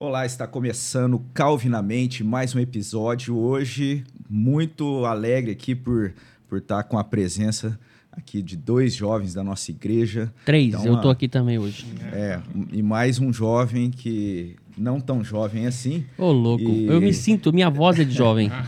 [0.00, 3.36] Olá, está começando Calvinamente mais um episódio.
[3.36, 6.12] Hoje, muito alegre aqui por,
[6.48, 7.78] por estar com a presença
[8.10, 10.34] aqui de dois jovens da nossa igreja.
[10.44, 11.86] Três, Então, eu a- aqui também hoje.
[12.12, 12.40] É,
[12.72, 16.04] e mais um jovem que não tão jovem assim.
[16.18, 18.50] Ô, louco, E- eu me sinto, minha voz é de jovem.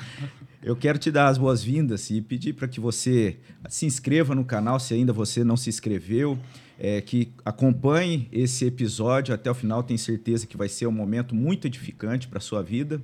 [0.62, 3.36] Eu quero te dar as boas-vindas e pedir para que você
[3.68, 6.36] se inscreva no canal se ainda você não se inscreveu,
[6.78, 9.82] é, que acompanhe esse episódio até o final.
[9.82, 13.00] Tenho certeza que vai ser um momento muito edificante para a sua vida.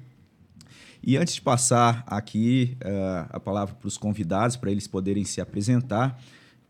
[1.02, 5.40] E antes de passar aqui eh, a palavra para os convidados, para eles poderem se
[5.40, 6.16] apresentar,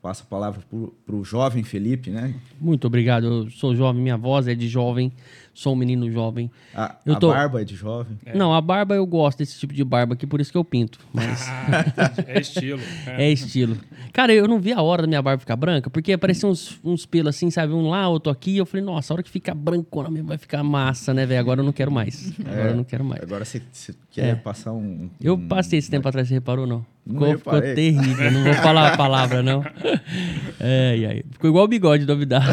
[0.00, 0.62] passo a palavra
[1.04, 2.34] para o jovem Felipe, né?
[2.58, 5.12] Muito obrigado, eu sou jovem, minha voz é de jovem,
[5.54, 6.50] sou um menino jovem.
[6.74, 8.18] A, Eu a tô- barba é de jovem.
[8.34, 10.98] Não, a barba eu gosto desse tipo de barba aqui, por isso que eu pinto,
[11.12, 11.46] mas
[12.26, 12.80] É estilo.
[13.06, 13.76] é estilo.
[14.12, 17.06] Cara, eu não vi a hora da minha barba ficar branca, porque apareciam uns, uns
[17.06, 20.10] pelos assim, sabe, um lá, outro aqui, eu falei, nossa, a hora que ficar brancona
[20.10, 21.40] mesmo vai ficar massa, né, velho?
[21.40, 23.22] Agora eu não quero mais, agora eu não quero mais.
[23.22, 24.34] Agora você, você quer É.
[24.34, 25.08] passar um.
[25.20, 26.84] Eu um- passei esse tempo atrás, você reparou, não?
[27.04, 27.74] Não Ficou, ficou reparei.
[27.74, 29.62] terrível, não vou falar a palavra, não.
[30.60, 31.24] É, e aí?
[31.32, 32.46] Ficou igual o bigode novidade.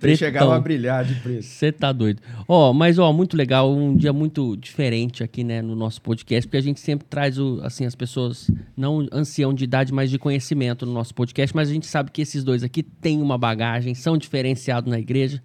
[0.00, 0.52] Você chegava pretão.
[0.52, 1.42] a brilhar de preto.
[1.54, 2.20] Você tá doido.
[2.48, 6.56] Ó, mas ó, muito legal, um dia muito diferente aqui, né, no nosso podcast, porque
[6.56, 10.84] a gente sempre traz o, assim as pessoas não ancião de idade, mas de conhecimento
[10.84, 14.16] no nosso podcast, mas a gente sabe que esses dois aqui têm uma bagagem, são
[14.18, 15.42] diferenciados na igreja,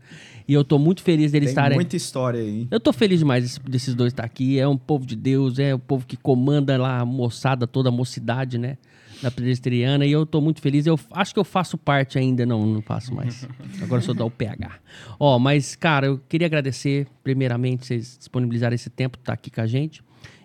[0.48, 2.50] e eu tô muito feliz deles Tem estarem muita história aí.
[2.62, 2.68] hein?
[2.72, 4.60] eu tô feliz demais desse- desses dois estar aqui.
[4.60, 7.92] É um povo de Deus, é o povo que comanda lá a moçada, toda a
[7.92, 8.78] mocidade, né?
[9.22, 10.06] Da presbiteriana.
[10.06, 10.86] E eu tô muito feliz.
[10.86, 12.45] Eu acho que eu faço parte ainda.
[12.45, 13.48] Não, não faço mais.
[13.81, 14.80] Agora sou da UPH.
[15.20, 19.67] Ó, mas, cara, eu queria agradecer, primeiramente, vocês disponibilizarem esse tempo, tá aqui com a
[19.67, 20.02] gente.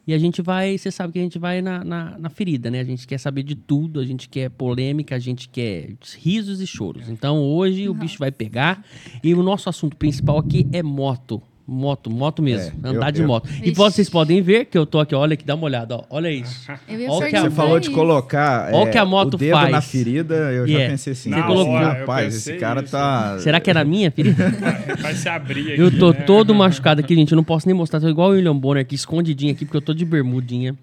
[0.07, 2.81] E a gente vai, você sabe que a gente vai na, na, na ferida, né?
[2.81, 6.67] A gente quer saber de tudo, a gente quer polêmica, a gente quer risos e
[6.67, 7.09] choros.
[7.09, 8.85] Então hoje o bicho vai pegar.
[9.23, 11.43] E o nosso assunto principal aqui é moto.
[11.67, 12.73] Moto, moto mesmo.
[12.85, 13.49] É, andar eu- de eu- moto.
[13.63, 16.03] E vocês podem ver que eu tô aqui, olha aqui, dá uma olhada, ó.
[16.11, 16.71] Olha isso.
[16.87, 19.05] Eu ia Ó o que a- Você falou de colocar Olha o é, que a
[19.07, 19.71] moto o dedo faz.
[19.73, 20.91] na ferida, eu já Yeah.
[20.93, 22.93] pensei assim, Você "Nossa, colocou- rapaz, esse cara isso.
[22.93, 23.39] tá...
[23.39, 24.35] Será que era minha, filha?
[25.01, 25.81] Vai se abrir aqui.
[25.81, 26.21] Eu tô né?
[26.27, 27.33] todo machucado aqui, gente.
[27.33, 27.99] Eu não posso nem mostrar.
[27.99, 30.75] Tô igual o William Bonner aqui, escondidinho aqui, porque eu tô de bermudinha.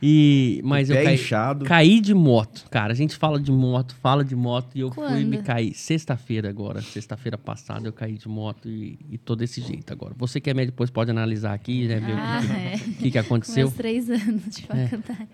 [0.00, 1.64] E, mas O eu caí, inchado.
[1.64, 2.66] caí de moto.
[2.70, 4.68] Cara, a gente fala de moto, fala de moto.
[4.76, 5.26] E eu fui Quando?
[5.26, 5.74] me cair.
[5.74, 10.14] Sexta-feira agora, sexta-feira passada, eu caí de moto e, e tô desse jeito agora.
[10.16, 11.98] Você que é médico, depois pode analisar aqui, né?
[11.98, 12.74] Ver Ah, o que, é.
[12.76, 13.66] o que, que Com aconteceu.
[13.66, 15.28] meus três anos de faculdade.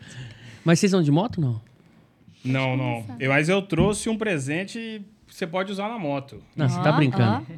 [0.64, 1.60] Mas vocês são de moto não?
[2.42, 3.04] Não, não.
[3.20, 6.42] Eu, mas eu trouxe um presente que você pode usar na moto.
[6.56, 7.46] Não, você tá brincando.
[7.50, 7.54] ó.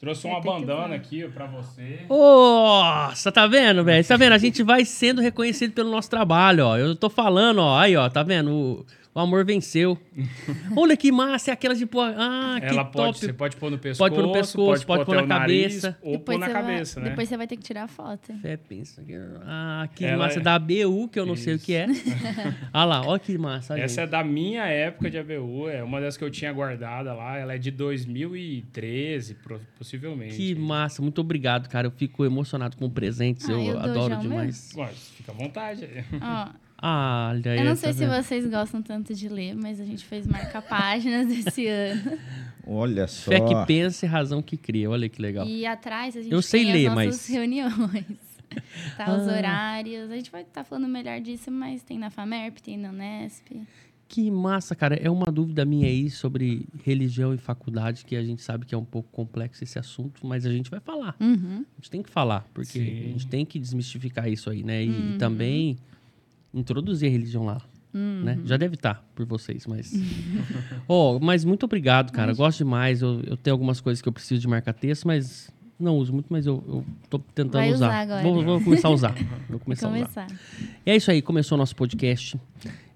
[0.00, 2.00] Trouxe Vai uma bandana aqui ó, pra você.
[2.08, 4.06] Nossa, tá vendo, velho?
[4.06, 4.32] Tá vendo?
[4.32, 6.76] A gente vai sendo reconhecido pelo nosso trabalho, ó.
[6.76, 7.78] Eu tô falando, ó.
[7.78, 8.50] Aí, ó, tá vendo?
[8.50, 9.96] O, o amor venceu.
[10.76, 12.00] Olha que massa, é aquelas de pô.
[12.02, 12.96] Ah, que Ela top.
[12.96, 15.80] pode, você pode pôr no pescoço, Pôr no pescoço, pode pôr até na o nariz,
[15.82, 15.98] cabeça.
[16.02, 17.08] ou pôr na você vai- cabeça, né?
[17.10, 18.32] depois você vai ter que tirar a foto.
[18.42, 19.02] É, pensa.
[19.02, 19.14] que-
[19.46, 20.38] Ah, que Ela massa.
[20.40, 21.86] é- Da ABU, que eu não sei o que é.
[22.72, 23.78] ah lá, ó que massa.
[23.78, 24.10] Essa é gente.
[24.10, 27.36] da minha época de ABU, é uma das que eu tinha guardada lá.
[27.38, 30.36] Ela é de 2013, pro- possivelmente.
[30.36, 31.00] Que massa.
[31.02, 31.86] Muito obrigado, cara.
[31.86, 33.48] Eu fico emocionado com presentes.
[33.48, 34.72] Ah, eu, eu adoro demais.
[34.76, 35.88] Mas fica à vontade.
[36.20, 36.48] Ó,
[36.78, 37.58] Ah, olha aí.
[37.58, 41.30] eu não tá sei se vocês gostam tanto de ler, mas a gente fez marca-páginas
[41.46, 42.18] esse ano.
[42.66, 43.30] Olha só.
[43.30, 44.90] Fé que pensa e razão que cria.
[44.90, 45.46] Olha que legal.
[45.46, 48.04] E atrás a gente Eu sei ler, as nossas mas- reuniões.
[48.96, 49.36] Tá, os Ah.
[49.36, 50.10] horários.
[50.10, 53.48] A gente vai estar falando melhor disso, mas tem na FAMERP, tem na Unesp.
[54.06, 54.94] Que massa, cara.
[54.94, 58.78] É uma dúvida minha aí sobre religião e faculdade, que a gente sabe que é
[58.78, 61.16] um pouco complexo esse assunto, mas a gente vai falar.
[61.18, 61.64] Uhum.
[61.72, 62.82] A gente tem que falar, porque Sim.
[62.82, 64.84] a gente tem que desmistificar isso aí, né?
[64.84, 65.18] E Uhum.
[65.18, 65.76] também
[66.54, 67.60] introduzir a religião lá.
[67.92, 68.34] Né?
[68.40, 68.46] Uhum.
[68.46, 69.92] Já deve estar por vocês, mas.
[70.88, 72.32] oh, mas muito obrigado, cara.
[72.32, 73.02] Eu gosto demais.
[73.02, 75.48] Eu, eu tenho algumas coisas que eu preciso de marcar texto, mas
[75.78, 77.86] não uso muito, mas eu, eu tô tentando Vai usar.
[77.88, 78.22] usar agora.
[78.22, 79.14] Vou, vou começar a usar.
[79.14, 80.06] Vou Vou começar a usar.
[80.06, 80.26] começar.
[80.84, 82.36] E é isso aí, começou o nosso podcast.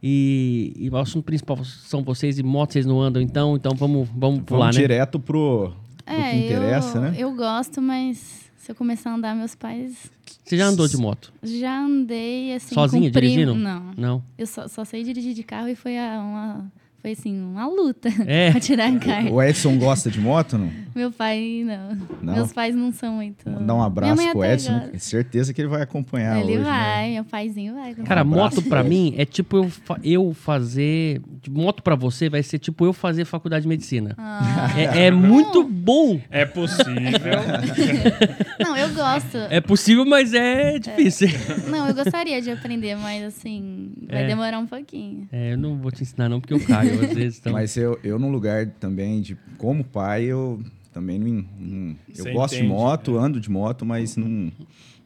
[0.03, 4.09] E, e o assunto principal são vocês e moto, vocês não andam, então, então vamos,
[4.15, 4.83] vamos pular, Vamos né?
[4.83, 5.73] direto pro,
[6.05, 7.15] pro É, que interessa, eu, né?
[7.19, 10.11] eu gosto, mas se eu começar a andar, meus pais
[10.45, 11.33] Você já andou de moto?
[11.43, 12.75] já andei assim.
[12.75, 13.55] Sozinha, com primo- dirigindo?
[13.55, 13.93] Não.
[13.97, 14.25] Não.
[14.37, 16.73] Eu só, só sei dirigir de carro e foi a- uma.
[17.01, 18.51] Foi assim, uma luta É.
[18.51, 19.31] pra tirar a carta.
[19.33, 20.71] O Edson gosta de moto, não?
[20.95, 21.97] Meu pai, não.
[22.21, 22.35] Não?
[22.35, 23.49] Meus pais não são muito.
[23.49, 24.73] Mandar um abraço pro Edson.
[24.81, 24.99] gosta.
[24.99, 26.65] Certeza que ele vai acompanhar Ele hoje, né?
[26.65, 27.95] vai, meu paizinho vai.
[27.95, 31.21] Cara, Um moto pra mim é tipo eu, fa- eu fazer.
[31.49, 34.17] Moto pra você vai ser tipo eu fazer faculdade de medicina.
[34.19, 34.69] Ah.
[34.77, 36.21] É, é muito bom.
[36.31, 36.89] É possível.
[38.59, 39.37] Não, eu gosto.
[39.51, 41.29] É possível, mas é difícil.
[41.71, 44.27] Não, eu gostaria de aprender, mas assim, vai É.
[44.27, 45.29] demorar um pouquinho.
[45.31, 47.43] É, eu não vou te ensinar não, porque eu caio às vezes.
[47.51, 49.37] Mas eu, eu, num lugar também de...
[49.57, 50.63] Como pai, eu
[50.93, 51.45] também não.
[51.59, 53.21] não- eu Você gosto de entende, moto, é.
[53.21, 54.51] ando de moto, mas não,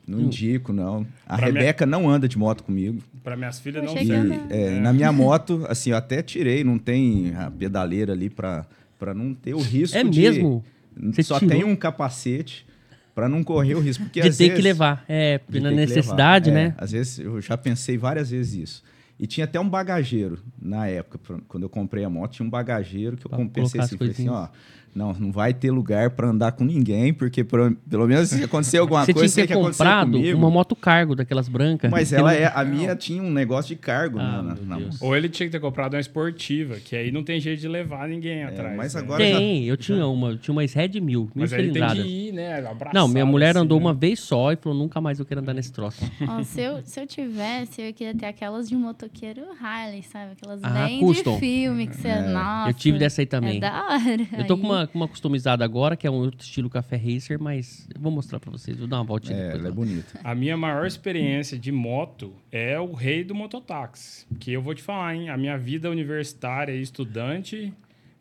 [0.06, 1.06] não indico, não.
[1.26, 3.02] A Pra minha- Rebeca não anda de moto comigo.
[3.23, 4.34] Para minhas filhas não E serve.
[4.34, 4.55] anda.
[4.55, 8.67] é, na minha moto, assim, eu até tirei, não tem a pedaleira ali pra,
[8.99, 10.20] pra não ter o risco É de.
[10.20, 10.64] mesmo?
[10.96, 11.55] Você Só tirou?
[11.55, 12.67] tem um capacete
[13.14, 14.05] pra não correr o risco.
[14.05, 15.05] Porque De às ter vezes, que levar.
[15.08, 16.61] É, de na necessidade, levar.
[16.61, 16.75] É, né?
[16.79, 18.84] Às vezes, eu já pensei várias vezes isso.
[19.23, 23.17] E tinha até um bagageiro na época, quando eu comprei a moto, tinha um bagageiro
[23.17, 23.39] que eu Pra
[23.85, 24.49] assim, assim, ó.
[24.94, 28.79] Não, não vai ter lugar pra andar com ninguém, porque pro- pelo menos se acontecer
[28.79, 30.39] alguma Você coisa, tinha que ter comprado comigo.
[30.39, 31.91] uma moto cargo daquelas brancas.
[31.91, 34.91] Mas que ela é, a minha tinha um negócio de cargo Ah, na, na, na.
[35.00, 38.09] Ou ele tinha que ter comprado uma esportiva, que aí não tem jeito de levar
[38.09, 38.75] ninguém atrás.
[38.75, 39.00] É, mas né?
[39.00, 41.87] agora já- Tem, eu tinha uma, eu tinha uma Red 1000, mil Mas aí tem
[41.89, 41.99] que
[42.29, 42.59] ir, né?
[42.59, 43.85] abraçado, Não, minha mulher assim, andou né?
[43.87, 46.03] uma vez só e falou, nunca mais eu quero andar nesse troço.
[46.29, 50.33] Ó, se, eu, se eu tivesse, eu queria ter aquelas de motoqueiro Harley, sabe?
[50.33, 51.35] Aquelas Ah, bem custom.
[51.35, 52.15] de filme que você.
[52.21, 52.71] Nossa.
[52.71, 53.56] eu tive dessa aí também.
[53.56, 54.27] É da hora.
[54.39, 57.38] Eu tô com uma, com uma customizada agora, que é um outro estilo café racer,
[57.40, 59.61] mas eu vou mostrar pra vocês, vou dar uma voltinha É, depois.
[59.61, 60.20] ela é bonita.
[60.23, 64.26] A minha maior experiência de moto é o rei do mototáxi.
[64.38, 65.29] Que eu vou te falar, hein?
[65.31, 67.73] A minha vida universitária e estudante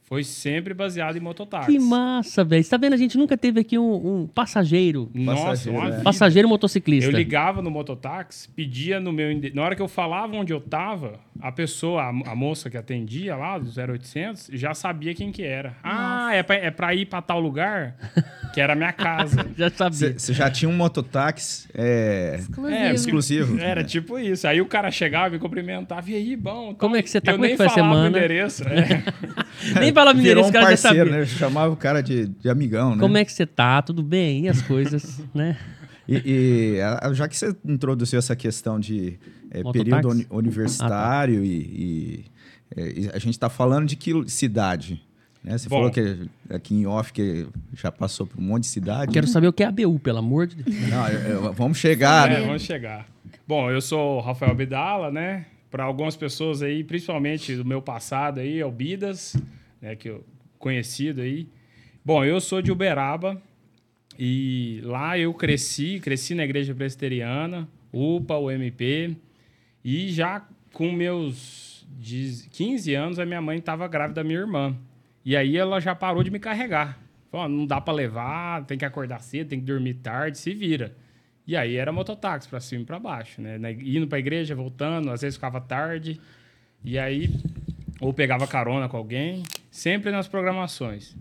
[0.04, 1.72] foi sempre baseada em mototáxi.
[1.72, 2.62] Que massa, velho.
[2.62, 2.92] Você tá vendo?
[2.94, 5.10] A gente nunca teve aqui um, um passageiro.
[5.14, 5.92] Nossa, Passageiro, uma é.
[5.92, 6.04] vida.
[6.04, 7.10] Passageiro motociclista.
[7.10, 9.30] Eu ligava no mototáxi, pedia no meu...
[9.54, 13.36] Na hora que eu falava onde eu tava, a pessoa, a, a moça que atendia
[13.36, 15.76] lá, do 0800, já sabia quem que era.
[15.84, 17.96] Ah, é pra, é pra ir pra tal lugar?
[18.54, 19.46] Que era a minha casa.
[19.58, 20.20] Já sabia.
[20.20, 22.76] Você já tinha um mototáxi é, Exclusivo.
[22.76, 23.60] É, exclusivo.
[23.60, 24.46] Era tipo isso.
[24.46, 26.10] Aí o cara chegava e me cumprimentava.
[26.12, 26.76] E aí, bom?
[26.76, 27.32] Como é que você tá?
[27.32, 28.06] Eu Como é nem que foi a falava semana?
[28.06, 28.64] o endereço.
[28.68, 29.04] É.
[29.80, 31.20] Nem fala mineiro, Virou esse um cara já parceiro, sabia.
[31.22, 31.26] né?
[31.26, 33.00] Chamava o cara de, de amigão, né?
[33.00, 33.82] Como é que você tá?
[33.82, 34.46] Tudo bem?
[34.46, 35.56] E as coisas, né?
[36.08, 39.18] E, e, já que você introduziu essa questão de
[39.52, 42.26] é, período uni- universitário e, e,
[42.76, 45.02] é, e a gente está falando de que cidade?
[45.44, 45.58] Né?
[45.58, 45.78] Você Bom.
[45.78, 46.18] falou que
[46.50, 49.12] aqui em off que já passou por um monte de cidade.
[49.12, 50.90] Quero saber o que é ABU, pelo amor de Deus.
[50.90, 52.32] Não, eu- eu- vamos chegar.
[52.32, 52.46] É, né?
[52.46, 53.08] vamos chegar.
[53.48, 55.46] Bom, eu sou o Rafael Bidala, né?
[55.70, 59.36] Para algumas pessoas aí, principalmente do meu passado aí, é o Bidas,
[59.82, 59.96] né?
[59.96, 60.24] Que eu
[60.60, 61.48] conhecido aí.
[62.06, 63.42] Bom, eu sou de Uberaba
[64.20, 69.18] e lá eu cresci, cresci na igreja presbiteriana, UPA, UMP,
[69.84, 74.76] e já com meus 10 15 anos a minha mãe estava grávida da minha irmã.
[75.24, 76.98] E aí ela já parou de me carregar.
[77.30, 80.54] Falou, "Ó, não dá para levar, tem que acordar cedo, tem que dormir tarde, se
[80.54, 80.96] vira.
[81.46, 83.60] E aí era mototáxi para cima e para baixo, né?
[83.80, 86.20] Indo para a igreja, voltando, às vezes ficava tarde.
[86.84, 87.30] E aí
[88.00, 91.16] ou pegava carona com alguém, sempre nas programações.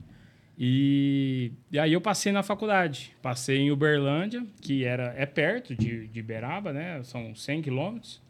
[0.59, 3.15] E, e aí eu passei na faculdade.
[3.23, 7.03] Passei em Uberlândia, que era, é perto de, de Iberaba, né?
[7.03, 8.21] São 100 quilômetros.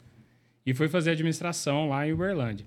[0.65, 2.67] E fui fazer administração lá em Uberlândia.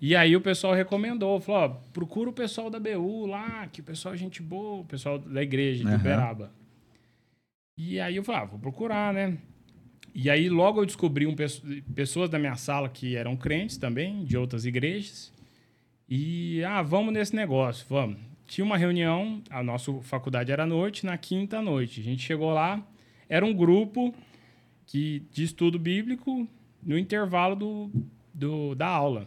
[0.00, 3.84] E aí o pessoal recomendou, falou, ó, procura o pessoal da BU lá, que o
[3.84, 5.96] pessoal é gente boa, o pessoal da igreja de Aham.
[5.98, 6.52] Uberaba.
[7.76, 9.36] E aí eu falei, ah, vou procurar, né?
[10.14, 11.62] E aí logo eu descobri um, pesso-
[11.94, 15.30] pessoas da minha sala que eram crentes também, de outras igrejas.
[16.08, 18.16] E, ah, vamos nesse negócio, vamos.
[18.46, 22.00] Tinha uma reunião, a nossa faculdade era à noite, na quinta à noite.
[22.00, 22.80] A gente chegou lá,
[23.28, 24.14] era um grupo
[24.86, 26.48] que, de estudo bíblico
[26.82, 27.90] no intervalo do,
[28.32, 29.26] do, da aula.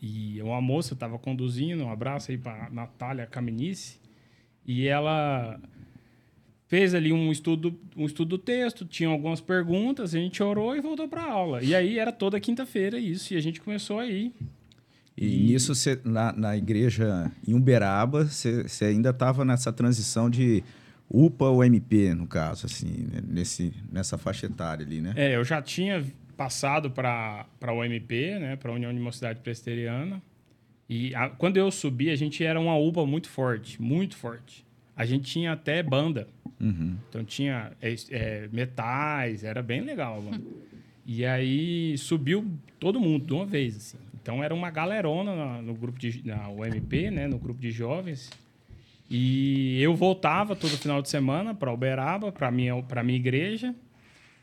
[0.00, 4.00] E uma moça estava conduzindo, um abraço aí para Natália Caminice,
[4.66, 5.60] e ela
[6.66, 10.80] fez ali um estudo, um estudo do texto, tinha algumas perguntas, a gente orou e
[10.80, 11.62] voltou para a aula.
[11.62, 14.32] E aí era toda quinta-feira isso, e a gente começou aí.
[15.16, 20.64] E nisso, você, na, na igreja em Uberaba, você você ainda estava nessa transição de
[21.08, 23.22] UPA ou MP, no caso, assim, né?
[23.28, 25.12] nesse, nessa faixa etária ali, né?
[25.14, 26.02] É, eu já tinha
[26.46, 30.20] passado para a UMP, né, para a União de Mocidade Presbiteriana.
[30.88, 34.64] E a- quando eu subi, a gente era uma UPA muito forte, muito forte.
[34.96, 36.26] A gente tinha até banda.
[36.60, 36.96] Uhum.
[37.08, 40.20] Então tinha é, é, metais, era bem legal.
[40.20, 40.42] Mano.
[41.06, 42.44] E aí subiu
[42.80, 43.76] todo mundo de uma vez.
[43.76, 43.98] Assim.
[44.20, 48.30] Então era uma galerona na- no grupo de na UMP, né, no grupo de jovens.
[49.08, 53.74] E eu voltava todo final de semana para Uberaba, para minha para minha igreja.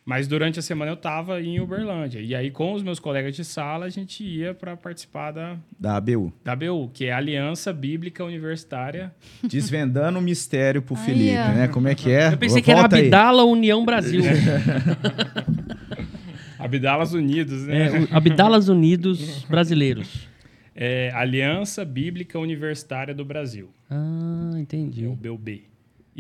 [0.09, 2.19] Mas durante a semana eu estava em Uberlândia.
[2.19, 5.97] E aí com os meus colegas de sala a gente ia para participar da Da
[5.97, 6.33] ABU.
[6.43, 9.13] da ABU, que é a Aliança Bíblica Universitária
[9.43, 11.67] Desvendando o mistério pro Aí, Felipe, né?
[11.67, 12.33] Como é que é?
[12.33, 13.03] Eu pensei que era Volta aí.
[13.03, 14.23] Abdala União Brasil.
[16.57, 17.87] Abdalas Unidos, né?
[17.87, 20.27] É, o Abdalas Unidos Brasileiros.
[20.75, 25.05] É Aliança Bíblica Universitária do Brasil, Ah, entendi.
[25.05, 25.65] o BUB.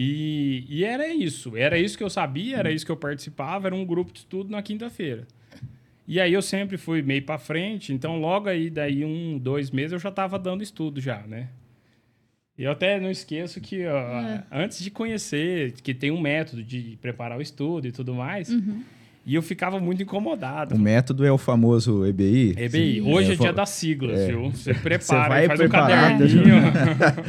[0.01, 3.75] E, e era isso, era isso que eu sabia, era isso que eu participava, era
[3.75, 5.27] um grupo de estudo na quinta-feira.
[6.07, 9.91] E aí eu sempre fui meio para frente, então logo aí, daí um, dois meses,
[9.91, 11.49] eu já estava dando estudo já, né?
[12.57, 14.43] E eu até não esqueço que ó, É.
[14.49, 18.81] antes de conhecer, que tem um método de preparar o estudo e tudo mais, Uhum.
[19.29, 20.73] E eu ficava muito incomodado.
[20.73, 22.55] O método é o famoso EBI.
[22.57, 24.49] EBI, hoje é, É, dia das siglas, viu?
[24.49, 26.55] Você prepara, Você vai faz um preparado, caderninho.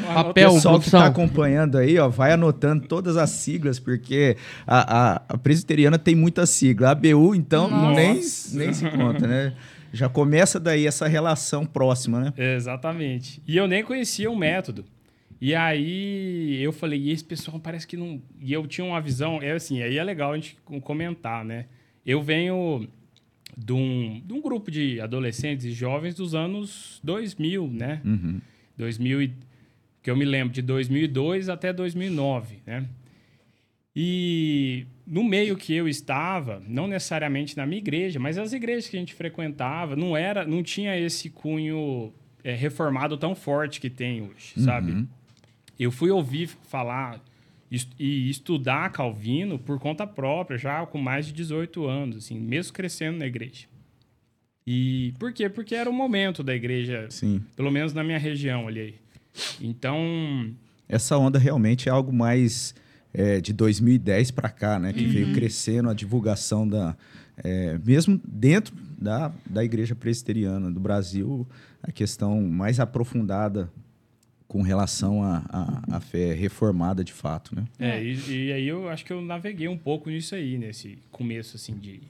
[0.08, 4.78] O Papel, pessoal que está acompanhando aí, ó, vai anotando todas as siglas, porque a,
[4.98, 6.88] a, a presbiteriana tem muita sigla.
[6.88, 8.00] A ABU, então, Nossa.
[8.00, 9.52] nem, nem se conta, né?
[9.92, 12.32] Já começa daí essa relação próxima, né?
[12.56, 13.42] Exatamente.
[13.46, 14.86] E eu nem conhecia o método.
[15.38, 18.22] E aí eu falei, e esse pessoal parece que não.
[18.40, 21.66] E eu tinha uma visão, é assim, aí é legal a gente comentar, né?
[22.04, 22.88] Eu venho
[23.56, 28.00] de um, de um grupo de adolescentes e jovens dos anos 2000, né?
[28.04, 28.40] Uhum.
[28.76, 29.32] 2000 e-
[30.02, 32.86] que eu me lembro de 2002 até 2009, né?
[33.94, 38.96] E no meio que eu estava, não necessariamente na minha igreja, mas as igrejas que
[38.96, 42.12] a gente frequentava, não era, não tinha esse cunho
[42.44, 44.92] é, reformado tão forte que tem hoje, sabe?
[44.92, 45.06] Uhum.
[45.78, 47.20] Eu fui ouvir falar
[47.98, 53.18] e estudar Calvino por conta própria, já com mais de 18 anos, assim, mesmo crescendo
[53.18, 53.66] na igreja.
[54.66, 55.48] E por quê?
[55.48, 57.42] Porque era o momento da igreja Sim.
[57.56, 58.96] pelo menos na minha região ali.
[59.60, 60.52] Então,
[60.88, 62.74] Essa onda realmente é algo mais
[63.14, 64.92] é, de 2010 para cá, né?
[64.92, 66.96] Que veio crescendo a divulgação da.
[67.42, 71.46] é, mesmo dentro da, da igreja presbiteriana do Brasil,
[71.82, 73.70] a questão mais aprofundada
[74.50, 77.64] com relação à fé reformada de fato, né?
[77.78, 81.54] é, e, e aí eu acho que eu naveguei um pouco nisso aí, nesse começo,
[81.54, 82.00] assim, de,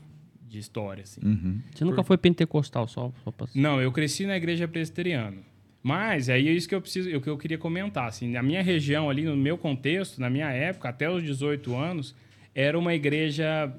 [0.49, 1.20] de história, assim.
[1.23, 1.61] Uhum.
[1.70, 3.47] Você nunca foi pentecostal, só, só pra...
[3.54, 5.37] Não, eu cresci na igreja presbiteriana.
[5.82, 8.62] Mas aí é isso que eu preciso, o que eu queria comentar, assim, na minha
[8.62, 12.14] região ali, no meu contexto, na minha época, até os 18 anos,
[12.54, 13.70] era uma igreja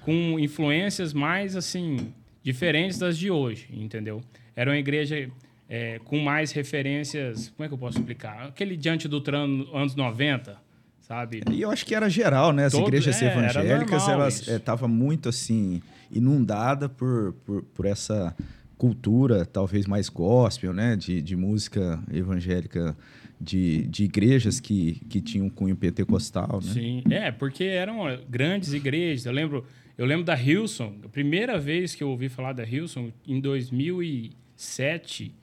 [0.00, 4.22] com influências mais, assim, diferentes das de hoje, entendeu?
[4.54, 5.30] Era uma igreja
[5.68, 8.46] é, com mais referências, como é que eu posso explicar?
[8.48, 10.56] Aquele diante do trano anos 90,
[11.00, 11.42] sabe?
[11.50, 12.66] E eu acho que era geral, né?
[12.66, 18.34] As Todo- igrejas é, evangélicas, elas estavam muito assim, inundadas por, por, por essa
[18.78, 20.96] cultura, talvez mais gospel, né?
[20.96, 22.96] De, de música evangélica
[23.40, 26.72] de, de igrejas que, que tinham cunho pentecostal, né?
[26.72, 29.26] Sim, é, porque eram grandes igrejas.
[29.26, 29.64] Eu lembro,
[29.98, 35.34] eu lembro da Hilson, a primeira vez que eu ouvi falar da Hilson, em 2007,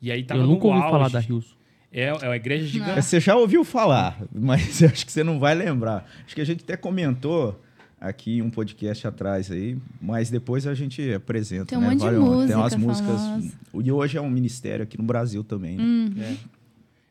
[0.00, 0.90] e aí tava Eu nunca ouvi auge.
[0.90, 1.56] falar da Rios.
[1.92, 3.02] É, é uma igreja gigante.
[3.02, 6.08] Você já ouviu falar, mas eu acho que você não vai lembrar.
[6.24, 7.60] Acho que a gente até comentou
[8.00, 11.66] aqui em um podcast atrás aí, mas depois a gente apresenta.
[11.66, 11.90] Tem um né?
[11.90, 13.20] monte de Tem umas música músicas.
[13.20, 13.52] famosa.
[13.82, 15.76] E hoje é um ministério aqui no Brasil também.
[15.76, 15.82] Né?
[15.82, 16.14] Hum.
[16.18, 16.36] É.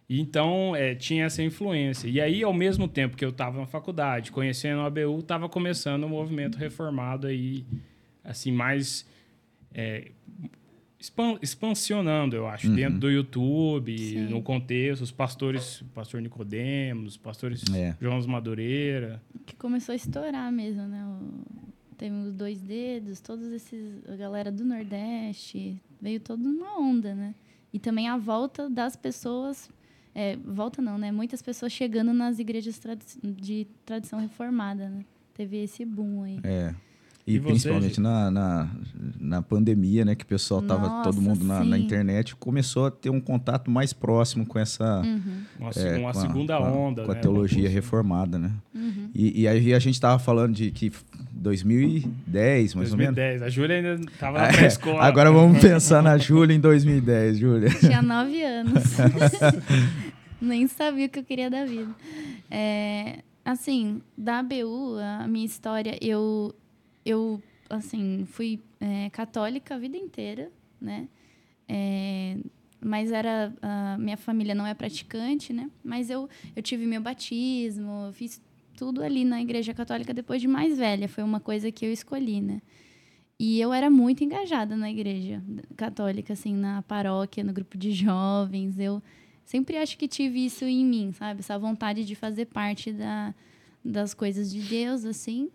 [0.09, 2.07] Então, é, tinha essa influência.
[2.07, 6.05] E aí, ao mesmo tempo que eu estava na faculdade, conhecendo a ABU, estava começando
[6.05, 7.63] um movimento reformado aí,
[8.23, 9.05] assim, mais
[9.71, 10.07] é,
[11.41, 12.75] expansionando, eu acho, Uhum.
[12.75, 14.27] dentro do YouTube, Sim.
[14.27, 17.95] no contexto, os pastores, o pastor Nicodemos, os pastores É.
[18.01, 19.21] João Madureira.
[19.45, 21.03] Que começou a estourar mesmo, né?
[21.05, 21.59] O...
[21.97, 24.07] Teve os dois dedos, todos esses.
[24.07, 25.81] A galera do Nordeste.
[26.01, 27.35] Veio toda uma onda, né?
[27.73, 29.69] E também a volta das pessoas.
[30.15, 31.11] é, volta não, né?
[31.11, 35.05] Muitas pessoas chegando nas igrejas tradi- de tradição reformada, né?
[35.33, 36.39] Teve esse boom aí.
[36.43, 36.73] É.
[37.29, 38.67] E, E você, principalmente na, na,
[39.19, 40.15] na pandemia, né?
[40.15, 43.69] Que o pessoal tava Nossa, todo mundo na, na internet, começou a ter um contato
[43.69, 45.21] mais próximo com essa Uhum,
[45.59, 47.21] Uma, é, uma com a- segunda com a- onda, com a né?
[47.21, 48.51] teologia reformada, né?
[48.73, 49.09] uhum.
[49.13, 50.91] E, e aí a gente estava falando de que
[51.31, 53.15] 2010, mais ou menos.
[53.15, 53.41] 2010.
[53.43, 54.51] A Júlia ainda estava Ah, na é.
[54.53, 55.03] pré-escola.
[55.03, 57.69] Agora vamos pensar na Júlia em 2010, Júlia.
[57.79, 58.83] Tinha nove anos.
[60.41, 61.91] Nem sabia o que eu queria da vida.
[62.49, 66.53] É, assim, da ABU, a minha história, eu,
[67.09, 70.51] eu assim, fui é, católica a vida inteira,
[70.81, 71.07] né?
[71.67, 72.37] É,
[72.81, 75.69] mas era a minha família não é praticante, né?
[75.83, 78.41] Mas eu, eu tive meu batismo, fiz
[78.75, 81.07] tudo ali na igreja católica depois de mais velha.
[81.07, 82.61] Foi uma coisa que eu escolhi, né?
[83.37, 85.41] E eu era muito engajada na igreja
[85.77, 88.79] católica, assim, na paróquia, no grupo de jovens.
[88.79, 89.01] Eu
[89.45, 91.39] sempre acho que tive isso em mim, sabe?
[91.39, 93.33] Essa vontade de fazer parte da,
[93.83, 95.49] das coisas de Deus, assim.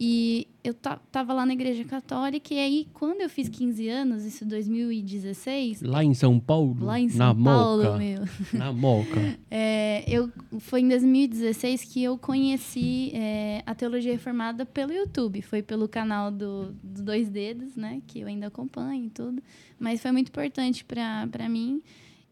[0.00, 4.24] E eu ta- tava lá na igreja católica, e aí, quando eu fiz 15 anos,
[4.24, 6.84] isso em 2016, Lá em São Paulo?
[6.84, 7.98] lá em na São Paulo, Moca.
[7.98, 8.22] meu.
[8.52, 9.38] Na Moca.
[9.50, 15.40] É, eu, foi em 2016 que eu conheci é, a teologia reformada pelo YouTube.
[15.42, 18.00] Foi pelo canal do, do Dois Dedos, né?
[18.06, 19.42] Que eu ainda acompanho e tudo.
[19.80, 21.82] Mas foi muito importante para mim.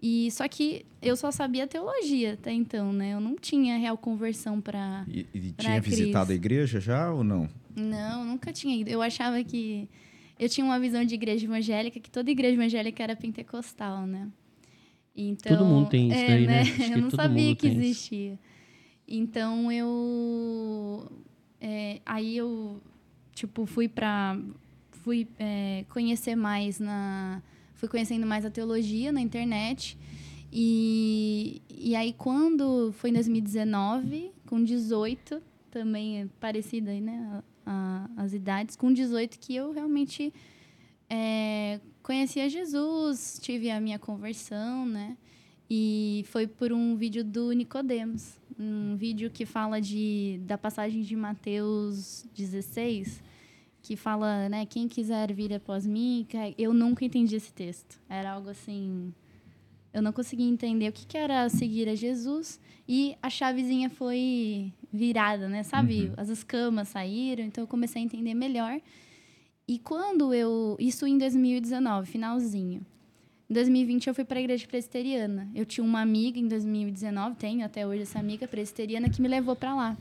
[0.00, 3.14] E só que eu só sabia teologia até então, né?
[3.14, 5.98] Eu não tinha real conversão para E, e Pra tinha Cris.
[5.98, 7.48] visitado a igreja já ou não?
[7.74, 8.90] Não, nunca tinha ido.
[8.90, 9.88] Eu achava que.
[10.38, 14.28] Eu tinha uma visão de igreja evangélica, que toda igreja evangélica era pentecostal, né?
[15.16, 16.64] Então, Todo mundo tem isso é, daí, né?
[16.64, 16.70] né?
[16.92, 17.80] Eu não sabia que tem isso.
[17.80, 18.38] existia.
[19.08, 21.10] Então eu
[21.60, 22.82] é, aí eu
[23.32, 24.36] tipo fui para
[24.90, 27.40] fui é, conhecer mais na
[27.76, 29.96] fui conhecendo mais a teologia na internet.
[30.52, 37.70] E, e aí quando foi em 2019 com 18 também é parecida aí né a-
[38.16, 40.32] a- as idades com 18 que eu realmente
[41.10, 45.16] é, conheci a Jesus tive a minha conversão né
[45.68, 51.16] e foi por um vídeo do Nicodemos, um vídeo que fala de da passagem de
[51.16, 53.20] Mateus 16,
[53.86, 58.00] que fala, né, quem quiser vir após mim, ca- eu nunca entendi esse texto.
[58.08, 59.12] Era algo assim,
[59.94, 64.72] eu não conseguia entender o que, que era seguir a Jesus e a chavezinha foi
[64.92, 65.62] virada, né?
[65.62, 66.10] Sabe?
[66.16, 68.80] As escamas saíram, então eu comecei a entender melhor.
[69.68, 72.84] E quando eu, isso em 2019, finalzinho.
[73.48, 75.48] Em 2020 eu fui para a igreja presbiteriana.
[75.54, 79.54] Eu tinha uma amiga em 2019, tenho até hoje essa amiga presbiteriana que me levou
[79.54, 79.96] para lá.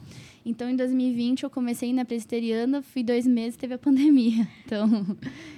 [0.45, 4.47] Então em 2020 eu comecei na presbiteriana, fui dois meses, teve a pandemia.
[4.63, 4.87] Então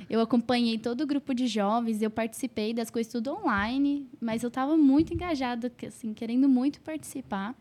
[0.10, 4.48] eu acompanhei todo o grupo de jovens, eu participei das coisas tudo online, mas eu
[4.48, 7.54] estava muito engajada, assim, querendo muito participar.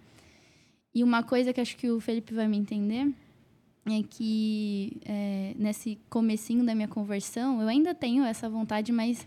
[0.94, 3.12] E uma coisa que acho que o Felipe vai me entender
[3.86, 9.26] é que é, nesse comecinho da minha conversão, eu ainda tenho essa vontade, mas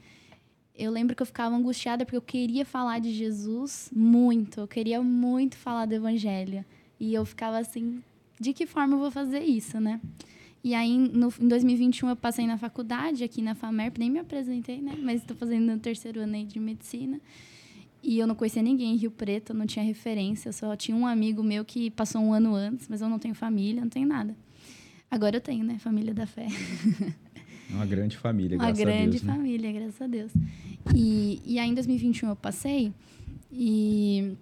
[0.74, 5.01] eu lembro que eu ficava angustiada porque eu queria falar de Jesus muito, eu queria
[5.01, 6.63] muito falar do evangelho.
[7.00, 8.01] E eu ficava assim,
[8.39, 10.00] de que forma eu vou fazer isso, né?
[10.63, 14.82] E aí, no, em 2021, eu passei na faculdade, aqui na FAMERP, nem me apresentei,
[14.82, 14.98] né?
[15.01, 17.20] Mas estou fazendo o terceiro ano aí de medicina.
[18.03, 21.41] E eu não conhecia ninguém em Rio Preto, não tinha referência, só tinha um amigo
[21.44, 24.36] meu que passou um ano antes, mas eu não tenho família, não tenho nada.
[25.10, 25.77] Agora eu tenho, né?
[25.79, 26.48] Família da fé.
[27.70, 29.24] Uma grande família, Uma graças a grande Deus.
[29.24, 29.34] né?
[29.34, 30.32] família, graças a Deus.
[30.96, 32.91] E, e aí, em 2021, eu passei
[33.51, 34.34] e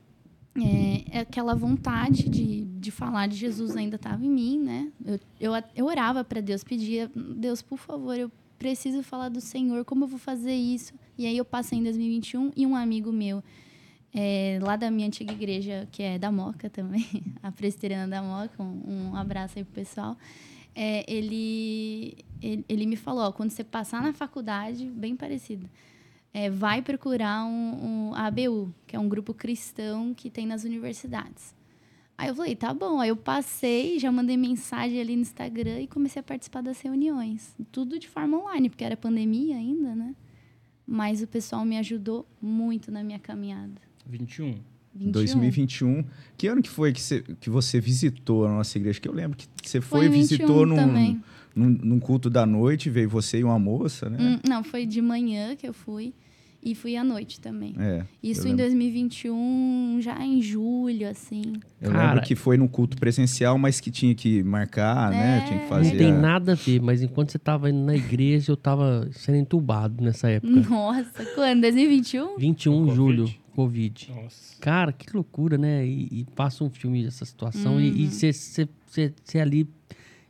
[0.59, 4.91] é, aquela vontade de, de falar de Jesus ainda estava em mim, né?
[5.05, 9.85] Eu, eu, eu orava para Deus, pedia, Deus, por favor, eu preciso falar do Senhor,
[9.85, 10.93] como eu vou fazer isso?
[11.17, 13.43] E aí eu passei em 2021 e um amigo meu,
[14.13, 17.05] é, lá da minha antiga igreja, que é da Moca também,
[17.43, 20.17] a presbiteriana da Moca, um, um abraço aí pro pessoal.
[20.73, 25.69] É, ele, ele, ele me falou, ó, quando você passar na faculdade, bem parecido,
[26.33, 31.55] é, vai procurar um, um ABU, que é um grupo cristão que tem nas universidades.
[32.17, 32.99] Aí eu falei, tá bom.
[32.99, 37.55] Aí eu passei, já mandei mensagem ali no Instagram e comecei a participar das reuniões.
[37.71, 40.15] Tudo de forma online, porque era pandemia ainda, né?
[40.85, 43.79] Mas o pessoal me ajudou muito na minha caminhada.
[44.07, 44.55] 21.
[44.95, 45.11] 21.
[45.11, 46.05] 2021.
[46.35, 48.99] Que ano que foi que você, que você visitou a nossa igreja?
[48.99, 51.21] Que eu lembro que você foi, Foi e em 21 visitou num, também.
[51.57, 54.17] Num, num culto da noite, veio você e uma moça, né?
[54.19, 56.13] Hum, não, foi de manhã que eu fui
[56.63, 57.73] e fui à noite também.
[57.79, 58.03] É.
[58.21, 58.65] Isso em lembro.
[58.65, 61.53] 2021, já em julho, assim.
[61.81, 65.37] Eu Cara, lembro que foi num culto presencial, mas que tinha que marcar, né?
[65.39, 65.41] É.
[65.45, 65.97] Tinha que Não fazer.
[65.97, 69.37] tem a- nada a ver, mas enquanto você tava indo na igreja, eu tava sendo
[69.37, 70.53] entubado nessa época.
[70.69, 71.61] Nossa, quando?
[71.61, 72.37] 2021?
[72.37, 73.39] 21 de Com julho, Covid?
[73.55, 74.11] Covid.
[74.15, 74.55] Nossa.
[74.59, 75.85] Cara, que loucura, né?
[75.85, 77.79] E, e passa um filme dessa situação Uhum.
[77.81, 79.67] e você ali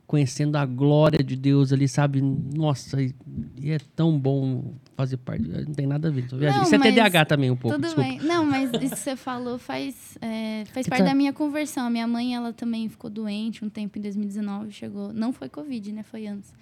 [0.08, 2.22] conhecendo a glória de Deus ali, sabe?
[2.22, 3.14] Nossa, e,
[3.60, 5.46] e é tão bom fazer parte.
[5.46, 6.26] Não tem nada a ver.
[6.32, 8.08] Não, Isso é TDAH também um pouco, Tudo desculpa.
[8.08, 8.18] bem.
[8.20, 11.86] Não, mas isso que você falou faz, é, faz parte tá- da minha conversão.
[11.86, 15.12] A minha mãe, ela também ficou doente um tempo em 2019, chegou.
[15.12, 16.02] Não foi Covid, né?
[16.02, 16.54] Foi antes.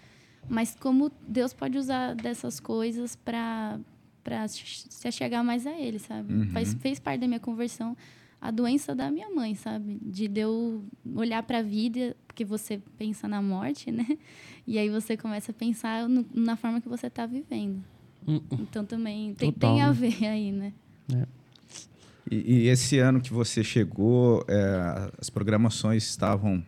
[0.48, 3.78] Mas como Deus pode usar dessas coisas para
[4.24, 6.34] para se chegar mais a Ele, sabe?
[6.34, 6.46] Uhum.
[6.48, 7.96] Faz, fez parte da minha conversão
[8.48, 9.98] a doença da minha mãe, sabe?
[10.02, 14.06] De eu olhar para a vida, porque você pensa na morte, né?
[14.66, 17.82] E aí você começa a pensar no- na forma que você está vivendo.
[18.60, 19.92] Então também tem, Total, tem a né?
[19.92, 20.72] ver aí, né?
[22.30, 26.64] E, e esse ano que você chegou, é, as programações estavam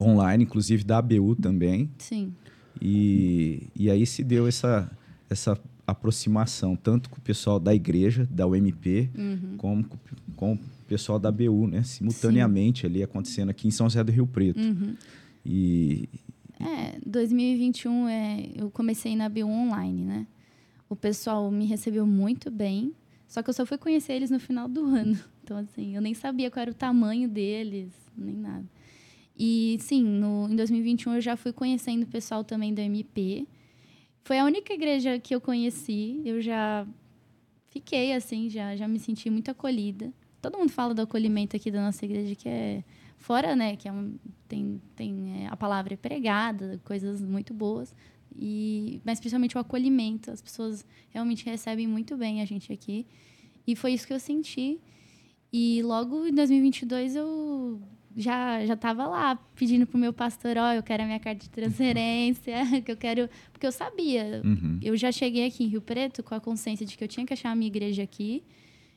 [0.00, 1.88] online, inclusive da ABU também.
[1.98, 2.34] Sim.
[2.80, 4.90] E, e aí se deu essa,
[5.30, 9.54] essa aproximação, tanto com o pessoal da igreja, da UMP, Uhum.
[9.56, 9.98] como com,
[10.34, 10.58] com
[10.92, 11.82] pessoal da ABU, né?
[11.82, 14.60] Simultaneamente ali acontecendo aqui em São José do Rio Preto.
[14.60, 14.94] Uhum.
[15.44, 16.08] E
[16.60, 20.26] É, 2021 é, eu comecei na B1 online, né?
[20.88, 22.92] O pessoal me recebeu muito bem,
[23.26, 25.18] só que eu só fui conhecer eles no final do ano.
[25.42, 28.64] Então, assim, eu nem sabia qual era o tamanho deles, nem nada.
[29.36, 33.46] E, sim, no, em 2021 eu já fui conhecendo o pessoal também da MP.
[34.24, 36.86] Foi a única igreja que eu conheci, eu já
[37.70, 40.12] fiquei, assim, já, já me senti muito acolhida.
[40.42, 42.84] Todo mundo fala do acolhimento aqui da nossa igreja, que é
[43.16, 44.16] fora, né, que é um,
[44.48, 47.94] tem, tem é, a palavra é pregada, coisas muito boas.
[48.36, 53.06] E, mas principalmente o acolhimento, as pessoas realmente recebem muito bem a gente aqui.
[53.66, 54.80] E foi isso que eu senti.
[55.52, 57.80] E logo em 2022 eu
[58.16, 61.40] já já estava lá pedindo pro meu pastor, ó, oh, eu quero a minha carta
[61.40, 64.42] de transferência, que eu quero, porque eu sabia.
[64.44, 64.78] Uhum.
[64.82, 67.32] Eu já cheguei aqui em Rio Preto com a consciência de que eu tinha que
[67.32, 68.42] achar a minha igreja aqui,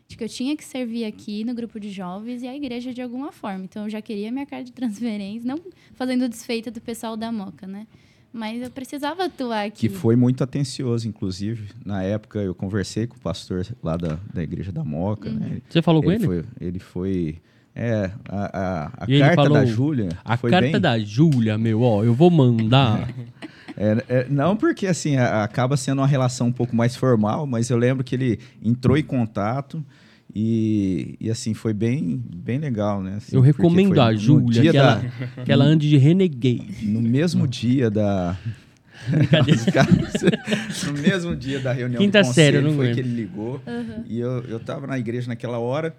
[0.07, 3.01] de que eu tinha que servir aqui no grupo de jovens e a igreja de
[3.01, 3.63] alguma forma.
[3.65, 5.59] Então eu já queria minha carta de transferência, não
[5.95, 7.87] fazendo desfeita do pessoal da Moca, né?
[8.31, 9.87] Mas eu precisava atuar aqui.
[9.87, 11.69] Que foi muito atencioso, inclusive.
[11.85, 15.35] Na época eu conversei com o pastor lá da, da igreja da Moca, Uhum.
[15.35, 15.61] né?
[15.69, 16.25] Você falou com ele?
[16.25, 16.27] ele?
[16.43, 17.41] Foi, ele foi.
[17.73, 20.09] É, a, a, a ele carta falou, da Júlia.
[20.23, 23.07] A foi carta bem, da Júlia, meu, ó, eu vou mandar.
[23.77, 27.69] É, é, não, porque assim, a- acaba sendo uma relação um pouco mais formal, mas
[27.69, 29.83] eu lembro que ele entrou em contato
[30.33, 33.15] e, e assim, foi bem, bem legal, né?
[33.17, 35.11] Assim, eu recomendo a Júlia que, da- ela,
[35.45, 36.85] que ela ande de renegade.
[36.87, 38.37] No mesmo dia da.
[40.85, 42.95] no mesmo dia da reunião Quinta do conselho, série, não foi aguento.
[42.95, 43.61] que ele ligou.
[44.07, 45.95] E eu, eu tava na igreja naquela hora.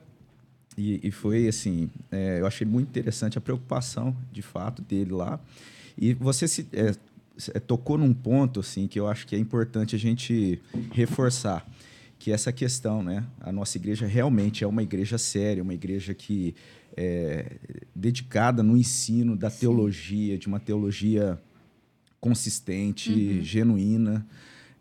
[0.79, 5.41] E, e foi assim, é, eu achei muito interessante a preocupação, de fato, dele lá.
[5.97, 6.93] E você se se- é,
[7.66, 10.61] tocou num ponto assim que eu acho que é importante a gente
[10.92, 11.66] reforçar,
[12.18, 13.25] que é essa questão, né?
[13.40, 16.55] A nossa igreja realmente é uma igreja séria, uma igreja que
[16.96, 17.57] é
[17.94, 21.38] dedicada no ensino da teologia, de uma teologia
[22.18, 24.27] consistente, genuína.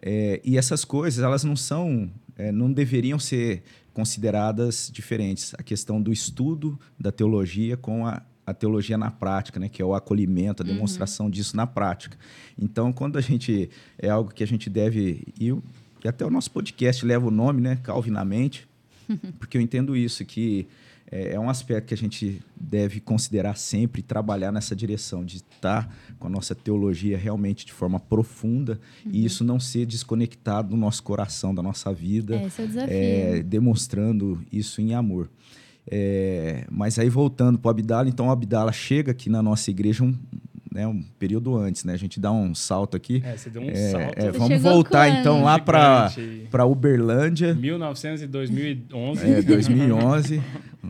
[0.01, 3.63] É, e essas coisas, elas não são, é, não deveriam ser
[3.93, 5.53] consideradas diferentes.
[5.57, 9.67] A questão do estudo da teologia com a, a teologia na prática, né?
[9.67, 12.17] que é o acolhimento, a demonstração disso na prática.
[12.57, 15.53] Então, quando a gente, é algo que a gente deve, e,
[16.03, 17.77] e até o nosso podcast leva o nome, né?
[17.77, 18.67] Calvinamente,
[19.39, 20.67] porque eu entendo isso, que
[21.11, 25.93] é, é um aspecto que a gente deve considerar sempre trabalhar nessa direção, de estar
[26.19, 31.03] com a nossa teologia realmente de forma profunda e isso não ser desconectado do nosso
[31.03, 32.49] coração, da nossa vida, é
[33.39, 35.29] é, demonstrando isso em amor.
[35.89, 40.03] É, mas aí voltando para o Abdala, então o Abdala chega aqui na nossa igreja
[40.03, 40.15] um,
[40.73, 41.93] né, um período antes, né?
[41.93, 43.21] A gente dá um salto aqui.
[43.23, 44.13] É, você deu um É, salto.
[44.17, 45.19] é, vamos voltar quando?
[45.19, 47.53] então lá para Uberlândia.
[47.53, 49.25] 1900 e 2011.
[49.29, 50.41] É, 2011,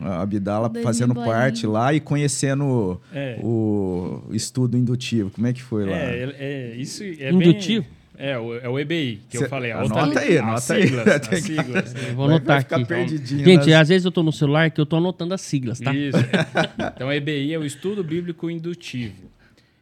[0.02, 3.38] a Abdala 2000 fazendo parte lá e conhecendo É.
[3.42, 5.30] o estudo indutivo.
[5.30, 5.96] Como é que foi lá?
[5.96, 7.82] É, é, é, isso é Indutivo?
[7.84, 7.95] bem...
[8.18, 9.72] É, o, é o EBI, que Cê- eu falei.
[9.72, 10.82] a anota outra- aí, as anota aí.
[10.82, 11.94] siglas, As siglas.
[12.14, 12.84] vou anotar aqui.
[12.84, 15.78] perdidinho Gente, nas- às vezes eu tô no celular que eu tô anotando as siglas,
[15.80, 15.94] tá?
[15.94, 16.16] Isso.
[16.96, 19.30] Então, EBI é o estudo bíblico indutivo.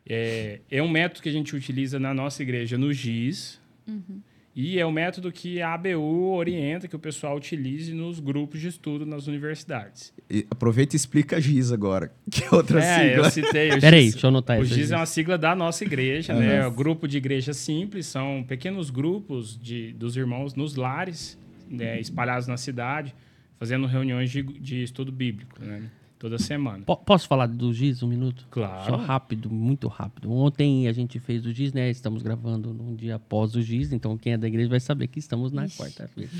[0.09, 3.59] É, é um método que a gente utiliza na nossa igreja no GIS.
[4.57, 8.69] E é um método que a ABU orienta que o pessoal utilize nos grupos de
[8.69, 10.14] estudo nas universidades.
[10.31, 13.31] E aproveita e explica a GIS agora, que é outra é, eu sigla.
[13.31, 13.71] citei.
[13.73, 14.12] o Peraí, GIS.
[14.12, 14.75] deixa eu anotar O isso.
[14.75, 16.64] GIS é uma sigla da nossa igreja, né?
[16.67, 21.37] O grupo de igreja simples são pequenos grupos de, dos irmãos nos lares,
[21.69, 23.12] né, espalhados na cidade,
[23.59, 25.83] fazendo reuniões de, de estudo bíblico, né?
[26.25, 26.83] Toda semana.
[26.87, 28.47] Po- Posso falar do GIS um minuto?
[28.51, 28.87] Claro.
[28.91, 30.33] Só rápido, muito rápido.
[30.33, 31.91] Ontem a gente fez o GIS, né?
[31.91, 35.19] Estamos gravando num dia após o GIS, então quem é da igreja vai saber que
[35.19, 36.31] estamos na quarta-feira.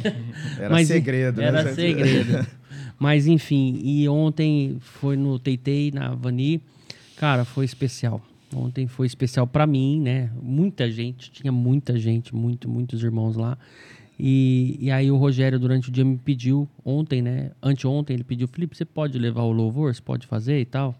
[0.58, 1.46] Era Mas, segredo, né?
[1.48, 2.46] Era segredo.
[2.98, 6.62] Mas enfim, e ontem foi no Teitei, na Vani.
[7.18, 8.22] Cara, foi especial.
[8.54, 10.30] Ontem foi especial pra mim, né?
[10.40, 13.58] Muita gente, tinha muita gente, muito, muitos irmãos lá.
[14.18, 17.50] E, e aí o Rogério, durante o dia, me pediu, ontem, né?
[17.62, 19.94] Anteontem, ele pediu, Felipe, você pode levar o louvor?
[19.94, 20.94] Você pode fazer e tal?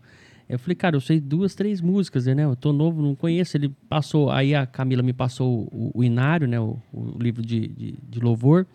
[0.48, 2.44] Eu falei, cara, eu sei duas, três músicas, né?
[2.44, 3.57] Eu tô novo, não conheço.
[3.57, 6.61] Ele passou, aí a Camila me passou o, o Inário, né?
[6.61, 8.66] O, o livro de, de, de louvor.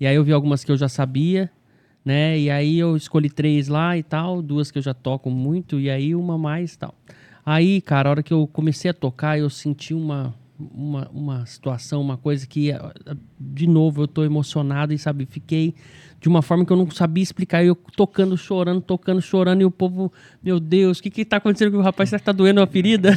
[0.00, 1.50] E aí eu vi algumas que eu já sabia,
[2.04, 2.38] né?
[2.38, 5.88] E aí eu escolhi três lá e tal, duas que eu já toco muito, e
[5.88, 6.94] aí uma mais e tal.
[7.46, 10.34] Aí, cara, a hora que eu comecei a tocar, eu senti uma,
[10.72, 12.80] uma, uma situação, uma coisa que, eh,
[13.38, 15.74] de novo, eu tô emocionado e, sabe, fiquei
[16.20, 17.62] de uma forma que eu não sabia explicar.
[17.64, 20.10] Eu tocando, chorando, tocando, chorando, e o povo,
[20.42, 22.08] meu Deus, o que que tá acontecendo com o rapaz?
[22.08, 23.12] Será que tá doendo a ferida?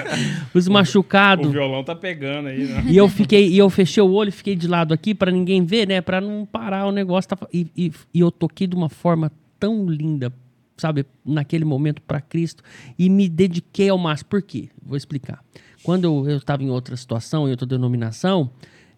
[0.54, 1.50] Os O machucados.
[1.50, 2.84] violão tá pegando aí, né?
[2.86, 5.64] E eu fiquei, e eu fechei o olho e fiquei de lado aqui pra ninguém
[5.64, 6.00] ver, né?
[6.00, 7.30] Pra não parar o negócio.
[7.52, 10.32] E, e, e eu toquei de uma forma tão linda,
[10.76, 11.06] sabe?
[11.24, 12.62] Naquele momento pra Cristo.
[12.98, 14.28] E me dediquei ao máximo.
[14.30, 14.68] Por quê?
[14.82, 15.42] Vou explicar.
[15.82, 18.50] Quando eu, estava em outra situação, em outra denominação,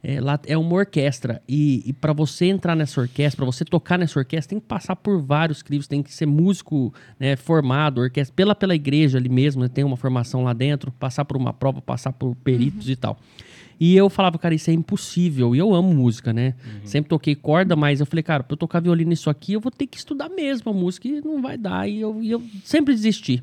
[0.03, 1.41] é, lá é uma orquestra.
[1.49, 4.97] E, e para você entrar nessa orquestra, para você tocar nessa orquestra, tem que passar
[4.97, 9.63] por vários crivos, tem que ser músico né, formado, orquestra, pela, pela igreja ali mesmo,
[9.63, 13.17] né, tem uma formação lá dentro, passar por uma prova, passar por peritos e tal.
[13.79, 15.57] E eu falava, cara, isso é impossível.
[15.57, 16.55] E eu amo música, né?
[16.85, 19.73] Sempre toquei corda, mas eu falei, cara, pra eu tocar violino nisso aqui, eu vou
[19.73, 21.89] ter que estudar mesmo a música e não vai dar.
[21.89, 23.43] E eu, e eu sempre desisti.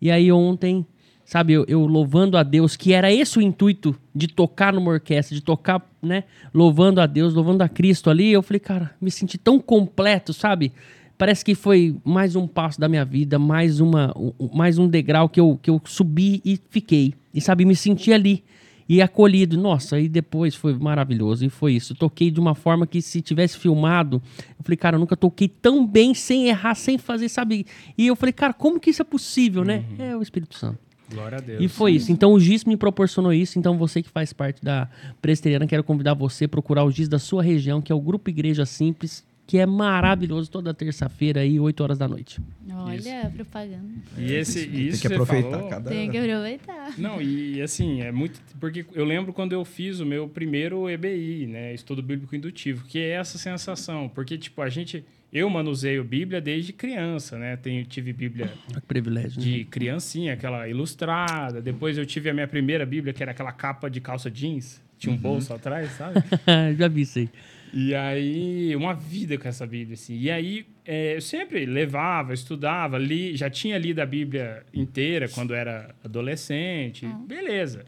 [0.00, 0.86] E aí ontem
[1.24, 5.34] sabe, eu, eu louvando a Deus, que era esse o intuito de tocar numa orquestra,
[5.34, 9.38] de tocar, né, louvando a Deus, louvando a Cristo ali, eu falei, cara, me senti
[9.38, 10.72] tão completo, sabe?
[11.16, 15.28] Parece que foi mais um passo da minha vida, mais, uma, um- mais um degrau
[15.28, 17.14] que eu, que eu subi e fiquei.
[17.32, 18.42] E, sabe, me senti ali
[18.88, 19.56] e acolhido.
[19.56, 21.44] Nossa, e depois foi maravilhoso.
[21.46, 21.92] E foi isso.
[21.92, 24.20] Eu toquei de uma forma que se tivesse filmado,
[24.58, 27.64] eu falei, cara, eu nunca toquei tão bem, sem errar, sem fazer, sabe?
[27.96, 29.84] E eu falei, cara, como que isso é possível, né?
[30.00, 30.78] É o Espírito Santo.
[31.14, 31.62] Glória a Deus.
[31.62, 32.10] E foi isso.
[32.12, 33.58] Então o GIS me proporcionou isso.
[33.58, 34.88] Então você que faz parte da
[35.22, 38.28] Presteriana, quero convidar você a procurar o GIS da sua região, que é o Grupo
[38.30, 42.40] Igreja Simples, que é maravilhoso toda terça-feira aí, 8 horas da noite.
[42.72, 43.84] Olha, propaganda.
[44.16, 45.90] E esse, Tem isso que você aproveitar falou- cada.
[45.90, 46.94] Tem que aproveitar.
[46.98, 48.40] Não, e assim, é muito.
[48.58, 51.74] Porque eu lembro quando eu fiz o meu primeiro EBI, né?
[51.74, 54.08] Estudo Bíblico Indutivo, que é essa sensação.
[54.08, 55.04] Porque, tipo, a gente.
[55.34, 57.56] Eu manuseio Bíblia desde criança, né?
[57.56, 59.40] Tenho, tive Bíblia Que privilégio.
[59.40, 59.44] né?
[59.44, 61.60] de criancinha, aquela ilustrada.
[61.60, 64.80] Depois eu tive a minha primeira Bíblia, que era aquela capa de calça jeans.
[64.96, 66.20] Tinha um bolso atrás, sabe?
[66.78, 67.28] Já vi isso aí.
[67.72, 70.16] E aí, uma vida com essa Bíblia, assim.
[70.16, 75.52] E aí, é, eu sempre levava, estudava, li, já tinha lido a Bíblia inteira quando
[75.52, 77.08] era adolescente.
[77.26, 77.84] Beleza.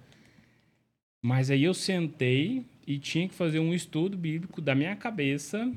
[1.23, 5.73] Mas aí eu sentei e tinha que fazer um estudo bíblico da minha cabeça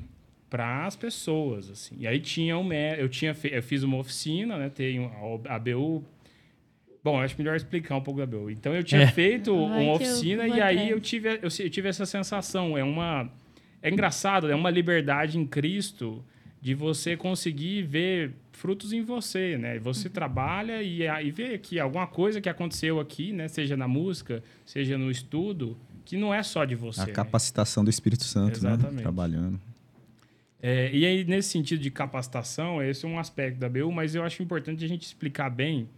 [0.50, 1.94] para as pessoas, assim.
[1.98, 4.98] E aí tinha um eu tinha eu fiz uma oficina, né, tem
[5.46, 6.04] a ABU
[7.02, 8.50] Bom, acho melhor explicar um pouco da ABU.
[8.50, 9.06] Então eu tinha É.
[9.06, 12.84] feito Vai uma eu oficina e aí eu tive, eu, eu tive essa sensação, é
[12.84, 13.30] uma
[13.82, 16.22] é engraçado, é uma liberdade em Cristo
[16.60, 19.78] de você conseguir ver frutos em você, né?
[19.78, 20.12] Você Uhum.
[20.12, 24.98] trabalha e aí vê que alguma coisa que aconteceu aqui, né, seja na música, seja
[24.98, 27.00] no estudo, que não é só de você.
[27.00, 27.12] A né?
[27.12, 28.72] capacitação do Espírito Santo, né?
[28.72, 29.02] Exatamente.
[29.02, 29.58] Trabalhando.
[30.62, 34.22] É, e aí, nesse sentido de capacitação, esse é um aspecto da BU, mas eu
[34.22, 35.88] acho importante a gente explicar bem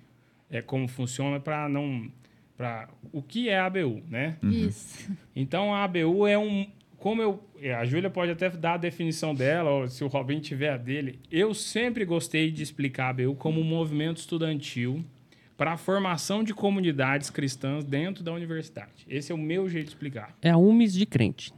[0.51, 2.11] é, como funciona para não.
[2.57, 4.37] para o que é a ABU, né?
[4.43, 5.11] Isso.
[5.35, 6.67] Então, a ABU é um.
[6.99, 7.43] Como eu.
[7.61, 10.77] é, A Júlia pode até dar a definição dela, ou se o Robin tiver a
[10.77, 11.19] dele.
[11.31, 15.05] Eu sempre gostei de explicar a ABU como um movimento estudantil
[15.57, 19.07] para a formação de comunidades cristãs dentro da universidade.
[19.09, 20.37] Esse é o meu jeito de explicar.
[20.41, 21.53] É a UMIS de crente.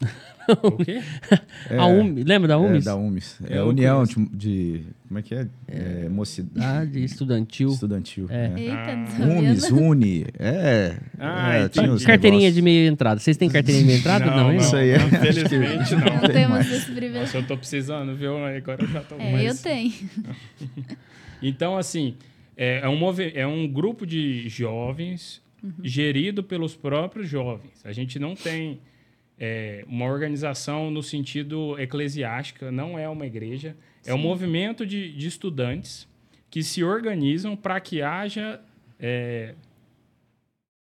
[0.62, 1.02] O quê?
[1.76, 2.84] A UMIS, lembra da É, UMIS?
[2.84, 3.38] da UMIS.
[3.50, 5.48] É a Eu União de, de- Como é que é?
[5.66, 7.68] é mocidade Ah, de estudantil.
[7.70, 8.26] estudantil.
[8.30, 8.52] É.
[8.54, 8.60] É.
[8.60, 9.18] Eita, Ah.
[9.18, 9.88] não UMIS, não.
[9.88, 10.24] Uni.
[10.38, 10.96] É.
[11.18, 12.54] Ah, é, tinha Carteirinha negócios.
[12.54, 13.18] de meia entrada.
[13.18, 14.26] Vocês têm carteirinha de meia entrada?
[14.26, 14.58] Não, hein?
[14.58, 16.00] Isso aí é- Infelizmente, não.
[16.14, 16.72] Não tem temos mais.
[16.72, 17.20] esse privilégio.
[17.22, 18.36] Nossa, eu tô precisando, viu?
[18.44, 19.44] Agora eu já tô É, mais...
[19.56, 19.92] eu tenho.
[21.42, 22.14] Então, assim,
[22.56, 25.42] é, é um, movi- é um grupo de jovens
[25.82, 27.72] gerido pelos próprios jovens.
[27.84, 28.78] A gente não tem
[29.38, 33.76] é, uma organização no sentido eclesiástica, não é uma igreja.
[34.04, 36.08] É um movimento de, de estudantes
[36.48, 38.60] que se organizam para que haja
[38.98, 39.54] é,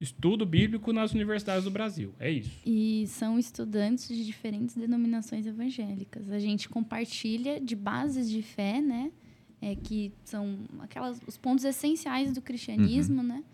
[0.01, 2.13] estudo bíblico nas universidades do Brasil.
[2.19, 2.61] É isso.
[2.67, 6.31] E são estudantes de diferentes denominações evangélicas.
[6.31, 9.13] A gente compartilha de bases de fé, né?
[9.61, 13.45] É, que são aquelas, os pontos essenciais do cristianismo, né?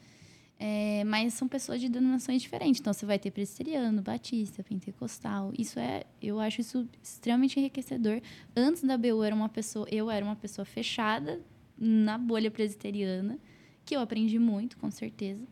[0.60, 2.80] É, mas são pessoas de denominações diferentes.
[2.80, 5.52] Então, você vai ter presbiteriano, batista, pentecostal.
[5.56, 8.20] Isso é, eu acho isso extremamente enriquecedor.
[8.56, 11.40] Antes da BU, era uma pessoa, eu era uma pessoa fechada
[11.78, 13.38] na bolha presbiteriana,
[13.84, 15.46] que eu aprendi muito, com certeza.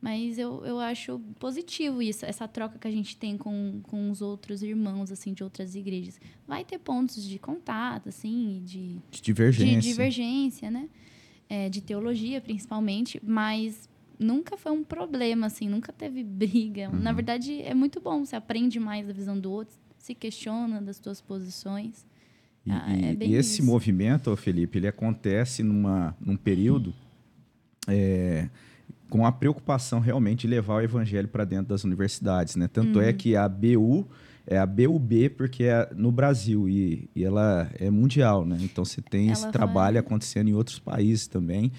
[0.00, 4.22] Mas eu, eu acho positivo isso, essa troca que a gente tem com, com os
[4.22, 6.18] outros irmãos, assim, de outras igrejas.
[6.46, 9.80] Vai ter pontos de contato, assim, de, De divergência.
[9.80, 10.88] de divergência, né?
[11.48, 13.89] É, de teologia, principalmente, mas
[14.20, 16.88] nunca foi um problema, assim, nunca teve briga.
[16.90, 20.96] Na verdade, é muito bom, você aprende mais da visão do outro, se questiona das
[20.98, 22.06] suas posições.
[22.66, 23.64] E, Ah, é e esse isso.
[23.64, 26.92] movimento, Felipe, ele acontece numa, num período
[27.88, 28.48] é,
[29.08, 32.68] com a preocupação realmente de levar o evangelho para dentro das universidades, né?
[32.68, 33.04] Tanto Uhum.
[33.04, 34.06] é que a BU
[34.46, 38.56] é a BUB porque é no Brasil e, e ela é mundial, né?
[38.60, 41.70] Então você tem esse Ela trabalho vai- acontecendo em outros países também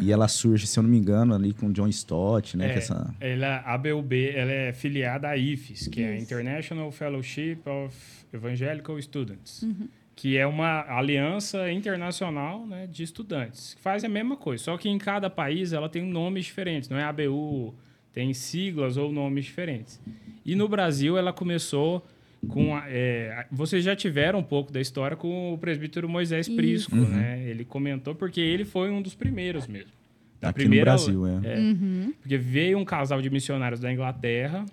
[0.00, 2.66] e ela surge, se eu não me engano, ali com John Stott, né?
[2.68, 3.14] É, que essa...
[3.20, 6.24] ela, a BUB ela é filiada à IFES, que é a Isso.
[6.24, 7.96] International Fellowship of
[8.32, 9.88] Evangelical Students, Uhum.
[10.14, 14.88] que é uma aliança internacional né, de estudantes, que faz a mesma coisa, só que
[14.88, 17.74] em cada país ela tem nomes diferentes, não é ABU,
[18.12, 20.00] tem siglas ou nomes diferentes.
[20.44, 22.04] E no Brasil ela começou
[22.48, 22.74] com...
[22.74, 26.56] A, é, vocês já tiveram um pouco da história com o presbítero Moisés Isso.
[26.56, 27.08] Prisco, Uhum.
[27.08, 27.42] né?
[27.48, 29.92] Ele comentou porque ele foi um dos primeiros mesmo.
[30.40, 31.40] Da Aqui no primeira- Brasil, é.
[31.44, 32.14] é, Uhum.
[32.20, 34.64] porque veio um casal de missionários da Inglaterra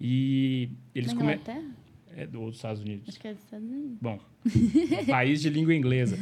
[0.00, 1.32] e eles Na come...
[1.34, 1.62] Inglaterra?
[2.20, 3.08] É do, dos Estados Unidos.
[3.08, 3.96] Acho que é dos Estados Unidos.
[4.00, 4.18] Bom,
[5.08, 6.18] país de língua inglesa.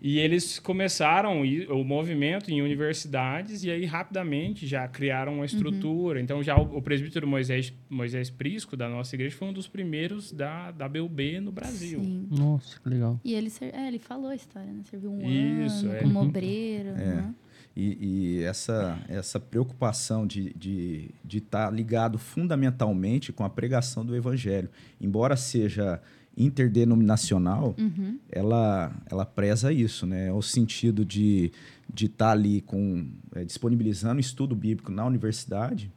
[0.00, 6.20] E eles começaram o movimento em universidades e aí rapidamente já criaram uma estrutura.
[6.20, 10.30] Então já o, o presbítero Moisés, Moisés Prisco da nossa igreja foi um dos primeiros
[10.32, 12.00] da, da BUB no Brasil.
[12.00, 12.28] Sim.
[12.30, 13.20] Nossa, que legal.
[13.24, 14.82] E ele, ser- é, ele falou a história, né?
[14.84, 15.28] Serviu um
[15.66, 16.00] Isso, ano é.
[16.02, 16.26] como Uhum.
[16.28, 16.88] obreiro.
[16.90, 16.92] É.
[17.16, 17.34] né?
[17.74, 24.04] E, e essa, essa preocupação de estar de, de tá ligado fundamentalmente com a pregação
[24.04, 24.68] do evangelho,
[25.00, 26.00] embora seja
[26.36, 28.18] interdenominacional, Uhum.
[28.30, 30.32] ela, ela preza isso, né?
[30.32, 35.90] O sentido de estar de tá ali com, é, disponibilizando estudo bíblico na universidade,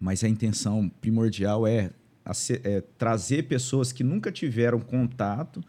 [0.00, 1.90] mas a intenção primordial é,
[2.62, 5.64] é trazer pessoas que nunca tiveram contato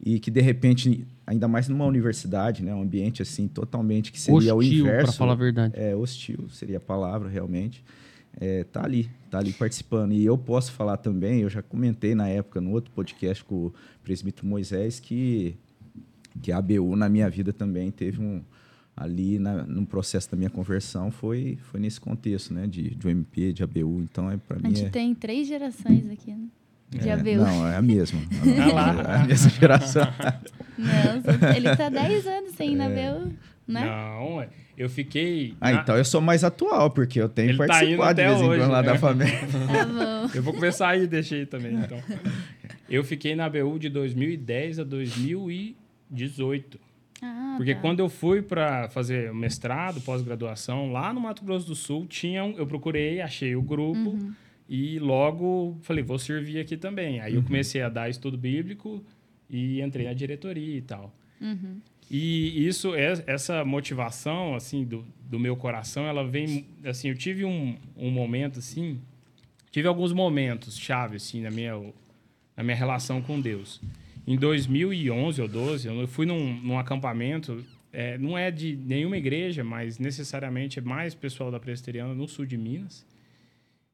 [0.00, 4.54] e que de repente, ainda mais numa universidade, né, um ambiente assim totalmente que seria
[4.54, 5.74] o Hostil, inverso, pra falar a verdade.
[5.76, 7.82] é hostil, seria a palavra realmente.
[8.38, 10.12] É, tá ali, tá ali participando.
[10.12, 13.74] E eu posso falar também, eu já comentei na época no outro podcast com o
[14.04, 15.56] presbítero Moisés que
[16.42, 18.42] que a ABU na minha vida também teve um
[18.94, 23.54] ali na, no processo da minha conversão foi foi nesse contexto, né, de, de UMP,
[23.54, 24.02] de ABU.
[24.02, 26.46] Então é para A mim gente é, tem três gerações aqui, né?
[26.90, 27.36] De é, ABU.
[27.36, 28.20] Não, é a mesma.
[28.70, 28.72] Ah
[29.02, 29.12] lá.
[29.12, 30.06] É a mesma geração.
[30.78, 33.32] Não, sou- ele tá 10 anos sem ir na ABU,
[33.66, 33.84] né?
[33.84, 34.48] Não, é.
[34.78, 35.54] eu fiquei.
[35.60, 37.68] Ah, na- então eu sou mais atual, porque eu tenho Ele tá indo
[37.98, 38.88] participado de até vez em hoje, quando lá né?
[38.92, 39.38] da família.
[39.40, 40.16] Tá bom.
[40.34, 41.98] Eu vou começar aí, deixei também, então.
[42.90, 46.78] Eu fiquei na BU de 2010 a 2018.
[47.22, 47.80] Ah, Porque tá.
[47.80, 52.52] quando eu fui para fazer mestrado, pós-graduação, lá no Mato Grosso do Sul, tinha um,
[52.58, 54.32] eu procurei, achei o grupo Uhum.
[54.68, 57.20] E logo falei, vou servir aqui também.
[57.20, 57.46] Aí eu Uhum.
[57.46, 59.04] comecei a dar estudo bíblico
[59.48, 61.14] e entrei na diretoria e tal.
[61.40, 61.80] Uhum.
[62.10, 67.44] E isso, é- essa motivação, assim, do, do meu coração, ela vem, assim, eu tive
[67.44, 69.00] um, um momento, assim,
[69.70, 71.72] tive alguns momentos chave, assim, na minha,
[72.56, 73.80] na minha relação com Deus.
[74.26, 79.62] Em 2011 ou 12, eu fui num, num acampamento, é, não é de nenhuma igreja,
[79.64, 83.04] mas necessariamente é mais pessoal da presbiteriana no sul de Minas.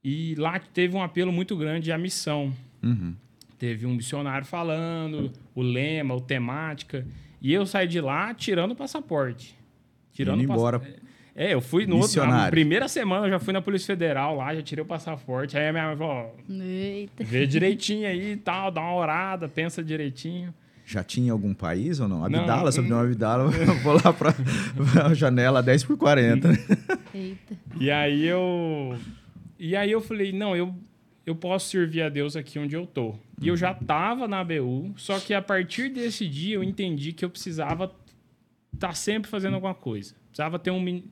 [0.04, 2.52] E lá teve um apelo muito grande à missão.
[2.82, 3.14] Uhum.
[3.58, 7.06] Teve um missionário falando, o lema, o temática.
[7.40, 9.56] E eu saí de lá tirando o passaporte.
[10.12, 10.82] Tirando Indo pass- embora.
[11.34, 14.54] É, eu fui no outro, na primeira semana eu já fui na Polícia Federal lá,
[14.54, 15.56] já tirei o passaporte.
[15.56, 17.24] Aí a minha mãe falou, ó, Eita.
[17.24, 20.52] vê direitinho aí e tal, dá uma orada, pensa direitinho.
[20.84, 22.28] Já tinha algum país ou não?
[22.28, 22.72] Não, Abdala, hum.
[22.72, 24.34] sobrenome Abdala, eu vou lá para
[25.08, 26.48] a janela 10 por 40.
[27.14, 27.56] Eita.
[27.80, 28.94] E aí eu
[29.64, 30.74] e aí eu falei, não, eu
[31.24, 33.14] eu posso servir a Deus aqui onde eu tô.
[33.40, 37.24] E eu já tava na ABU, só que a partir desse dia eu entendi que
[37.24, 37.94] eu precisava
[38.74, 40.16] estar sempre fazendo alguma coisa.
[40.30, 41.02] Precisava ter um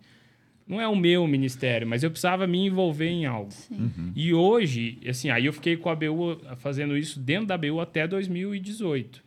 [0.67, 3.51] não é o meu ministério, mas eu precisava me envolver em algo.
[3.51, 4.13] Sim.
[4.15, 8.07] E hoje, assim, aí eu fiquei com a ABU fazendo isso dentro da ABU até
[8.07, 9.23] 2018.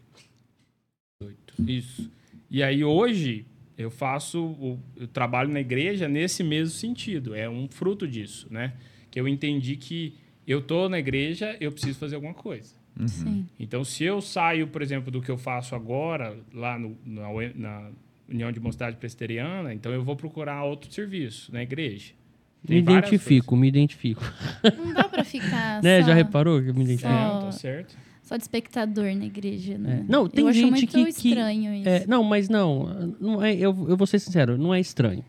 [1.68, 2.10] Isso.
[2.50, 3.46] E aí hoje
[3.78, 7.36] eu faço, o, eu trabalho na igreja nesse mesmo sentido.
[7.36, 8.74] É um fruto disso, né?
[9.14, 10.16] Que eu entendi que
[10.48, 12.74] eu tô na igreja, eu preciso fazer alguma coisa.
[13.06, 13.46] Sim.
[13.60, 17.90] Então, se eu saio, por exemplo, do que eu faço agora, lá no, na, na
[18.28, 22.14] União de Mocidade Presbiteriana, então eu vou procurar outro serviço na igreja.
[22.68, 24.24] Me Tem várias identifico, me identifico.
[24.78, 26.02] Não dá pra ficar né?
[26.02, 27.12] só, Já reparou que eu me identifico?
[27.14, 27.96] Só- Não, tá certo.
[28.24, 30.00] só de espectador na igreja, né?
[30.08, 30.12] É.
[30.12, 31.88] Não, tem eu acho gente muito que- que- estranho isso.
[31.90, 35.24] É, não, mas não, não é, eu, eu vou ser sincero, não é estranho.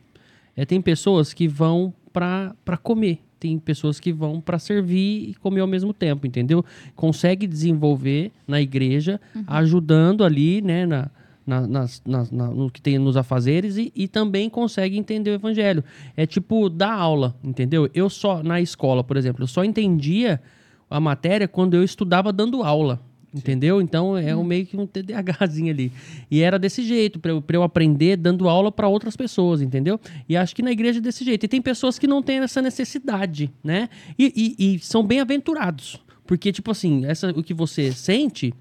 [0.56, 5.34] É, tem pessoas que vão pra pra comer, tem pessoas que vão pra servir e
[5.34, 6.64] comer ao mesmo tempo, entendeu?
[6.96, 11.10] Consegue desenvolver na igreja, ajudando ali, né, na,
[11.46, 15.34] na, nas- nas- na- no que tem nos afazeres e, e também consegue entender o
[15.34, 15.84] evangelho.
[16.16, 17.86] É tipo dar aula, entendeu?
[17.92, 20.40] Eu só, na escola, por exemplo, eu só entendia
[20.88, 22.98] a matéria quando eu estudava dando aula.
[23.34, 23.80] Entendeu?
[23.80, 25.90] Então é um meio que um TDAHzinho ali.
[26.30, 29.98] E era desse jeito, para eu, pra eu aprender dando aula para outras pessoas, entendeu?
[30.28, 31.44] E acho que na igreja é desse jeito.
[31.44, 33.88] E tem pessoas que não têm essa necessidade, né?
[34.16, 36.00] E, e- e são bem-aventurados.
[36.26, 38.54] Porque, tipo assim, essa, o que você sente,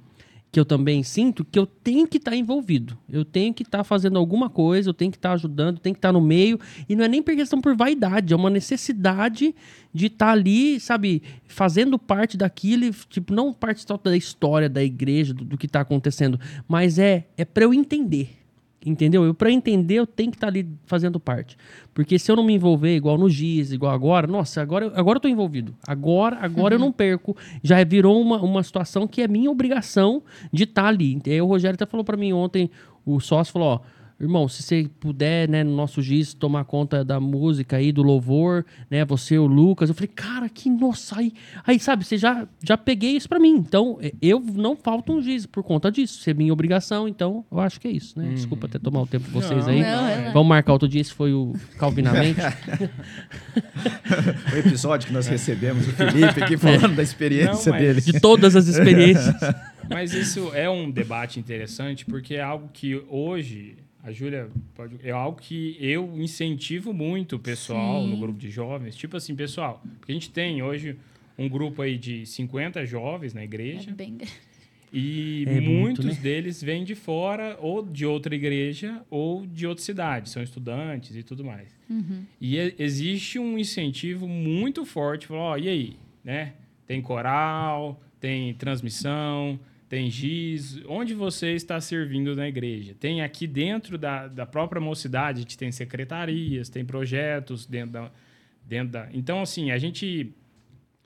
[0.54, 2.96] que eu também sinto, que eu tenho que estar envolvido.
[3.10, 6.14] Eu tenho que estar fazendo alguma coisa, eu tenho que estar ajudando, tenho que estar
[6.14, 6.60] no meio.
[6.88, 9.56] E não é nem por questão por vaidade, é uma necessidade
[9.92, 15.34] de estar ali, sabe, fazendo parte daquilo, tipo, não parte só da história da igreja,
[15.34, 18.43] do, do que está acontecendo, mas é, é para eu entender.
[18.86, 19.24] Entendeu?
[19.24, 21.56] Eu, para entender, eu tenho que estar ali fazendo parte.
[21.94, 25.18] Porque se eu não me envolver igual no GIS, igual agora, nossa, agora, eu- agora
[25.18, 25.74] eu tô envolvido.
[25.88, 27.36] Agora, agora eu não perco.
[27.64, 30.22] Já virou uma, uma situação que é minha obrigação
[30.52, 31.22] de estar ali.
[31.26, 32.70] E aí o Rogério até falou para mim ontem,
[33.06, 33.80] o sócio falou, ó,
[34.20, 38.66] irmão, se você puder, né, no nosso giz, tomar conta da música aí, do louvor,
[38.90, 39.90] né, você, o Lucas.
[39.90, 41.34] Eu falei, cara, que nossa, aí,
[41.66, 43.56] aí sabe, você já, já peguei isso pra mim.
[43.56, 46.20] Então, é, eu não falto um giz por conta disso.
[46.20, 48.30] Isso é minha obrigação, então eu acho que é isso, né?
[48.34, 49.82] Desculpa até tomar o tempo de vocês Não, aí.
[49.82, 50.32] não, é.
[50.32, 52.40] Vamos marcar outro dia, esse foi o Calvinamente.
[54.54, 58.02] O episódio que nós recebemos o Felipe aqui falando da experiência Não, dele.
[58.02, 59.36] de todas as experiências.
[59.90, 65.12] Mas isso é um debate interessante porque é algo que hoje a Júlia pode é
[65.12, 68.10] algo que eu incentivo muito o pessoal Sim.
[68.10, 70.98] no grupo de jovens, tipo assim, pessoal, porque a gente tem hoje
[71.38, 74.34] um grupo aí de 50 jovens na É igreja bem grande.
[74.92, 76.22] e É muito, muitos né?
[76.22, 81.24] deles vêm de fora ou de outra igreja ou de outra cidade, são estudantes e
[81.24, 81.70] tudo mais.
[82.42, 86.54] E e- existe um incentivo muito forte, falar, ó, e aí, né?
[86.86, 89.60] Tem coral, tem transmissão,
[89.94, 92.96] tem giz, onde você está servindo na igreja?
[93.00, 98.12] Tem aqui dentro da, da própria mocidade, a gente tem secretarias, tem projetos dentro da,
[98.66, 99.08] dentro da...
[99.14, 100.34] Então, assim, a gente...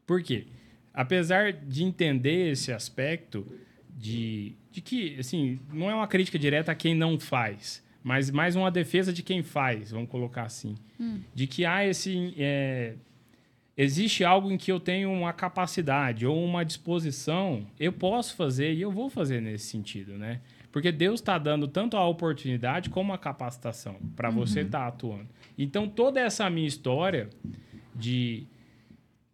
[0.05, 0.45] Por quê?
[0.93, 3.45] Apesar de entender esse aspecto
[3.93, 8.55] de, de que, assim, não é uma crítica direta a quem não faz, mas mais
[8.55, 10.75] uma defesa de quem faz, vamos colocar assim.
[11.35, 12.33] De que há esse...
[12.37, 12.93] é,
[13.77, 18.81] existe algo em que eu tenho uma capacidade ou uma disposição, eu posso fazer e
[18.81, 20.41] eu vou fazer nesse sentido, né?
[20.71, 25.27] Porque Deus está dando tanto a oportunidade como a capacitação para você estar atuando.
[25.57, 27.29] Então, toda essa minha história
[27.95, 28.45] de,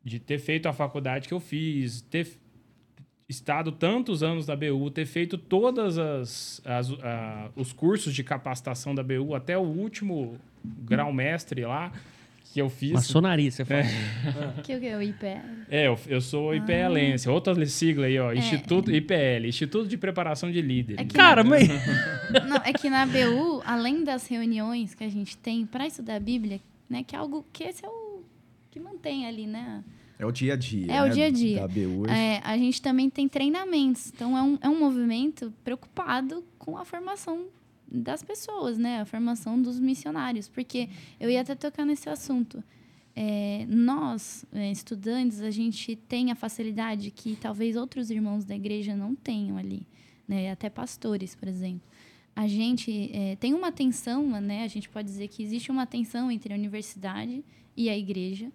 [0.03, 2.27] de ter feito a faculdade que eu fiz, ter
[3.27, 8.93] estado tantos anos da BU, ter feito todas as, as a- os cursos de capacitação
[8.93, 11.91] da BU até o último grau mestre lá
[12.53, 12.91] que eu fiz.
[12.91, 13.81] Maçonaria, você fala.
[14.61, 14.95] Que o que?
[14.95, 15.65] O IPL?
[15.71, 17.27] É, eu, eu sou IPLense.
[17.27, 18.31] Outra sigla aí, ó.
[18.31, 21.01] Instituto IPL, Instituto de Preparação de Líderes.
[21.01, 21.67] É que- Cara, mas...
[22.47, 26.19] Não, é que na BU, além das reuniões que a gente tem para estudar a
[26.19, 28.21] Bíblia, né, que é algo que esse é o
[28.69, 29.83] que mantém ali, né?
[30.19, 30.91] É o dia a dia.
[30.93, 31.59] É o né, dia a dia.
[31.61, 32.05] Da BU.
[32.07, 34.11] É, a gente também tem treinamentos.
[34.13, 37.47] Então, é um, é um movimento preocupado com a formação
[37.93, 39.01] das pessoas, né?
[39.01, 40.49] A formação dos missionários.
[40.49, 40.89] Porque
[41.19, 42.63] eu ia até tocar nesse assunto.
[43.15, 48.95] É, nós, é, estudantes, a gente tem a facilidade que talvez outros irmãos da igreja
[48.95, 49.85] não tenham ali.
[50.27, 50.51] Né?
[50.51, 51.87] Até pastores, por exemplo.
[52.35, 54.63] A gente é, tem uma tensão, né?
[54.63, 57.43] A gente pode dizer que existe uma tensão entre a universidade
[57.77, 58.51] e a igreja.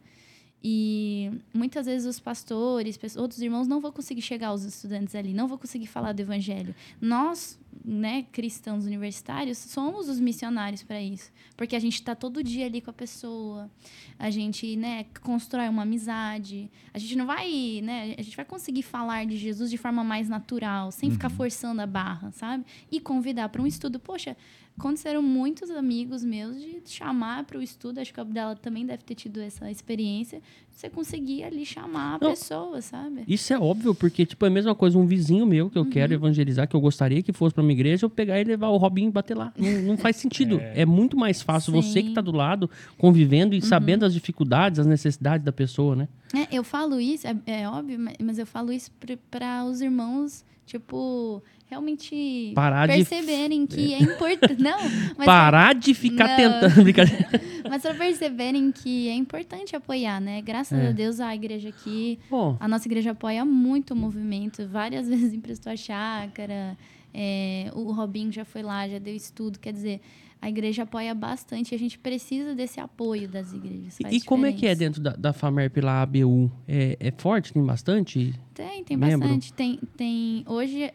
[0.62, 5.46] E muitas vezes os pastores, outros irmãos não vão conseguir chegar aos estudantes ali, não
[5.46, 6.74] vão conseguir falar do evangelho.
[7.00, 12.66] Nós, né, cristãos universitários, somos os missionários para isso, porque a gente está todo dia
[12.66, 13.70] ali com a pessoa,
[14.18, 18.82] a gente, né, constrói uma amizade, a gente não vai, né, a gente vai conseguir
[18.82, 22.64] falar de Jesus de forma mais natural, sem ficar forçando a barra, sabe?
[22.90, 24.00] E convidar para um estudo.
[24.00, 24.36] Poxa,
[24.78, 29.02] aconteceram muitos amigos meus de chamar para o estudo, acho que a Abdala também deve
[29.02, 32.30] ter tido essa experiência, você conseguir ali chamar a Não.
[32.30, 33.24] pessoa, sabe?
[33.26, 36.14] Isso é óbvio, porque, tipo, é a mesma coisa, um vizinho meu que eu quero
[36.14, 39.08] evangelizar, que eu gostaria que fosse pra minha igreja, eu pegar e levar o Robinho
[39.08, 39.52] e bater lá.
[39.58, 40.60] Não, não faz sentido.
[40.60, 40.86] É.
[40.86, 42.14] muito mais fácil você que Sim.
[42.14, 46.08] tá do lado, convivendo e sabendo as dificuldades, as necessidades da pessoa, né?
[46.34, 48.90] É, eu falo isso, é, é óbvio, ma- mas eu falo isso
[49.30, 54.60] para os irmãos, tipo, realmente Parar de- perceberem que é importante.
[54.62, 54.78] Não,
[55.16, 56.36] mas Parar de ficar Não.
[56.36, 56.82] tentando.
[56.82, 57.28] Brincadeira.
[57.68, 60.40] mas para perceberem que é importante apoiar, né?
[60.42, 60.88] Graças É.
[60.88, 65.32] a Deus a igreja aqui, Bom, a nossa igreja apoia muito o movimento, várias vezes
[65.34, 66.76] emprestou a chácara,
[67.12, 70.00] é, o Robinho já foi lá, já deu estudo, quer dizer,
[70.40, 73.98] a igreja apoia bastante e a gente precisa desse apoio das igrejas.
[74.00, 74.78] faz e como é que é diferença.
[74.78, 76.50] dentro da, da FAMERP lá, a ABU?
[76.66, 77.52] É, é forte?
[77.52, 78.34] Tem bastante?
[78.54, 79.20] Tem, tem Membro?
[79.20, 79.52] bastante.
[79.52, 80.90] Tem, tem, hoje,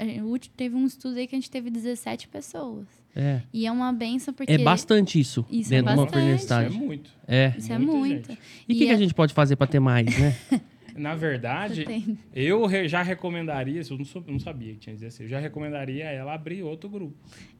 [0.55, 2.87] teve um estudo aí que a gente teve 17 pessoas.
[3.15, 3.41] É.
[3.53, 4.51] E é uma benção porque...
[4.51, 6.35] É bastante isso, Isso é dentro de uma bastante.
[6.35, 6.77] Isso é universidade.
[6.77, 7.11] muito.
[7.27, 7.53] É.
[7.57, 8.27] Isso é muito.
[8.29, 8.39] gente.
[8.67, 10.35] E o que, que é- a gente pode fazer pra ter mais, né?
[10.95, 11.85] Na verdade,
[12.33, 16.05] eu re- já recomendaria, eu não, sou- não sabia que tinha 16, eu já recomendaria
[16.05, 17.15] ela abrir outro grupo.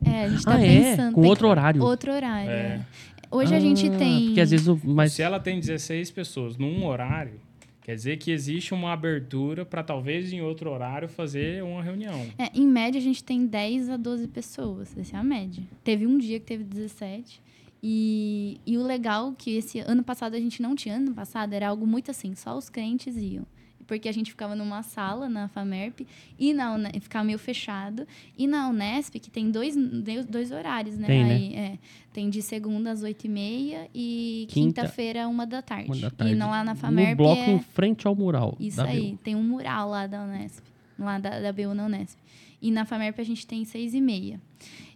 [0.05, 0.91] É, a gente tá ah, é?
[0.91, 1.13] pensando.
[1.15, 1.81] Com tem- outro horário.
[1.83, 2.53] Outro horário, É.
[2.53, 2.85] é.
[3.31, 4.25] Hoje a gente Ah, tem...
[4.27, 4.79] Porque às vezes o.
[4.83, 7.39] Mas, Se ela tem 16 pessoas num horário,
[7.81, 12.27] quer dizer que existe uma abertura para talvez em outro horário fazer uma reunião.
[12.37, 14.95] É, em média, a gente tem 10 a 12 pessoas.
[14.95, 15.63] Essa é a média.
[15.83, 17.41] Teve um dia que teve 17.
[17.85, 20.95] E, e o legal que esse ano passado a gente não tinha.
[20.95, 23.45] Ano passado era algo muito assim, só os crentes iam.
[23.85, 26.07] Porque a gente ficava numa sala na FAMERP
[26.39, 28.07] e na Une- ficava meio fechado.
[28.37, 31.05] E na Unesp, que tem dois, dois- horários, né?
[31.07, 31.33] Tem, né?
[31.33, 31.77] Aí, é,
[32.13, 35.89] tem de segunda às oito e meia e Quinta- quinta-feira, uma da tarde.
[35.91, 36.33] Uma da tarde.
[36.33, 37.51] E não lá na no FAMERP bloco é...
[37.51, 38.55] em frente ao mural.
[38.57, 39.17] Isso aí, BU.
[39.21, 40.63] tem um mural lá da Unesp,
[40.97, 42.17] lá da, da BU na Unesp.
[42.61, 44.39] E na FAMERP a gente tem seis e meia.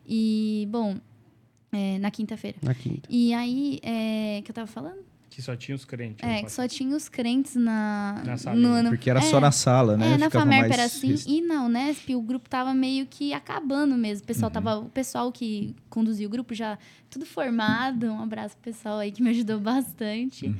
[0.07, 0.95] E, bom,
[1.71, 2.57] É, na quinta-feira.
[2.61, 3.07] Na quinta.
[3.11, 5.05] E aí, é, que eu tava falando?
[5.29, 6.27] Que só tinha os crentes.
[6.27, 8.69] É, que só tinha os crentes na, Na no salinha.
[8.69, 8.89] ano.
[8.89, 10.13] Porque era é, só na sala, né?
[10.13, 11.09] É, na Ficava Famerp era assim.
[11.11, 14.21] rest- E na Unesp, o grupo tava meio que acabando mesmo.
[14.21, 14.27] O Uhum.
[14.27, 18.07] pessoal, tava, o pessoal que conduziu o grupo já tudo formado.
[18.07, 20.47] Um abraço pro pessoal aí que me ajudou bastante.
[20.47, 20.55] Uhum.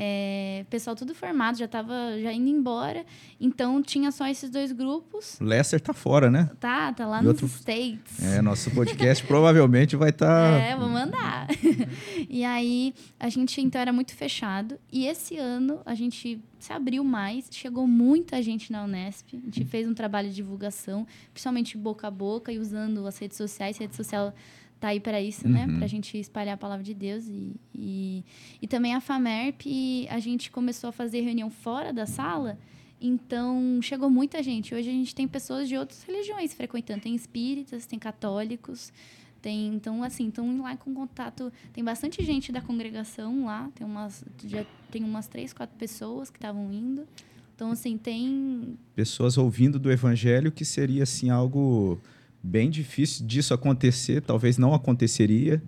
[0.00, 1.92] É, pessoal tudo formado, já tava
[2.22, 3.04] já indo embora.
[3.40, 5.36] Então tinha só esses dois grupos.
[5.40, 6.48] Lester tá fora, né?
[6.60, 8.22] Tá, tá lá E nos outro- States.
[8.22, 10.28] É, nosso podcast provavelmente vai estar.
[10.68, 11.48] É, vou mandar.
[12.30, 14.78] e aí, a gente então era muito fechado.
[14.92, 19.34] E esse ano a gente se abriu mais, chegou muita gente na Unesp.
[19.34, 23.36] A gente fez um trabalho de divulgação, principalmente boca a boca e usando as redes
[23.36, 23.76] sociais.
[23.78, 24.32] Rede social
[24.80, 25.66] tá aí para isso, né?
[25.66, 25.78] Uhum.
[25.78, 27.26] Pra gente espalhar a palavra de Deus.
[27.26, 28.24] E, e,
[28.62, 32.58] e também a FAMERP, a gente começou a fazer reunião fora da sala.
[33.00, 34.74] Então, chegou muita gente.
[34.74, 37.00] Hoje a gente tem pessoas de outras religiões frequentando.
[37.00, 38.92] Tem espíritas, tem católicos.
[39.40, 41.52] Tem, então, assim, estão lá com contato.
[41.72, 43.70] Tem bastante gente da congregação lá.
[43.74, 47.06] Tem umas, já tem umas três, quatro pessoas que estavam indo.
[47.54, 48.76] Então, assim, tem.
[48.94, 52.00] pessoas ouvindo do evangelho que seria assim algo
[52.42, 55.60] bem difícil disso acontecer, talvez não aconteceria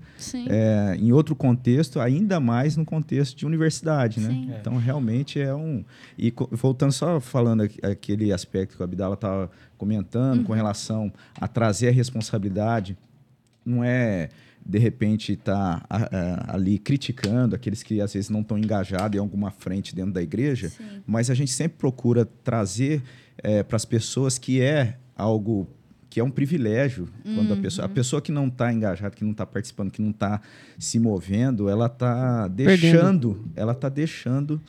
[0.48, 4.28] é, em outro contexto, ainda mais no contexto de universidade, né?
[4.30, 4.52] Sim.
[4.60, 5.84] Então realmente é um
[6.16, 11.48] e voltando só falando aqu- aquele aspecto que o Abdala estava comentando com relação a
[11.48, 12.96] trazer a responsabilidade,
[13.66, 14.28] não é
[14.64, 15.84] de repente estar
[16.46, 20.68] ali criticando aqueles que às vezes não estão engajados em alguma frente dentro da igreja,
[20.68, 20.84] Sim.
[21.06, 23.02] mas a gente sempre procura trazer
[23.68, 25.66] para as pessoas que é algo
[26.10, 29.30] que é um privilégio quando a pessoa a pessoa que não está engajada que não
[29.30, 30.40] está participando que não está
[30.78, 34.60] se movendo ela está deixando ela está deixando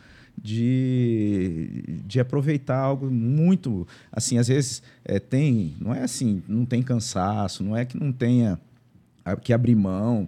[0.71, 6.81] de, de aproveitar algo muito assim às vezes é, tem não é assim não tem
[6.81, 8.59] cansaço não é que não tenha
[9.25, 10.27] a- que abrir mão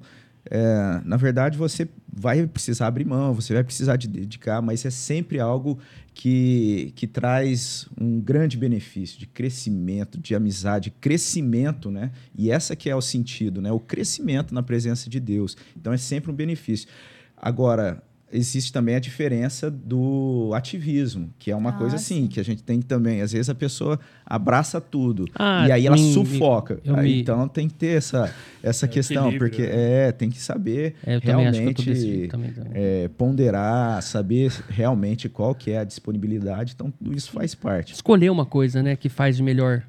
[0.55, 4.91] é, na verdade, você vai precisar abrir mão, você vai precisar de dedicar, mas é
[4.91, 5.79] sempre algo
[6.13, 12.11] que, que traz um grande benefício de crescimento, de amizade, crescimento, né?
[12.37, 13.71] E essa que é o sentido, né?
[13.71, 15.57] O crescimento na presença de Deus.
[15.75, 16.87] Então é sempre um benefício.
[17.35, 18.03] Agora,
[18.33, 22.27] existe também a diferença do ativismo, que é uma Ah, coisa assim, sim.
[22.27, 23.21] que a gente tem também.
[23.21, 26.79] Às vezes a pessoa abraça tudo Ah, e aí ela me- sufoca.
[26.87, 30.07] Aí, me- Então tem que ter essa, essa É, questão, equilíbrio, porque né?
[30.07, 32.51] é, tem que saber É, que realmente desse jeito também.
[32.51, 32.71] também.
[32.73, 36.73] é, ponderar, saber realmente qual que é a disponibilidade.
[36.75, 37.93] Então tudo isso faz parte.
[37.93, 39.83] Escolher uma coisa, né, que faz de melhor.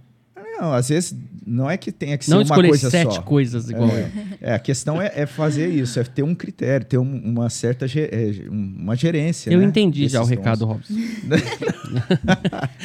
[0.60, 1.14] Não, às vezes
[1.46, 3.22] não é que tenha que ser Não uma escolher coisa sete só.
[3.22, 4.08] coisas igual eu.
[4.40, 7.86] É, a questão é, é fazer isso, é ter um critério, ter um- uma certa
[7.86, 9.50] ge- é, uma gerência.
[9.50, 10.64] Eu né, entendi já o recado.
[10.64, 10.94] Robson.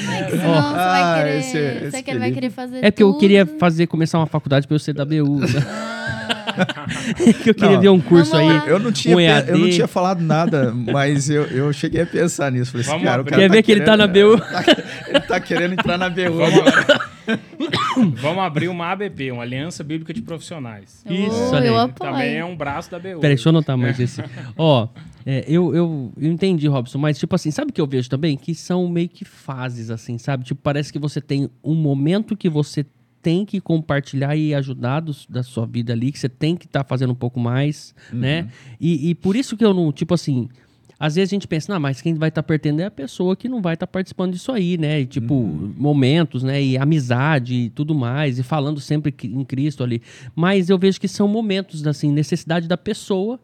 [0.10, 1.40] É que senão você vai Ah, querer.
[1.40, 2.78] esse- esse você quer- vai querer fazer.
[2.84, 3.20] É porque eu tudo.
[3.20, 5.40] queria fazer, começar uma faculdade para eu ser da BU.
[5.40, 5.48] Né?
[7.44, 8.48] que eu queria Não, ver um curso aí.
[8.68, 12.52] Eu não, tinha, Um eu não tinha falado nada, mas eu, eu cheguei a pensar
[12.52, 12.72] nisso.
[12.72, 14.44] Falei assim, cara, o cara Quer ver que ele tá na querendo- BU?
[15.10, 16.34] Ele tá querendo entrar na BU.
[16.34, 16.64] Vamos,
[18.16, 21.04] vamos abrir uma ABP, uma Aliança Bíblica de Profissionais.
[21.10, 21.88] Isso, olha eu.
[21.90, 23.20] Também é um braço da BU.
[23.20, 24.22] Peraí, deixa eu anotar mais esse.
[24.58, 24.88] Ó,
[25.26, 28.38] é, eu, eu, eu entendi, Robson, mas tipo assim, sabe o que eu vejo também?
[28.38, 30.44] Que são meio que fases, assim, sabe?
[30.44, 32.86] Tipo, parece que você tem um momento que você
[33.22, 36.86] tem que compartilhar e ajudar dos- da sua vida ali, que você tem que estar
[36.86, 38.48] fazendo um pouco mais, né?
[38.80, 40.48] E, e por isso que eu não, tipo assim,
[41.00, 43.48] às vezes a gente pensa, não, mas quem vai estar perdendo é a pessoa que
[43.48, 45.00] não vai estar participando disso aí, né?
[45.00, 45.34] E, tipo,
[45.78, 46.62] momentos, né?
[46.62, 50.02] E amizade e tudo mais, e falando sempre em Cristo ali.
[50.36, 53.40] Mas eu vejo que são momentos, assim, necessidade da pessoa,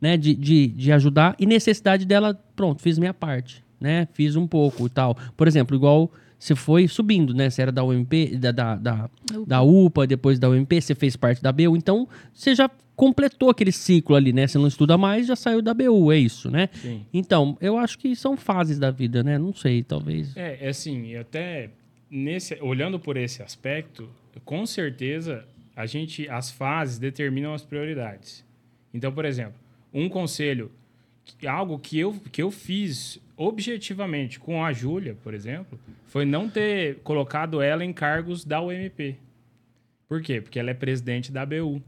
[0.00, 0.16] né?
[0.16, 4.08] De, de, de ajudar e necessidade dela, pronto, fiz minha parte, né?
[4.12, 5.16] Fiz um pouco e tal.
[5.36, 7.48] Por exemplo, igual você foi subindo, né?
[7.48, 9.10] Você era da UMP, da, da, da,
[9.46, 13.72] da UPA, depois da UMP, você fez parte da BU, então você já completou aquele
[13.72, 14.46] ciclo ali, né?
[14.46, 16.68] Você não estuda mais, já saiu da BU, é isso, né?
[16.72, 17.04] Sim.
[17.12, 19.38] Então, eu acho que são fases da vida, né?
[19.38, 20.36] Não sei, talvez.
[20.36, 21.70] É, é assim, e até
[22.10, 24.08] nesse, olhando por esse aspecto,
[24.44, 28.44] com certeza a gente, as fases determinam as prioridades.
[28.94, 29.54] Então, por exemplo,
[29.92, 30.70] um conselho,
[31.46, 36.96] algo que eu, que eu fiz objetivamente com a Júlia, por exemplo, foi não ter
[37.00, 39.18] colocado ela em cargos da UMP.
[40.08, 40.40] Por quê?
[40.40, 41.82] Porque ela é presidente da ABU.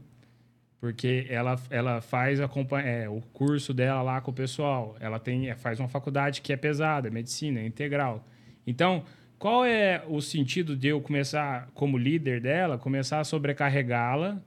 [0.79, 4.95] Porque ela, ela faz é, o curso dela lá com o pessoal.
[4.99, 8.25] Ela tem, é, faz uma faculdade que é pesada, é medicina, é integral.
[8.65, 9.03] Então,
[9.37, 14.41] qual é o sentido de eu começar, como líder dela, começar a sobrecarregá-la?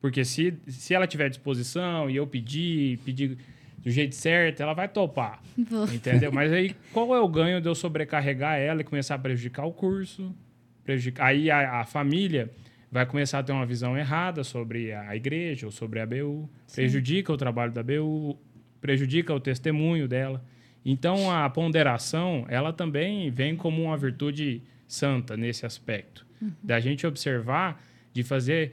[0.00, 3.38] Porque se, se ela tiver disposição e eu pedir, pedir
[3.82, 5.42] do jeito certo, ela vai topar.
[5.56, 5.84] Vou.
[5.84, 6.30] Entendeu?
[6.32, 9.72] Mas aí, qual é o ganho de eu sobrecarregar ela e começar a prejudicar o
[9.72, 10.34] curso?
[10.84, 11.26] Prejudicar...
[11.26, 12.50] Aí a, a família
[12.90, 17.32] vai começar a ter uma visão errada sobre a igreja ou sobre a BU, prejudica
[17.32, 18.36] o trabalho da BU,
[18.80, 20.44] prejudica o testemunho dela.
[20.84, 26.26] Então a ponderação, ela também vem como uma virtude santa nesse aspecto,
[26.62, 27.80] da gente observar
[28.12, 28.72] de fazer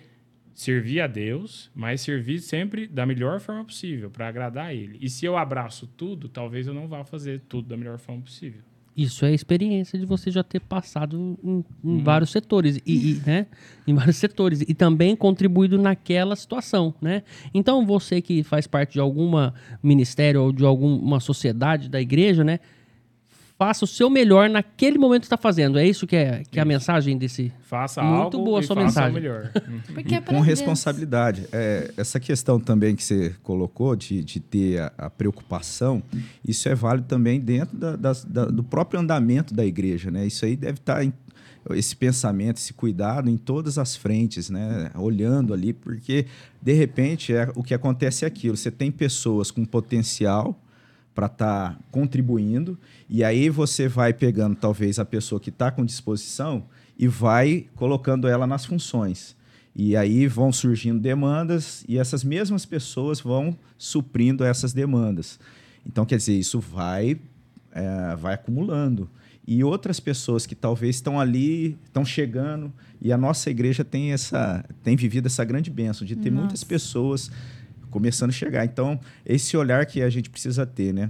[0.58, 4.98] servir a Deus, mas servir sempre da melhor forma possível para agradar a ele.
[5.00, 8.62] E se eu abraço tudo, talvez eu não vá fazer tudo da melhor forma possível.
[8.98, 13.22] Isso é a experiência de você já ter passado em, em vários setores e, e,
[13.24, 13.46] né?
[13.86, 17.22] Em vários setores e também contribuído naquela situação, né?
[17.54, 19.54] Então você que faz parte de alguma
[19.84, 22.60] ministério ou de alguma sociedade da igreja, né?
[23.58, 25.80] Faça o seu melhor naquele momento que está fazendo.
[25.80, 27.52] É isso que é, que é a mensagem desse.
[27.64, 29.12] Faça Muito algo boa a sua faça mensagem.
[29.12, 29.52] o melhor.
[29.96, 31.48] Porque é E com responsabilidade.
[31.52, 36.04] É, essa questão também que você colocou de, de ter a, a preocupação,
[36.48, 40.12] isso é válido também dentro da- das- da- do próprio andamento da igreja.
[40.12, 40.28] Né?
[40.28, 41.12] Isso aí deve estar em,
[41.72, 44.92] esse pensamento, esse cuidado em todas as frentes, né?
[44.94, 46.28] olhando ali, porque
[46.62, 50.56] de repente é, o que acontece é aquilo: você tem pessoas com potencial
[51.18, 52.78] para estar contribuindo,
[53.10, 56.66] e aí você vai pegando talvez a pessoa que está com disposição
[56.96, 59.36] e vai colocando ela nas funções.
[59.76, 65.40] E aí vão surgindo demandas e essas mesmas pessoas vão suprindo essas demandas.
[65.84, 67.20] Então, quer dizer, isso vai,
[67.72, 69.10] é, vai acumulando.
[69.48, 74.64] E outras pessoas que talvez estão ali, estão chegando, e a nossa igreja tem essa
[74.84, 76.66] tem vivido essa grande bênção de ter muitas Nossa.
[76.68, 77.32] pessoas
[77.90, 78.66] começando a chegar.
[78.66, 81.10] Então, esse olhar que a gente precisa ter, né?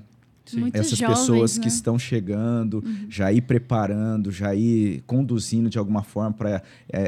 [0.73, 1.57] Essas jovens, pessoas né?
[1.57, 1.61] Uhum.
[1.63, 6.61] que estão chegando, já ir preparando, já ir conduzindo de alguma forma para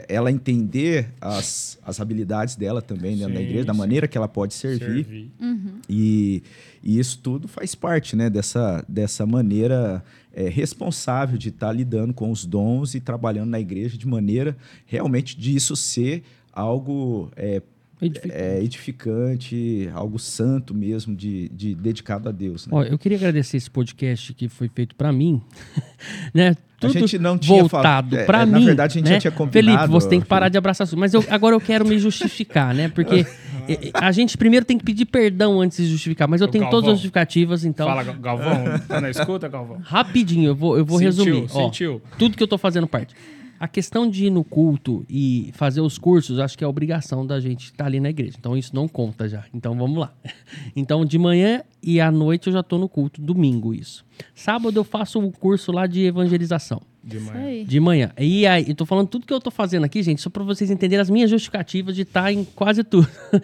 [0.09, 3.79] ela entender as, as habilidades dela também dentro da Sim, igreja, da sim.
[3.79, 5.05] maneira que ela pode servir.
[5.05, 5.31] Servir.
[5.39, 5.79] Uhum.
[5.87, 6.43] E,
[6.83, 10.03] e isso tudo faz parte né, dessa, dessa maneira
[10.33, 15.39] é, responsável de estar lidando com os dons e trabalhando na igreja de maneira realmente
[15.39, 17.61] disso ser algo é,
[18.01, 18.33] Edificante.
[18.41, 22.65] é, edificante, algo santo mesmo, de, de dedicado a Deus.
[22.67, 22.71] Né?
[22.75, 25.41] Ó, eu queria agradecer esse podcast que foi feito pra mim,
[26.33, 26.49] né?
[26.81, 28.51] A Tudo gente não tinha voltado é, pra é, mim.
[28.53, 29.15] na verdade, a gente né?
[29.15, 30.51] já tinha combinado, Felipe, você tem que parar Felipe.
[30.53, 30.97] de abraçar tudo.
[30.97, 32.87] Mas eu, agora eu quero me justificar, né?
[32.87, 33.25] Porque
[33.93, 36.25] a gente primeiro tem que pedir perdão antes de justificar.
[36.25, 36.91] Mas eu Ô, tenho todas Galvão.
[36.93, 37.85] as justificativas, então.
[37.85, 38.79] Fala, Gal- Galvão.
[38.87, 39.79] Tá na escuta, Galvão?
[39.83, 41.47] Rapidinho, eu vou, eu vou Sentiu, resumir.
[41.53, 42.01] Ó, sentiu.
[42.17, 43.13] tudo que eu tô fazendo parte.
[43.59, 47.39] A questão de ir no culto e fazer os cursos, acho que é obrigação da
[47.39, 48.35] gente estar ali na igreja.
[48.39, 49.43] Então isso não conta já.
[49.53, 50.13] Então vamos lá.
[50.75, 54.05] Então de manhã e à noite eu já tô no culto, domingo isso.
[54.33, 56.81] Sábado eu faço um curso lá de evangelização.
[57.03, 57.65] De manhã.
[57.65, 58.11] De manhã.
[58.17, 60.69] E aí, eu tô falando tudo que eu tô fazendo aqui, gente, só pra vocês
[60.69, 63.07] entenderem as minhas justificativas de estar em quase tudo.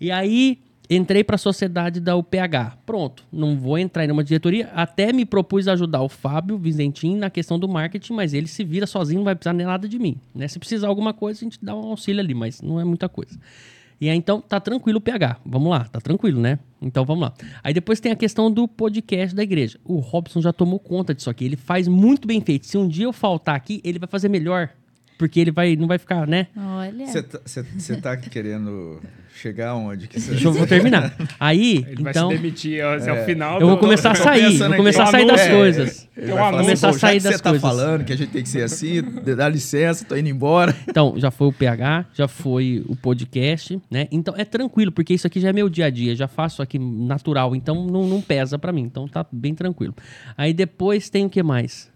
[0.00, 0.58] e aí,
[0.96, 2.78] entrei pra sociedade da UPH.
[2.84, 4.68] Pronto, não vou entrar em uma diretoria.
[4.74, 8.86] Até me propus ajudar o Fábio Vizentim na questão do marketing, mas ele se vira
[8.86, 10.16] sozinho, não vai precisar nem nada de mim.
[10.34, 10.48] Né?
[10.48, 13.38] Se precisar alguma coisa, a gente dá um auxílio ali, mas não é muita coisa.
[14.00, 15.38] E aí, então, tá tranquilo o PH.
[15.46, 16.58] Vamos lá, tá tranquilo, né?
[16.82, 17.34] Então, vamos lá.
[17.62, 19.78] Aí depois tem a questão do podcast da igreja.
[19.84, 21.44] O Robson já tomou conta disso aqui.
[21.44, 22.66] Ele faz muito bem feito.
[22.66, 24.70] Se um dia eu faltar aqui, ele vai fazer melhor.
[25.18, 26.48] Porque ele vai, não vai ficar, né?
[26.56, 27.06] Olha.
[27.06, 29.00] Você tá querendo
[29.34, 30.06] chegar aonde?
[30.08, 31.14] Que cê- Deixa eu vou terminar.
[31.38, 33.60] Aí, Ele então, vai se demitir ó, até o final.
[33.60, 34.56] eu vou do- começar a sair.
[34.58, 34.76] Vou aqui.
[34.76, 36.08] começar a sair das coisas.
[36.14, 38.04] Tem vai um falar começar a "Pô, já sair que das você tá coisas." falando
[38.04, 39.02] que a gente tem que ser assim,
[39.36, 40.74] dá licença, tô indo embora.
[40.88, 44.06] Então, já foi o PH, já foi o podcast, né?
[44.12, 46.78] Então é tranquilo, porque isso aqui já é meu dia a dia, já faço aqui
[46.78, 49.94] natural, então não, não pesa pra mim, então tá bem tranquilo.
[50.36, 51.92] Aí depois tem o que mais?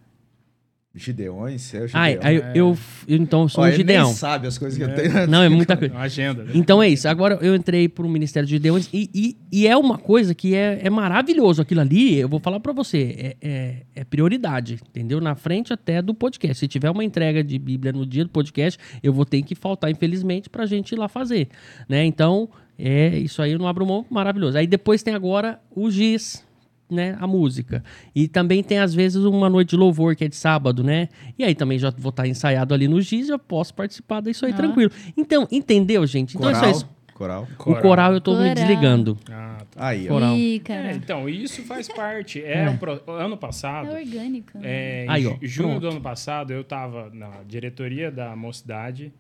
[1.05, 2.21] Gideões, é o Ah, Gideão.
[2.27, 2.79] aí eu, eu,
[3.09, 4.13] eu, então sou Ó, um ele nem Gideão.
[4.13, 5.27] sabe as coisas que eu tenho.
[5.27, 5.97] Não, é muita coisa.
[5.97, 6.45] Agenda.
[6.45, 6.53] né?
[6.55, 7.09] Então é isso.
[7.09, 10.55] Agora eu entrei para o Ministério de Gideões e, e, e é uma coisa que
[10.55, 11.63] é, é maravilhoso.
[11.63, 15.21] Aquilo ali, eu vou falar para você, é, é, é prioridade, entendeu?
[15.21, 16.59] Na frente até do podcast.
[16.59, 19.91] Se tiver uma entrega de Bíblia no dia do podcast, eu vou ter que faltar,
[19.91, 21.49] infelizmente, para a gente ir lá fazer.
[21.89, 22.05] Né?
[22.05, 24.57] Então, é isso aí, eu não abro mão, maravilhoso.
[24.57, 26.45] Aí depois tem agora o GIS,
[26.91, 27.83] né, a música.
[28.15, 31.09] E também tem, às vezes, uma noite de louvor, que é de sábado, né?
[31.39, 34.53] E aí também já vou estar ensaiado ali no GIS, já posso participar disso aí
[34.53, 34.57] Ah.
[34.57, 34.91] tranquilo.
[35.17, 36.37] Então, entendeu, gente?
[36.37, 36.89] Então é só Coral, isso.
[37.15, 37.49] coral.
[37.59, 38.55] O coral eu tô me Coral.
[38.55, 39.19] desligando.
[39.31, 39.87] Ah, tá.
[39.89, 40.13] Aí, ó.
[40.15, 40.37] Coral.
[40.37, 42.43] Ih, É, então, isso faz parte.
[42.43, 44.57] É, um pro- ano passado, É orgânico.
[44.59, 44.63] né?
[44.65, 45.81] é, em Aí, ó, ju- junho pronto.
[45.83, 49.13] do ano passado, eu estava na diretoria da mocidade,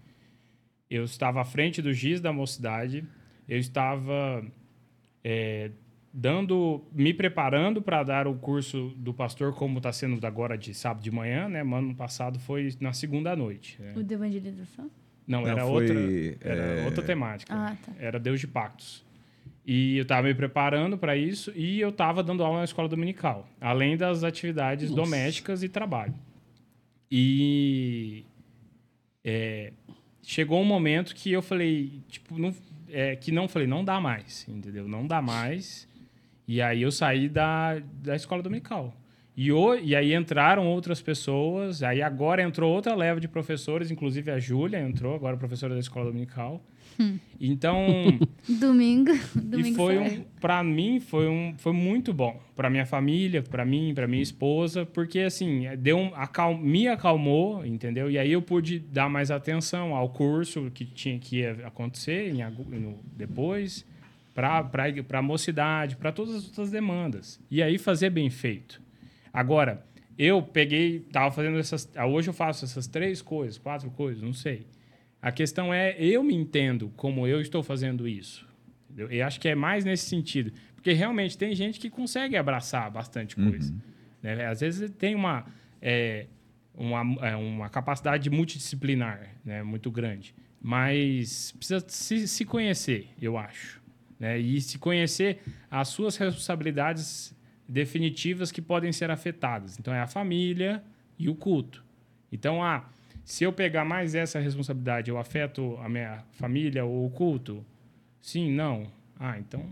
[0.90, 3.04] eu estava à frente do GIS da mocidade,
[3.48, 4.42] eu estava
[5.24, 5.70] é,
[6.18, 11.02] dando, me preparando para dar o curso do pastor, como está sendo agora de sábado
[11.02, 11.60] de manhã, né?
[11.60, 13.80] Ano passado foi na segunda noite.
[13.80, 13.94] né?
[13.96, 14.90] O de evangelização?
[15.26, 16.00] Não, Não, era, foi, outra,
[16.40, 17.54] era é, outra temática.
[17.54, 17.92] Ah, tá.
[18.00, 19.04] Era Deus de Pactos.
[19.64, 23.46] E eu estava me preparando para isso e eu estava dando aula na escola dominical,
[23.60, 26.14] além das atividades domésticas e trabalho.
[27.10, 28.24] E
[29.22, 29.72] é,
[30.22, 32.54] chegou um momento que eu falei, tipo, não,
[32.90, 34.88] é, que não falei, não dá mais, entendeu?
[34.88, 35.87] Não dá mais.
[36.48, 38.96] E aí eu saí da, da escola dominical.
[39.36, 44.32] E, o, e aí entraram outras pessoas, aí agora entrou outra leva de professores, inclusive
[44.32, 46.60] a Júlia entrou, agora professora da escola dominical.
[46.98, 47.18] Hum.
[47.40, 47.86] Então.
[48.48, 49.12] domingo.
[49.36, 53.64] domingo e foi um, para mim foi um foi muito bom para minha família, para
[53.64, 58.10] mim, para minha esposa, porque assim deu um, acal, me acalmou, entendeu?
[58.10, 62.42] E aí eu pude dar mais atenção ao curso que tinha que ia acontecer em,
[62.42, 63.86] no, depois
[64.38, 67.40] para a mocidade, para todas as outras demandas.
[67.50, 68.80] E aí fazer bem feito.
[69.32, 69.84] Agora
[70.16, 74.66] eu peguei, tava fazendo essas, hoje eu faço essas três coisas, quatro coisas, não sei.
[75.20, 78.48] A questão é, eu me entendo como eu estou fazendo isso.
[78.96, 80.52] Eu, eu acho que é mais nesse sentido.
[80.76, 83.72] Porque realmente tem gente que consegue abraçar bastante coisa.
[83.72, 83.80] Uhum.
[84.22, 84.46] Né?
[84.46, 85.46] Às vezes tem uma,
[85.82, 86.26] é,
[86.72, 89.64] uma, é, uma capacidade multidisciplinar né?
[89.64, 90.32] muito grande.
[90.62, 93.77] Mas precisa se, se conhecer, eu acho.
[94.18, 94.38] Né?
[94.38, 95.40] E se conhecer
[95.70, 97.34] as suas responsabilidades
[97.68, 99.78] definitivas que podem ser afetadas.
[99.78, 100.82] Então, é a família
[101.18, 101.84] e o culto.
[102.32, 102.88] Então, ah,
[103.24, 107.64] se eu pegar mais essa responsabilidade, eu afeto a minha família ou o culto?
[108.22, 108.86] Sim, não.
[109.20, 109.64] Ah, então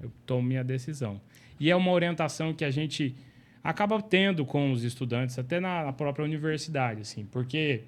[0.00, 1.20] eu tomo minha decisão.
[1.58, 3.14] E é uma orientação que a gente
[3.62, 7.82] acaba tendo com os estudantes, até na própria universidade, assim, porque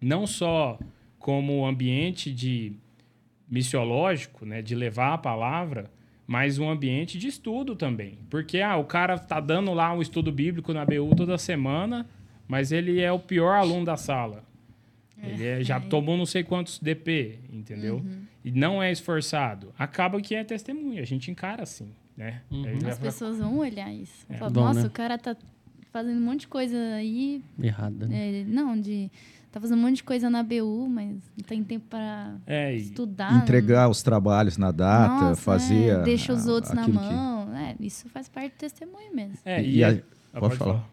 [0.00, 0.78] não só
[1.18, 2.72] como ambiente de
[3.50, 5.90] missiológico, né, de levar a palavra,
[6.26, 8.18] mas um ambiente de estudo também.
[8.30, 12.06] Porque ah, o cara tá dando lá um estudo bíblico na BU toda semana,
[12.46, 14.44] mas ele é o pior aluno da sala.
[15.20, 15.80] É, ele é, já é.
[15.80, 17.96] tomou não sei quantos DP, entendeu?
[17.96, 18.22] Uhum.
[18.44, 19.74] E não é esforçado.
[19.76, 22.42] Acaba que é testemunha, a gente encara assim, né?
[22.50, 22.78] Uhum.
[22.88, 24.24] As pessoas vão olhar isso.
[24.28, 24.36] É.
[24.36, 24.86] Fala, Bom, Nossa, né?
[24.86, 25.36] o cara tá
[25.92, 27.42] fazendo um monte de coisa aí.
[27.60, 28.40] Errada, né?
[28.40, 29.10] É, não, de
[29.50, 33.34] tá fazendo um monte de coisa na BU, mas não tem tempo para é, estudar.
[33.34, 36.00] Entregar os trabalhos na data, Nossa, fazer.
[36.00, 37.48] É, deixa os outros na mão.
[37.48, 37.56] Que...
[37.56, 39.38] É, isso faz parte do testemunho mesmo.
[39.44, 39.88] É, e, e a...
[39.88, 40.72] pode, pode falar.
[40.74, 40.90] falar.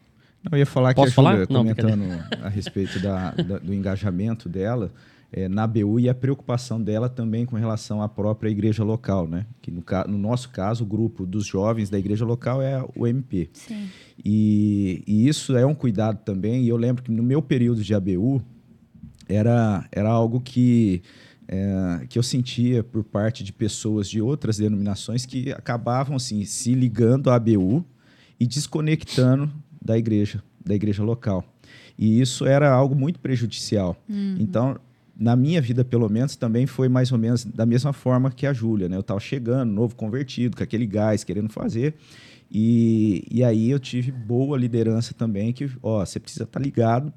[0.52, 2.04] Eu ia falar Posso que a Júlia, comentando
[2.42, 4.92] a respeito da, da, do engajamento dela
[5.32, 9.46] é, na BU e a preocupação dela também com relação à própria igreja local, né?
[9.62, 13.50] Que no, no nosso caso, o grupo dos jovens da igreja local é o MP.
[13.54, 13.90] Sim.
[14.24, 16.64] E, e isso é um cuidado também.
[16.64, 18.42] E eu lembro que no meu período de ABU
[19.28, 21.02] era, era algo que
[21.48, 26.74] é, que eu sentia por parte de pessoas de outras denominações que acabavam assim se
[26.74, 27.86] ligando à ABU
[28.40, 29.50] e desconectando
[29.82, 31.44] da igreja, da igreja local.
[31.98, 33.96] E isso era algo muito prejudicial.
[34.08, 34.36] Uhum.
[34.40, 34.78] Então,
[35.20, 38.54] na minha vida, pelo menos, também foi mais ou menos da mesma forma que a
[38.54, 38.88] Júlia.
[38.88, 38.96] Né?
[38.96, 41.96] Eu estava chegando, novo convertido, com aquele gás, querendo fazer.
[42.52, 47.12] E, e aí eu tive boa liderança também, que, ó, você precisa estar tá ligado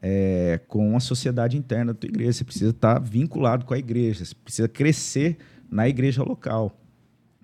[0.00, 3.78] é, com a sociedade interna da tua igreja, você precisa estar tá vinculado com a
[3.78, 5.36] igreja, você precisa crescer
[5.70, 6.76] na igreja local.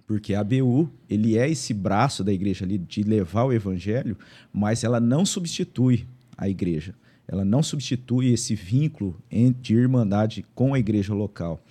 [0.06, 4.16] Porque a ABU, ele é esse braço da igreja ali de levar o evangelho,
[4.50, 6.06] mas ela não substitui
[6.36, 6.94] a igreja.
[7.28, 9.14] Ela não substitui esse vínculo
[9.60, 11.62] de irmandade com a igreja local.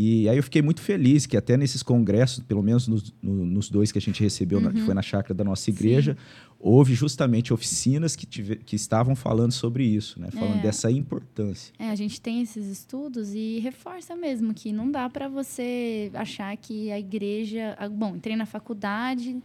[0.00, 3.90] E aí eu fiquei muito feliz que até nesses congressos, pelo menos nos, nos dois
[3.90, 4.64] que a gente recebeu, uhum.
[4.66, 6.50] na, que foi na chácara da nossa igreja, Sim.
[6.60, 10.30] houve justamente oficinas que, tive, que estavam falando sobre isso, né?
[10.30, 10.62] falando é.
[10.62, 11.72] dessa importância.
[11.80, 16.56] É, a gente tem esses estudos e reforça mesmo que não dá para você achar
[16.56, 17.76] que a igreja...
[17.90, 19.36] Bom, entrei na faculdade,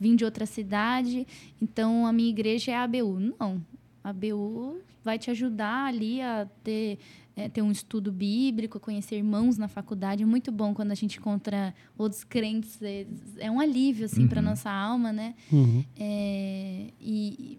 [0.00, 1.24] vim de outra cidade,
[1.62, 3.20] então a minha igreja é a ABU.
[3.38, 3.62] Não,
[4.02, 6.98] a ABU vai te ajudar ali a ter
[7.40, 10.22] é, ter um estudo bíblico, conhecer irmãos na faculdade.
[10.22, 12.80] É muito bom quando a gente encontra outros crentes.
[12.82, 13.06] É,
[13.38, 14.28] é um alívio, assim, uhum.
[14.28, 15.34] para nossa alma, né?
[15.50, 15.84] Uhum.
[15.98, 17.58] É, e,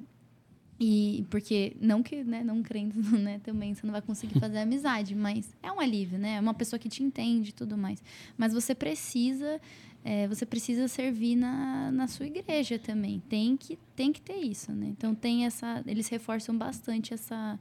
[0.80, 5.16] e porque não que né, não crentes né, também você não vai conseguir fazer amizade,
[5.16, 6.36] mas é um alívio, né?
[6.36, 8.04] É uma pessoa que te entende e tudo mais.
[8.38, 9.60] Mas você precisa
[10.04, 13.22] é, você precisa servir na, na sua igreja também.
[13.30, 14.88] Tem que, tem que ter isso, né?
[14.88, 15.84] Então tem essa.
[15.86, 17.60] Eles reforçam bastante essa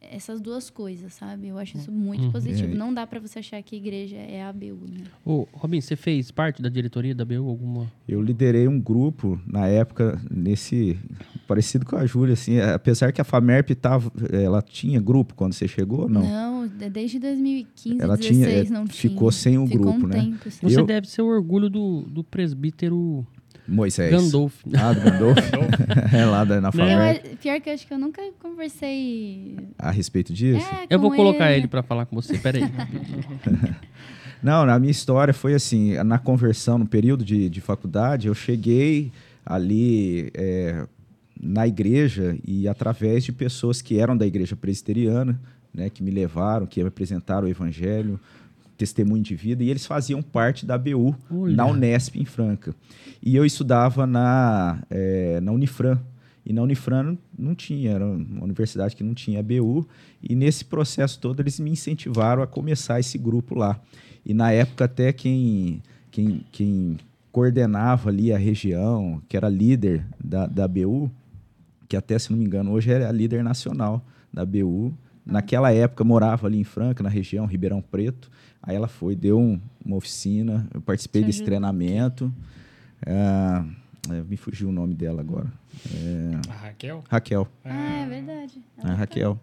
[0.00, 1.48] essas duas coisas, sabe?
[1.48, 2.32] Eu acho isso muito uhum.
[2.32, 2.72] positivo.
[2.72, 2.74] É.
[2.74, 5.04] Não dá para você achar que a igreja é a ABU, né?
[5.24, 7.90] Ô, Robin, você fez parte da diretoria da ABU alguma?
[8.06, 10.98] Eu liderei um grupo na época nesse
[11.46, 15.66] parecido com a Júlia, assim, apesar que a Famerp tava, ela tinha grupo quando você
[15.66, 16.22] chegou, não?
[16.22, 19.40] Não, desde 2015, ela 2016 tinha, é, não ficou tinha.
[19.40, 20.20] sem o ficou grupo, um né?
[20.20, 20.86] Tempo, Você eu...
[20.86, 23.26] deve ser o orgulho do, do presbítero
[23.68, 24.10] Moisés.
[24.10, 24.54] Gandolf.
[24.74, 25.38] Ah, do Gandolf.
[26.12, 27.22] é lá da, na família.
[27.40, 29.56] Pior que eu acho que eu nunca conversei...
[29.78, 30.66] A respeito disso?
[30.66, 32.62] É, eu vou colocar ele, ele para falar com você, peraí.
[34.42, 39.12] Não, na minha história foi assim, na conversão, no período de, de faculdade, eu cheguei
[39.44, 40.86] ali é,
[41.40, 45.40] na igreja e através de pessoas que eram da igreja presbiteriana,
[45.74, 48.18] né, que me levaram, que me apresentaram o evangelho,
[48.78, 51.54] testemunho de vida, e eles faziam parte da BU Olha.
[51.54, 52.74] na Unesp em Franca.
[53.20, 55.98] E eu estudava na, eh, na Unifran.
[56.46, 59.86] E na Unifran não, não tinha, era uma universidade que não tinha BU.
[60.22, 63.78] E nesse processo todo eles me incentivaram a começar esse grupo lá.
[64.24, 66.96] E na época até quem, quem, quem
[67.32, 71.10] coordenava ali a região, que era líder da, da BU,
[71.88, 74.94] que até, se não me engano, hoje é a líder nacional da BU.
[75.28, 78.30] Naquela época morava ali em Franca, na região, Ribeirão Preto.
[78.62, 82.32] Aí ela foi, deu um- uma oficina, eu participei Te desse treinamento.
[83.06, 83.64] Ah,
[84.10, 85.46] é, me fugiu o nome dela agora.
[86.48, 87.04] A Raquel?
[87.08, 87.48] Raquel.
[87.64, 88.54] Ah, é verdade.
[88.82, 89.38] A Raquel.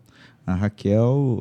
[0.45, 1.39] A Raquel,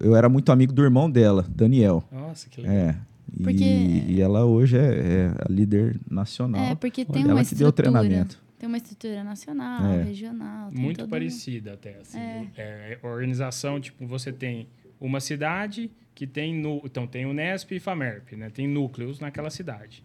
[0.00, 2.02] é, eu era muito amigo do irmão dela, Daniel.
[2.10, 2.76] Nossa, que legal.
[2.76, 2.96] É.
[3.38, 3.64] E, Porque-
[4.08, 6.60] e ela hoje é, é a líder nacional.
[6.62, 8.00] É, porque tem ela uma que deu o estrutura.
[8.02, 8.38] treinamento.
[8.62, 10.02] Tem uma estrutura nacional, É.
[10.04, 10.70] regional.
[10.70, 11.96] tem Muito todo- parecida até.
[11.96, 12.16] Assim.
[12.16, 12.46] É.
[12.56, 14.68] É, a organização, tipo, você tem
[15.00, 16.54] uma cidade que tem...
[16.54, 16.80] Nu...
[16.84, 18.50] Então, tem Unesp e FAMERP, né?
[18.50, 20.04] Tem núcleos naquela cidade.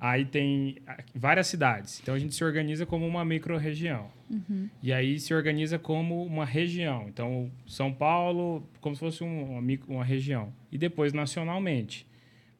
[0.00, 2.00] Aí tem ah, várias cidades.
[2.02, 4.10] Então, a gente se organiza como uma micro-região.
[4.28, 4.68] Uhum.
[4.82, 7.06] E aí se organiza como uma região.
[7.08, 10.52] Então, São Paulo, como se fosse um- uma, uma região.
[10.72, 12.04] E depois nacionalmente.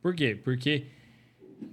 [0.01, 0.38] Por quê?
[0.45, 0.84] Porque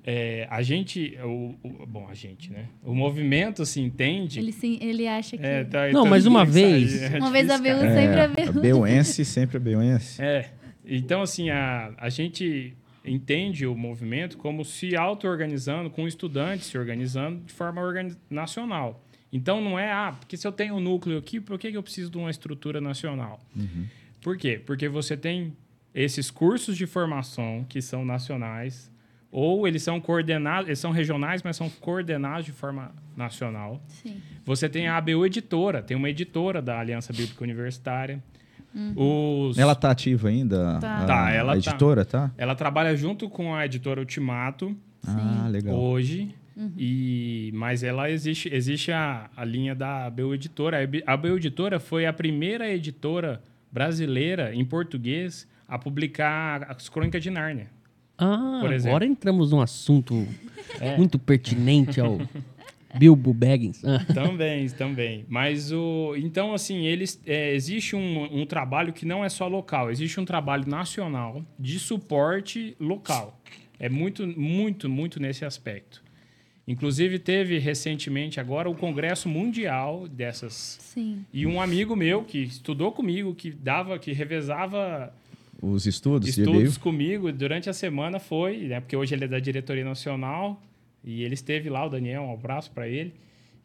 [0.03, 1.17] é, a gente...
[1.23, 2.65] O, o- bom, a gente, né?
[2.83, 4.39] O movimento se entende...
[4.39, 5.45] Ele, sim, ele acha que.
[5.45, 7.93] É, tá- Não, tá mas uma vez- é Uma vez a difícil, BU cara.
[7.95, 8.59] sempre É, a BU.
[8.59, 10.21] a Beuense, sempre a Beuense.
[10.21, 10.49] É.
[10.85, 12.73] Então, assim, a, a gente
[13.05, 19.03] entende o movimento como se auto-organizando, com estudantes se organizando de forma organi- nacional.
[19.31, 21.83] Então, não é, ah, porque se eu tenho um núcleo aqui, por que que eu
[21.83, 23.39] preciso de uma estrutura nacional?
[24.21, 24.59] Por quê?
[24.65, 25.53] Porque você tem
[25.93, 28.91] esses cursos de formação que são nacionais,
[29.31, 33.81] ou eles são coordenados, eles são regionais, mas são coordenados de forma nacional.
[33.87, 34.17] Sim.
[34.45, 38.23] Você tem a ABU Editora, tem uma editora da Aliança Bíblica Universitária.
[38.95, 39.57] Os...
[39.57, 40.77] Ela tá ativa ainda?
[40.79, 40.97] Tá.
[40.99, 41.69] A, Tá, ela a tá.
[41.69, 42.31] editora, tá?
[42.37, 44.75] Ela trabalha junto com a editora Ultimato
[45.05, 45.75] Ah, legal.
[45.75, 46.33] hoje.
[46.77, 50.77] E, mas ela existe, existe a, a linha da ABU Editora.
[50.79, 56.89] A ABU- A ABU Editora foi a primeira editora brasileira em português a publicar as
[56.89, 57.67] Crônicas de Nárnia.
[58.19, 58.89] Ah, Por exemplo.
[58.95, 60.27] agora entramos num assunto
[60.79, 60.95] É.
[60.97, 62.19] muito pertinente ao
[62.95, 63.81] Bilbo Baggins.
[64.13, 65.25] Também, também.
[65.27, 66.15] Mas o.
[66.17, 67.19] Então, assim, eles.
[67.25, 71.79] é, existe um, um trabalho que não é só local, existe um trabalho nacional de
[71.79, 73.39] suporte local.
[73.79, 76.03] É muito, muito, muito nesse aspecto.
[76.67, 80.77] Inclusive, teve recentemente agora o Congresso Mundial dessas.
[80.79, 81.25] Sim.
[81.33, 85.11] E um amigo meu que estudou comigo, que dava, que revezava
[85.61, 88.79] Os estudos, estudos comigo durante a semana foi, né?
[88.79, 90.61] Porque hoje ele é da diretoria nacional
[91.03, 93.13] e ele esteve lá, o Daniel, um abraço para ele.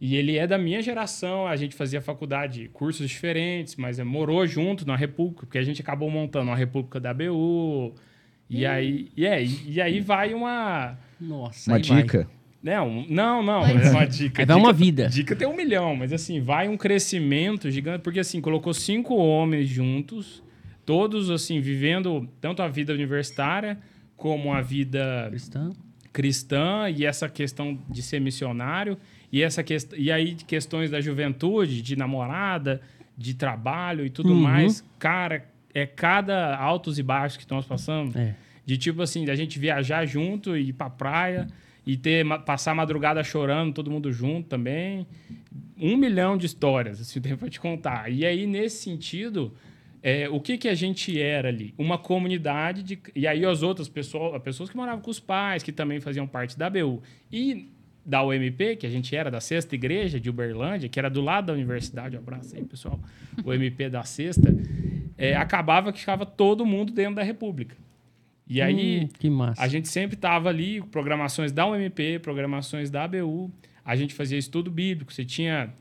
[0.01, 4.47] E ele é da minha geração, a gente fazia faculdade, cursos diferentes, mas é, morou
[4.47, 7.95] junto na República, porque a gente acabou montando a República da BU.
[8.51, 10.99] E aí, e, é, e, e aí vai uma.
[11.20, 12.03] nossa, Uma aí vai.
[12.03, 12.28] dica?
[12.62, 14.42] Não, não, não, é uma dica.
[14.42, 15.09] Aí vai dica, uma vida.
[15.09, 19.68] Dica tem um milhão, mas assim, vai um crescimento gigante, porque assim, colocou cinco homens
[19.68, 20.42] juntos,
[20.85, 23.78] todos assim, vivendo tanto a vida universitária
[24.16, 25.72] como a vida Cristão.
[26.12, 28.97] cristã e essa questão de ser missionário
[29.32, 29.64] e essa
[29.97, 32.80] e aí questões da juventude, de namorada,
[33.16, 34.41] de trabalho e tudo Uhum.
[34.41, 34.85] mais.
[34.99, 38.14] Cara, é cada altos e baixos que nós passamos.
[38.14, 38.35] É.
[38.64, 41.49] De tipo assim, da gente viajar junto e ir pra praia
[41.87, 45.07] e ter passar a madrugada chorando, todo mundo junto também.
[45.76, 48.11] Um milhão de histórias, assim, tem pra te contar.
[48.11, 49.53] E aí, nesse sentido,
[50.07, 51.73] é, o que, que a gente era ali?
[51.79, 52.99] Uma comunidade de.
[53.17, 56.59] E aí as outras pessoas, pessoas que moravam com os pais, que também faziam parte
[56.59, 57.03] da BU.
[57.33, 57.71] E
[58.05, 61.47] da UMP, que a gente era da Sexta Igreja de Uberlândia, que era do lado
[61.47, 63.01] da universidade, um abraço aí, pessoal,
[63.43, 64.55] o MP da Sexta,
[65.17, 67.75] é, acabava que ficava todo mundo dentro da República.
[68.47, 69.63] E aí, Hum, que massa.
[69.63, 73.51] a gente sempre estava ali, programações da UMP, programações da ABU.
[73.83, 75.11] A gente fazia estudo bíblico.
[75.15, 75.73] Você tinha.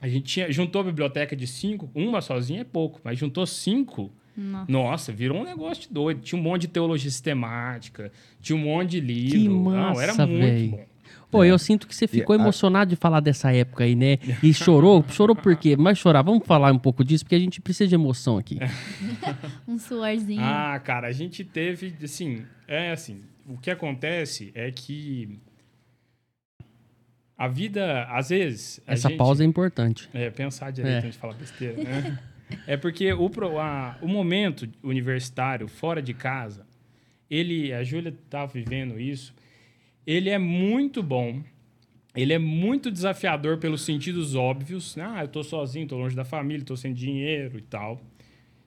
[0.00, 4.10] A gente tinha, juntou a biblioteca de cinco, uma sozinha é pouco, mas juntou cinco.
[4.36, 4.70] Nossa.
[4.72, 6.20] Nossa, virou um negócio de doido.
[6.20, 9.38] Tinha um monte de teologia sistemática, tinha um monte de livro.
[9.40, 10.68] Que Não, era massa, muito véi.
[10.68, 10.84] bom.
[11.30, 14.18] Pô, eu sinto que você ficou a- emocionado de falar dessa época aí, né?
[14.42, 15.04] E chorou.
[15.10, 15.76] Chorou por quê?
[15.76, 18.58] Mas chorar, vamos falar um pouco disso, porque a gente precisa de emoção aqui.
[19.66, 20.40] Um suorzinho.
[20.42, 25.38] Ah, cara, a gente teve, assim, é assim, o que acontece é que
[27.38, 28.80] a vida, às vezes...
[28.86, 30.08] Essa gente- pausa é importante.
[30.12, 30.98] É, pensar direito É.
[30.98, 32.18] antes de falar besteira, né?
[32.66, 33.30] é porque o,
[33.60, 36.66] a- o momento universitário, fora de casa,
[37.30, 39.32] ele, a Júlia tá vivendo isso,
[40.06, 41.40] ele é muito bom,
[42.16, 45.04] ele é muito desafiador pelos sentidos óbvios, né?
[45.08, 48.00] Ah, eu tô sozinho, tô longe da família, tô sem dinheiro e tal.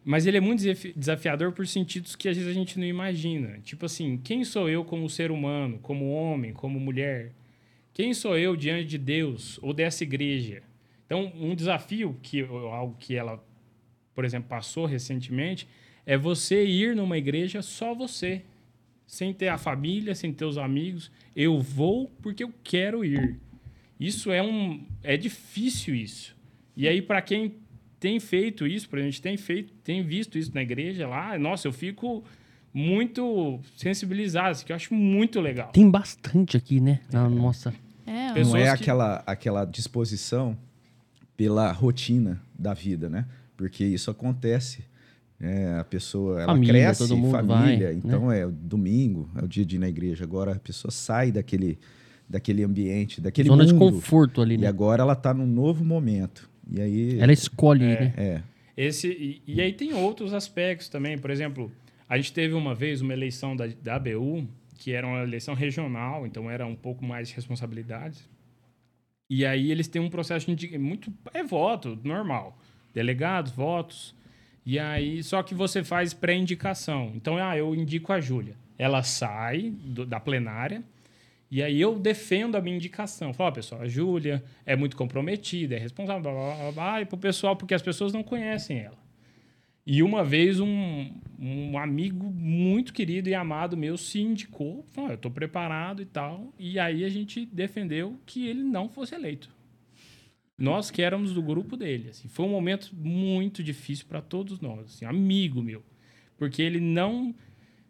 [0.06, 0.64] Mas ele é muito
[0.96, 3.60] desafiador por sentidos que às vezes a gente não imagina.
[3.64, 7.32] Tipo assim, quem sou eu como ser humano, como homem, como mulher?
[7.94, 10.64] Quem sou eu diante de Deus ou dessa igreja?
[11.06, 13.44] Então, um desafio que algo que ela,
[14.16, 15.68] por exemplo, passou recentemente
[16.06, 18.44] é você ir numa igreja só você,
[19.06, 21.12] sem ter a família, sem ter os amigos.
[21.36, 23.38] Eu vou porque eu quero ir.
[24.00, 26.36] Isso é um é difícil isso.
[26.78, 27.56] E aí para quem
[28.00, 31.68] tem feito isso, para a gente tem feito, tem visto isso na igreja lá, nossa,
[31.68, 32.24] eu fico
[32.74, 35.70] muito sensibilizado, assim, que eu acho muito legal.
[35.72, 37.00] Tem bastante aqui, né?
[37.12, 37.74] Na nossa.
[38.06, 38.70] É, não é que...
[38.70, 40.58] aquela, aquela disposição
[41.36, 43.26] pela rotina da vida, né?
[43.58, 44.84] Porque isso acontece.
[45.40, 47.94] É, a pessoa ela família, cresce, família, vai, né?
[47.94, 48.42] então né?
[48.42, 50.24] é domingo, é o dia de ir na igreja.
[50.24, 51.80] Agora a pessoa sai daquele,
[52.30, 54.66] daquele ambiente, daquele Zona mundo, de conforto ali, né?
[54.66, 56.48] E agora ela está num novo momento.
[56.72, 58.14] E aí ela escolhe, é, né?
[58.18, 58.42] É.
[58.78, 61.18] Esse e, e, aí tem outros aspectos também.
[61.18, 61.72] Por exemplo,
[62.12, 64.46] a gente teve uma vez uma eleição da, da ABU
[64.78, 68.30] que era uma eleição regional, então era um pouco mais de responsabilidades.
[69.30, 72.60] E aí eles têm um processo de muito é voto normal,
[72.94, 74.14] delegados, votos.
[74.66, 77.14] E aí só que você faz pré-indicação.
[77.16, 78.56] Então, ah, eu indico a Júlia.
[78.78, 80.84] Ela sai do, da plenária
[81.50, 83.34] e aí eu defendo a minha indicação.
[83.34, 87.06] Falo, oh, pessoal, a Júlia é muito comprometida, é responsável, blá, blá, blá, blá, e
[87.06, 89.01] pro pessoal, porque as pessoas não conhecem ela.
[89.86, 95.16] E uma vez um, um amigo muito querido e amado meu se indicou, falou, eu
[95.16, 96.54] estou preparado e tal.
[96.60, 99.50] E aí a gente defendeu que ele não fosse eleito.
[100.58, 102.10] Nós que éramos do grupo dele.
[102.10, 104.86] Assim, foi um momento muito difícil para todos nós.
[104.86, 105.84] Assim, amigo meu.
[106.38, 107.34] Porque ele não...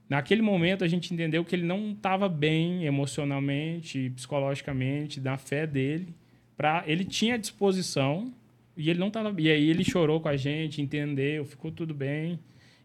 [0.07, 6.15] Naquele momento a gente entendeu que ele não estava bem emocionalmente, psicologicamente, na fé dele.
[6.55, 8.33] Pra, ele tinha disposição
[8.75, 9.33] e ele não estava.
[9.39, 12.39] E aí ele chorou com a gente, entendeu, ficou tudo bem.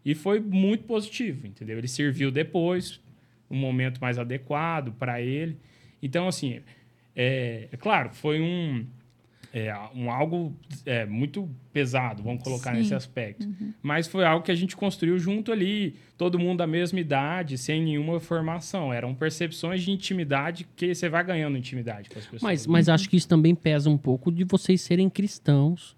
[0.05, 1.77] E foi muito positivo, entendeu?
[1.77, 3.01] Ele serviu depois,
[3.49, 5.57] um momento mais adequado para ele.
[6.01, 6.61] Então, assim,
[7.15, 8.85] é, é claro, foi um
[9.57, 10.55] é, um algo
[10.85, 12.77] é, muito pesado, vamos colocar Sim.
[12.77, 13.47] nesse aspecto.
[13.47, 13.73] Uhum.
[13.81, 17.81] Mas foi algo que a gente construiu junto ali, todo mundo da mesma idade, sem
[17.83, 18.93] nenhuma formação.
[18.93, 22.43] Eram percepções de intimidade que você vai ganhando intimidade com as pessoas.
[22.43, 25.96] Mas, mas acho que isso também pesa um pouco de vocês serem cristãos.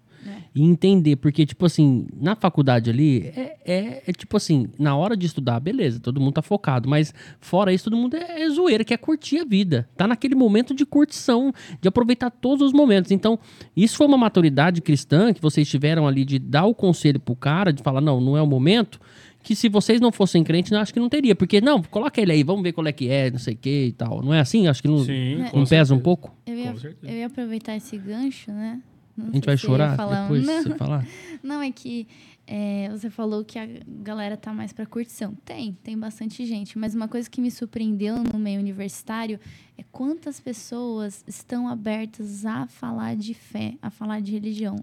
[0.54, 5.16] E entender, porque, tipo assim, na faculdade ali, é, é, é, tipo assim, na hora
[5.16, 8.82] de estudar, beleza, todo mundo tá focado, mas fora isso, todo mundo é, é zoeira,
[8.82, 9.88] quer curtir a vida.
[9.96, 13.12] Tá naquele momento de curtição, de aproveitar todos os momentos.
[13.12, 13.38] Então,
[13.76, 17.72] isso foi uma maturidade cristã que vocês tiveram ali de dar o conselho pro cara,
[17.72, 19.00] de falar, não, não é o momento
[19.42, 21.34] que se vocês não fossem crentes, eu acho que não teria.
[21.34, 23.86] Porque, não, coloca ele aí, vamos ver qual é que é, não sei o que
[23.86, 24.22] e tal.
[24.22, 24.68] Não é assim?
[24.68, 26.34] Acho que não, Sim, não pesa um pouco?
[26.46, 28.80] Eu ia, eu ia aproveitar esse gancho, né?
[29.24, 31.06] Não a gente vai chorar falar, depois não, você falar?
[31.42, 32.06] Não, é que
[32.46, 35.34] é, você falou que a galera tá mais para curtição.
[35.44, 36.76] Tem, tem bastante gente.
[36.76, 39.38] Mas uma coisa que me surpreendeu no meio universitário
[39.78, 44.76] é quantas pessoas estão abertas a falar de fé, a falar de religião.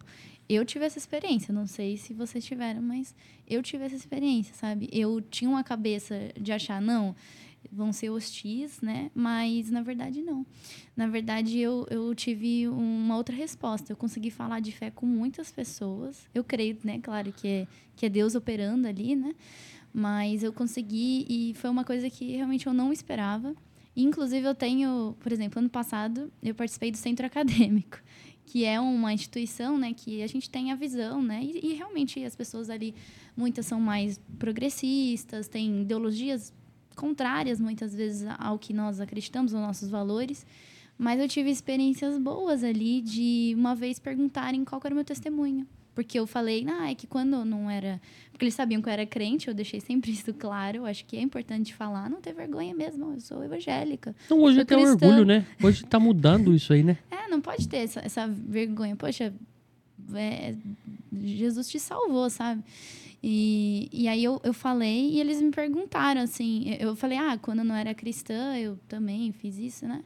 [0.47, 3.13] Eu tive essa experiência, não sei se vocês tiveram, mas
[3.45, 4.88] eu tive essa experiência, sabe?
[4.93, 7.13] Eu tinha uma cabeça de achar, não,
[7.72, 9.11] vão ser hostis, né?
[9.13, 10.45] Mas na verdade não.
[10.95, 13.91] Na verdade eu, eu tive uma outra resposta.
[13.91, 16.28] Eu consegui falar de fé com muitas pessoas.
[16.34, 16.99] Eu creio, né?
[16.99, 19.34] Claro que é, que é Deus operando ali, né?
[19.93, 23.55] Mas eu consegui e foi uma coisa que realmente eu não esperava.
[23.95, 27.99] Inclusive eu tenho, por exemplo, ano passado eu participei do centro acadêmico
[28.47, 32.24] que é uma instituição, né, que a gente tem a visão, né, e, e, realmente
[32.24, 32.95] as pessoas ali,
[33.36, 36.53] muitas são mais progressistas, têm ideologias
[36.98, 40.45] contrárias muitas vezes ao que nós acreditamos, aos nossos valores.
[40.98, 45.66] Mas eu tive experiências boas ali de uma vez perguntarem qual era o meu testemunho.
[45.93, 48.00] Porque eu falei, ah, é que quando não era.
[48.32, 50.86] Porque eles sabiam que eu era crente, eu deixei sempre isso claro.
[50.86, 54.16] Acho que é importante falar, não ter vergonha mesmo, eu sou evangélica.
[54.30, 55.45] Não, hoje tem orgulho, né?
[55.62, 57.00] Hoje tá mudando isso aí, né?
[57.10, 58.95] É, não pode ter essa, essa vergonha.
[58.95, 59.34] Poxa,
[60.14, 60.55] é,
[61.14, 62.64] Jesus te salvou, sabe?
[63.22, 67.60] E, e aí eu, eu falei e eles me perguntaram, assim, eu falei, ah, quando
[67.60, 70.03] eu não era cristã, eu também fiz isso, né?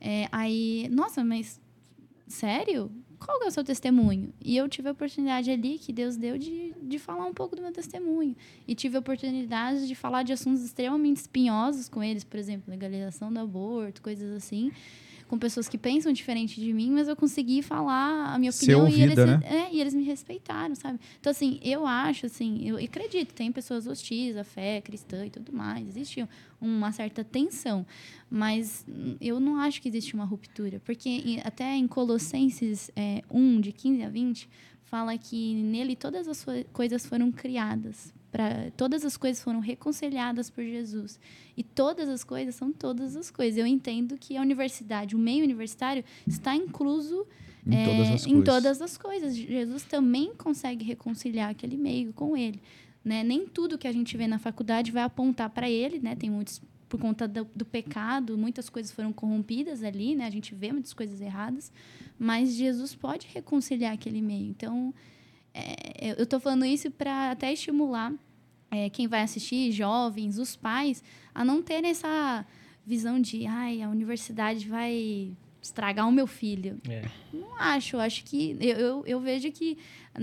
[0.00, 1.60] É, aí, nossa, mas
[2.26, 2.90] sério?
[3.18, 4.32] Qual é o seu testemunho?
[4.42, 7.62] E eu tive a oportunidade ali que Deus deu de, de falar um pouco do
[7.62, 8.36] meu testemunho.
[8.68, 13.32] E tive a oportunidade de falar de assuntos extremamente espinhosos com eles, por exemplo, legalização
[13.32, 14.70] do aborto, coisas assim
[15.28, 18.98] com pessoas que pensam diferente de mim, mas eu consegui falar a minha opinião ouvida,
[18.98, 19.40] e, eles, né?
[19.44, 21.00] é, e eles me respeitaram, sabe?
[21.20, 25.52] Então, assim, eu acho, assim, eu acredito, tem pessoas hostis à fé cristã e tudo
[25.52, 26.26] mais, existe
[26.60, 27.84] uma certa tensão,
[28.30, 28.86] mas
[29.20, 34.02] eu não acho que existe uma ruptura, porque até em Colossenses é, 1, de 15
[34.02, 34.48] a 20,
[34.84, 38.14] fala que nele todas as coisas foram criadas,
[38.76, 41.18] todas as coisas foram reconciliadas por Jesus.
[41.56, 43.58] E todas as coisas são todas as coisas.
[43.58, 47.26] Eu entendo que a universidade, o meio universitário, está incluso
[47.66, 49.36] em, é, todas, as em todas as coisas.
[49.36, 52.60] Jesus também consegue reconciliar aquele meio com ele.
[53.04, 53.22] Né?
[53.22, 56.16] Nem tudo que a gente vê na faculdade vai apontar para ele, né?
[56.16, 60.24] Tem muitos por conta do, do, pecado, muitas coisas foram corrompidas ali, né?
[60.26, 61.72] A gente vê muitas coisas erradas,
[62.18, 64.48] mas Jesus pode reconciliar aquele meio.
[64.48, 64.94] Então,
[65.56, 68.12] é, eu estou falando isso para até estimular
[68.70, 71.02] é, quem vai assistir, jovens, os pais,
[71.34, 72.44] a não terem essa
[72.84, 76.78] visão de, ai, a universidade vai estragar o meu filho.
[76.88, 77.02] É.
[77.32, 77.96] Não acho.
[77.98, 78.56] Acho que.
[78.60, 79.76] Eu, eu, eu, vejo que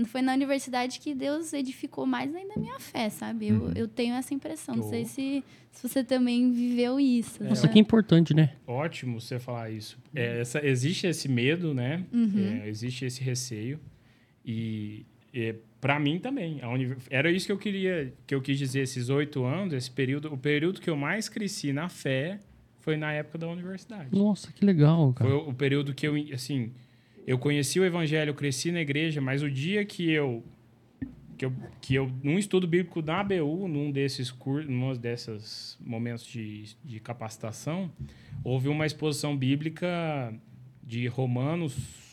[0.06, 3.48] foi na universidade que Deus edificou mais ainda a minha fé, sabe?
[3.48, 3.72] Eu, uhum.
[3.74, 4.76] eu tenho essa impressão.
[4.76, 7.42] Não sei se, se você também viveu isso.
[7.42, 7.48] É.
[7.48, 8.54] Nossa, que importante, né?
[8.66, 9.98] Ótimo você falar isso.
[10.14, 12.04] É, essa, existe esse medo, né?
[12.12, 12.60] Uhum.
[12.62, 13.78] É, existe esse receio.
[14.44, 15.04] E
[15.80, 16.60] para mim também.
[17.10, 20.38] Era isso que eu queria, que eu quis dizer esses oito anos, esse período, o
[20.38, 22.40] período que eu mais cresci na fé
[22.80, 24.08] foi na época da universidade.
[24.16, 25.28] Nossa, que legal, cara.
[25.28, 26.72] Foi o, o período que eu, assim,
[27.26, 30.44] eu conheci o evangelho, eu cresci na igreja, mas o dia que eu
[31.36, 36.24] que eu, que eu num estudo bíblico da ABU, num desses cursos, num desses momentos
[36.24, 37.90] de, de capacitação,
[38.44, 40.32] houve uma exposição bíblica
[40.82, 42.04] de Romanos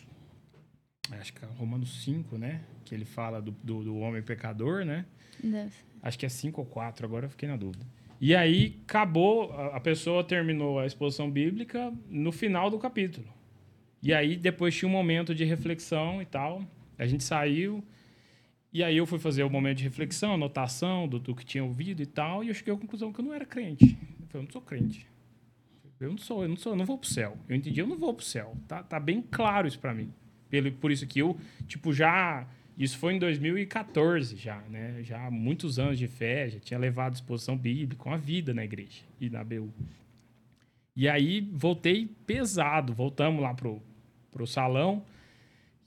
[1.20, 2.62] acho que é Romanos 5, né?
[2.92, 5.06] Que ele fala do, do, do homem pecador, né?
[5.42, 5.72] Deve.
[6.04, 7.86] Acho que é 5 ou 4, agora eu fiquei na dúvida.
[8.20, 13.26] E aí acabou, a pessoa terminou a exposição bíblica no final do capítulo.
[14.04, 16.66] E aí depois tinha um momento de reflexão e tal.
[17.00, 17.82] A gente saiu.
[18.74, 22.02] E aí eu fui fazer o momento de reflexão, anotação do, do que tinha ouvido
[22.02, 22.44] e tal.
[22.44, 23.98] E eu cheguei à conclusão que eu não era crente.
[24.20, 25.08] Eu falei, eu não sou crente.
[25.98, 27.38] Eu não sou, eu não sou, eu não vou pro céu.
[27.48, 28.54] Eu entendi, eu não vou pro céu.
[28.68, 30.14] Tá, tá bem claro isso para mim.
[30.50, 32.46] Pelo, por isso que eu, tipo, já
[32.78, 35.04] isso foi em 2014 já, né?
[35.04, 39.02] Já há muitos anos de fé, já tinha levado exposição bíblica, uma vida na igreja
[39.20, 39.70] e na BU.
[40.96, 43.82] E aí voltei pesado, voltamos lá pro,
[44.32, 45.04] pro salão.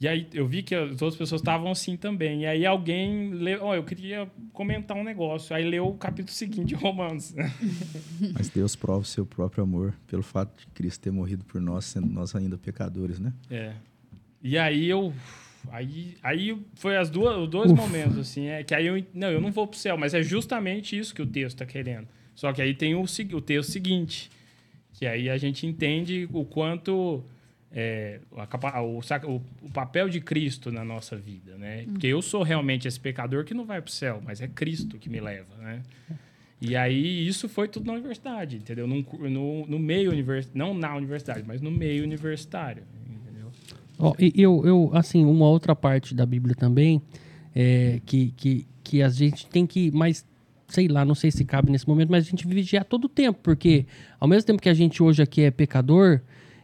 [0.00, 2.42] E aí eu vi que as outras pessoas estavam assim também.
[2.42, 5.54] E aí alguém leu, oh, eu queria comentar um negócio.
[5.54, 7.34] Aí leu o capítulo seguinte de Romanos.
[8.34, 11.86] Mas Deus prova o seu próprio amor pelo fato de Cristo ter morrido por nós,
[11.86, 13.32] sendo nós ainda pecadores, né?
[13.50, 13.72] É.
[14.42, 15.12] E aí eu
[15.70, 17.80] Aí, aí foi as duas, os dois Uf.
[17.80, 20.98] momentos, assim, é que aí eu, não, eu não vou pro céu, mas é justamente
[20.98, 22.06] isso que o texto está querendo.
[22.34, 24.30] Só que aí tem o, o texto seguinte,
[24.92, 27.24] que aí a gente entende o quanto
[27.72, 31.82] é, a, o, o, o, papel de Cristo na nossa vida, né?
[31.82, 31.92] Hum.
[31.92, 35.10] Porque eu sou realmente esse pecador que não vai pro céu, mas é Cristo que
[35.10, 35.82] me leva, né?
[36.60, 38.86] E aí isso foi tudo na universidade, entendeu?
[38.86, 42.84] No, no, no meio universitário, não na universidade, mas no meio universitário.
[44.08, 47.00] Oh, eu, eu, assim, uma outra parte da Bíblia também,
[47.54, 50.26] é, que, que, que a gente tem que, mas
[50.68, 53.38] sei lá, não sei se cabe nesse momento, mas a gente vigiar todo o tempo,
[53.42, 53.86] porque
[54.18, 56.20] ao mesmo tempo que a gente hoje aqui é pecador,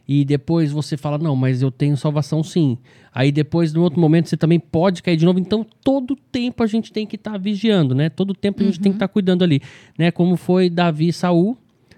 [0.07, 2.77] e depois você fala, não, mas eu tenho salvação sim.
[3.13, 5.39] Aí depois, no outro momento, você também pode cair de novo.
[5.39, 8.09] Então, todo tempo a gente tem que estar tá vigiando, né?
[8.09, 8.83] Todo tempo a gente uhum.
[8.83, 9.61] tem que estar tá cuidando ali,
[9.97, 10.11] né?
[10.11, 11.57] Como foi Davi e Saul,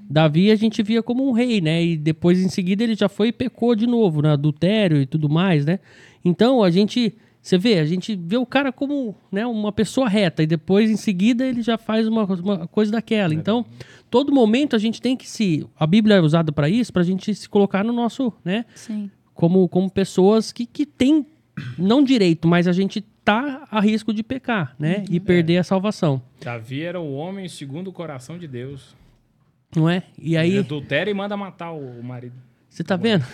[0.09, 1.83] Davi a gente via como um rei, né?
[1.83, 4.31] E depois em seguida ele já foi e pecou de novo, né?
[4.31, 5.79] Adultério e tudo mais, né?
[6.23, 10.43] Então a gente, você vê, a gente vê o cara como né, uma pessoa reta
[10.43, 13.33] e depois em seguida ele já faz uma, uma coisa daquela.
[13.33, 13.65] Então,
[14.09, 15.65] todo momento a gente tem que se.
[15.77, 18.65] A Bíblia é usada para isso, para a gente se colocar no nosso, né?
[18.75, 19.09] Sim.
[19.33, 21.25] Como, como pessoas que, que têm,
[21.77, 24.97] não direito, mas a gente tá a risco de pecar, né?
[24.97, 25.15] Uhum.
[25.15, 25.57] E perder é.
[25.59, 26.21] a salvação.
[26.41, 28.95] Davi era o homem segundo o coração de Deus.
[29.75, 30.03] Não é?
[30.17, 30.57] E aí.
[30.57, 32.35] Adultera e manda matar o, marido.
[32.69, 33.25] Você tá vendo?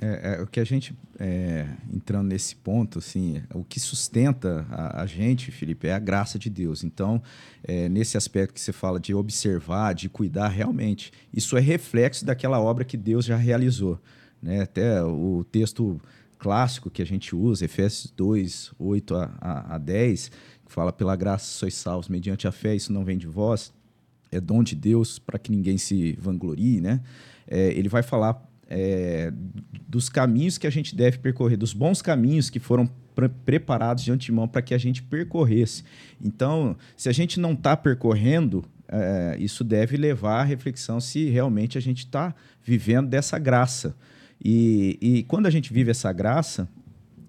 [0.00, 5.02] É, é, o que a gente, é, entrando nesse ponto, assim, o que sustenta a,
[5.02, 6.82] a gente, Felipe, é a graça de Deus.
[6.82, 7.22] Então,
[7.62, 12.60] é, nesse aspecto que você fala de observar, de cuidar, realmente, isso é reflexo daquela
[12.60, 14.00] obra que Deus já realizou.
[14.42, 14.62] Né?
[14.62, 16.00] Até o texto
[16.38, 20.28] clássico que a gente usa, Efésios 2, 8 a, a, a 10,
[20.66, 23.72] que fala, pela graça sois salvos mediante a fé, isso não vem de vós,
[24.36, 27.00] é dom de Deus para que ninguém se vanglorie, né?
[27.46, 29.32] É, ele vai falar é,
[29.86, 34.10] dos caminhos que a gente deve percorrer, dos bons caminhos que foram pre preparados de
[34.10, 35.84] antemão para que a gente percorresse.
[36.22, 41.78] Então, se a gente não está percorrendo, é, isso deve levar à reflexão se realmente
[41.78, 43.96] a gente está vivendo dessa graça.
[44.44, 46.68] E, e quando a gente vive essa graça,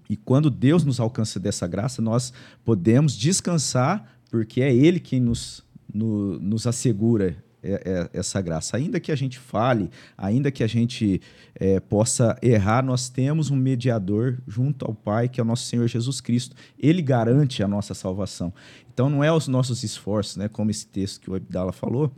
[0.08, 2.32] e quando Deus nos alcança dessa graça, nós
[2.64, 5.65] podemos descansar, porque é Ele quem nos
[5.96, 7.82] no, nos assegura é,
[8.12, 8.76] é, essa graça.
[8.76, 11.20] Ainda que a gente fale, ainda que a gente
[11.54, 15.88] é, possa errar, nós temos um mediador junto ao Pai, que é o nosso Senhor
[15.88, 16.54] Jesus Cristo.
[16.78, 18.52] Ele garante a nossa salvação.
[18.92, 20.48] Então não é os nossos esforços, né?
[20.48, 22.12] Como esse texto que o Abdala falou,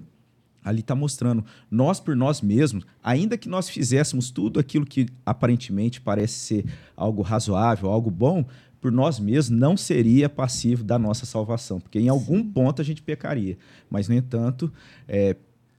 [0.63, 1.45] ali está mostrando.
[1.71, 6.65] Nós por nós mesmos, ainda que nós fizéssemos tudo aquilo que aparentemente parece ser
[6.97, 8.45] algo razoável, algo bom,
[8.81, 13.03] por nós mesmos não seria passivo da nossa salvação, porque em algum ponto a gente
[13.03, 13.59] pecaria.
[13.91, 14.73] Mas, no entanto,
[15.07, 15.37] é,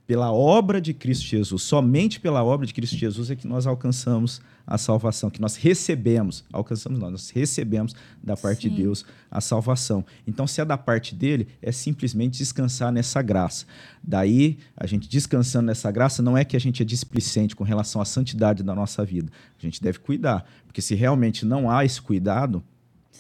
[0.10, 4.42] pela obra de Cristo Jesus, somente pela obra de Cristo Jesus é que nós alcançamos
[4.66, 8.76] a salvação, que nós recebemos, alcançamos nós, nós recebemos da parte Sim.
[8.76, 10.04] de Deus a salvação.
[10.28, 13.68] Então, se é da parte dele, é simplesmente descansar nessa graça.
[14.04, 18.02] Daí, a gente descansando nessa graça, não é que a gente é displicente com relação
[18.02, 19.32] à santidade da nossa vida.
[19.60, 22.64] A gente deve cuidar, porque se realmente não há esse cuidado,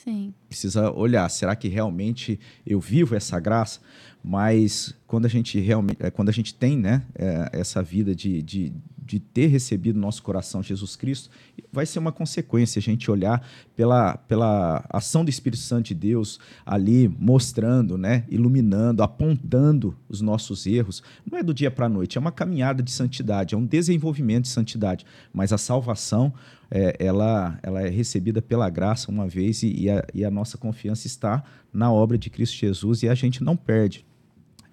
[0.04, 0.34] Sim.
[0.48, 3.80] Precisa olhar, será que realmente eu vivo essa graça?
[4.24, 8.42] Mas quando a gente realmente, é, quando a gente tem né, é, essa vida de,
[8.42, 11.30] de, de ter recebido no nosso coração Jesus Cristo,
[11.72, 13.46] vai ser uma consequência a gente olhar
[13.76, 20.68] pela, pela ação do Espírito Santo de Deus ali mostrando, né, iluminando, apontando os nossos
[20.68, 21.02] erros.
[21.30, 24.44] Não é do dia para a noite, é uma caminhada de santidade, é um desenvolvimento
[24.44, 25.06] de santidade.
[25.34, 26.34] Mas a salvação,
[26.72, 30.58] é, ela, ela é recebida pela graça uma vez e, e, a, e a nossa
[30.58, 31.44] confiança está
[31.74, 34.06] na obra de Cristo Jesus e a gente não perde.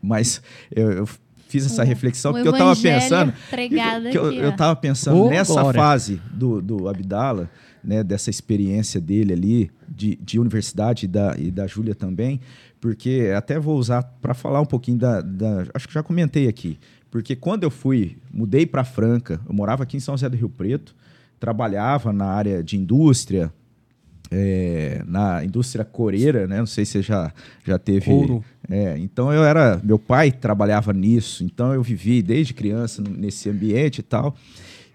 [0.02, 1.08] Mas eu, eu
[1.48, 3.32] fiz essa reflexão porque eu estava pensando
[4.10, 5.80] que eu estava pensando oh, nessa glória.
[5.80, 7.50] fase do, do Abdala,
[7.82, 12.40] né, dessa experiência dele ali de, de universidade e da, e da Júlia também,
[12.80, 16.78] porque até vou usar para falar um pouquinho da, da, acho que já comentei aqui,
[17.10, 20.48] porque quando eu fui, mudei para Franca, eu morava aqui em São José do Rio
[20.48, 20.94] Preto,
[21.38, 23.52] trabalhava na área de indústria,
[24.30, 26.58] é, na indústria coreira, né?
[26.58, 27.32] Não sei se você já,
[27.64, 28.10] já teve.
[28.10, 28.44] Ouro.
[28.68, 29.80] É, então eu era.
[29.82, 34.36] Meu pai trabalhava nisso, então eu vivi desde criança nesse ambiente e tal.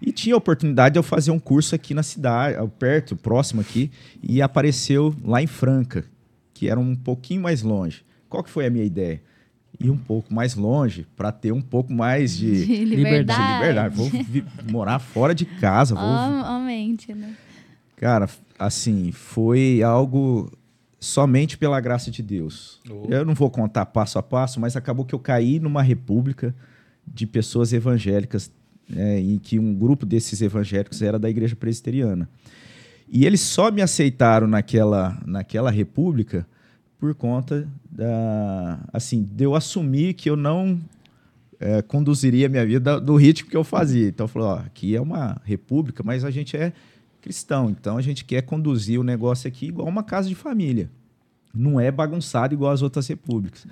[0.00, 3.90] E tinha a oportunidade de eu fazer um curso aqui na cidade, perto, próximo aqui,
[4.20, 6.04] e apareceu lá em Franca,
[6.52, 8.04] que era um pouquinho mais longe.
[8.28, 9.22] Qual que foi a minha ideia?
[9.80, 13.42] Ir um pouco mais longe para ter um pouco mais de, de liberdade.
[13.42, 13.96] De liberdade.
[13.96, 14.10] Vou
[14.70, 15.94] morar fora de casa.
[15.94, 16.04] Vou...
[16.04, 17.34] Aumente, né?
[17.96, 18.28] Cara,
[18.58, 20.52] assim, foi algo
[21.00, 22.80] somente pela graça de Deus.
[22.88, 23.06] Oh.
[23.08, 26.54] Eu não vou contar passo a passo, mas acabou que eu caí numa república
[27.06, 28.52] de pessoas evangélicas,
[28.88, 32.28] né, em que um grupo desses evangélicos era da igreja presbiteriana.
[33.08, 36.46] E eles só me aceitaram naquela, naquela república
[36.98, 40.80] por conta da, assim, de eu assumir que eu não
[41.60, 44.08] é, conduziria a minha vida do ritmo que eu fazia.
[44.08, 46.72] Então, eu falei, ó, aqui é uma república, mas a gente é
[47.22, 47.70] cristão.
[47.70, 50.90] Então a gente quer conduzir o negócio aqui igual uma casa de família.
[51.54, 53.66] Não é bagunçado igual as outras repúblicas.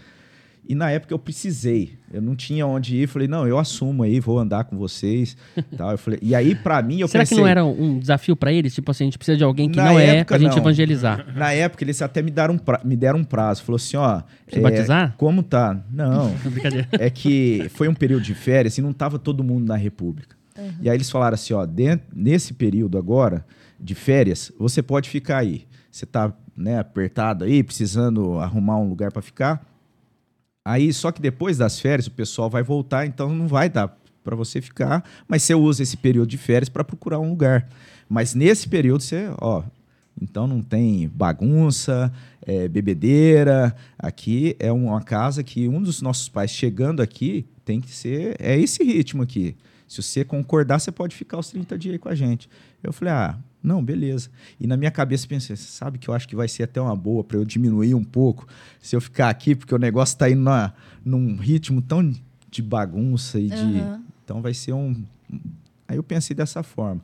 [0.70, 4.20] E na época eu precisei, eu não tinha onde ir, falei, não, eu assumo aí,
[4.20, 5.36] vou andar com vocês.
[5.76, 5.90] tal.
[5.90, 7.36] Eu falei, e aí, para mim, eu Será pensei...
[7.36, 8.72] que não era um desafio para eles?
[8.72, 10.58] Tipo assim, a gente precisa de alguém que não é pra gente não.
[10.58, 11.26] evangelizar.
[11.34, 12.80] Na época, eles até me deram, pra...
[12.84, 13.64] me deram um prazo.
[13.64, 14.22] Falou assim, ó...
[14.46, 15.16] é, batizar?
[15.16, 15.76] Como tá?
[15.92, 16.32] Não.
[16.92, 20.36] é que foi um período de férias e não tava todo mundo na república.
[20.56, 20.70] Uhum.
[20.82, 23.44] E aí eles falaram assim, ó, dentro, nesse período agora
[23.76, 25.66] de férias, você pode ficar aí.
[25.90, 29.68] Você está né, apertado aí, precisando arrumar um lugar para ficar.
[30.64, 34.36] Aí, só que depois das férias, o pessoal vai voltar, então não vai dar para
[34.36, 37.68] você ficar, mas você usa esse período de férias para procurar um lugar.
[38.08, 39.62] Mas nesse período você, ó,
[40.20, 42.12] então não tem bagunça,
[42.42, 43.74] é, bebedeira.
[43.98, 48.58] Aqui é uma casa que um dos nossos pais chegando aqui tem que ser é
[48.58, 49.56] esse ritmo aqui.
[49.88, 52.48] Se você concordar, você pode ficar os 30 dias aí com a gente.
[52.82, 54.30] Eu falei, ah, não, beleza.
[54.58, 57.22] E na minha cabeça pensei, sabe que eu acho que vai ser até uma boa
[57.22, 58.46] para eu diminuir um pouco
[58.80, 60.72] se eu ficar aqui, porque o negócio está indo na,
[61.04, 62.12] num ritmo tão
[62.50, 63.54] de bagunça e de.
[63.54, 64.02] Uhum.
[64.24, 65.02] Então vai ser um.
[65.86, 67.02] Aí eu pensei dessa forma.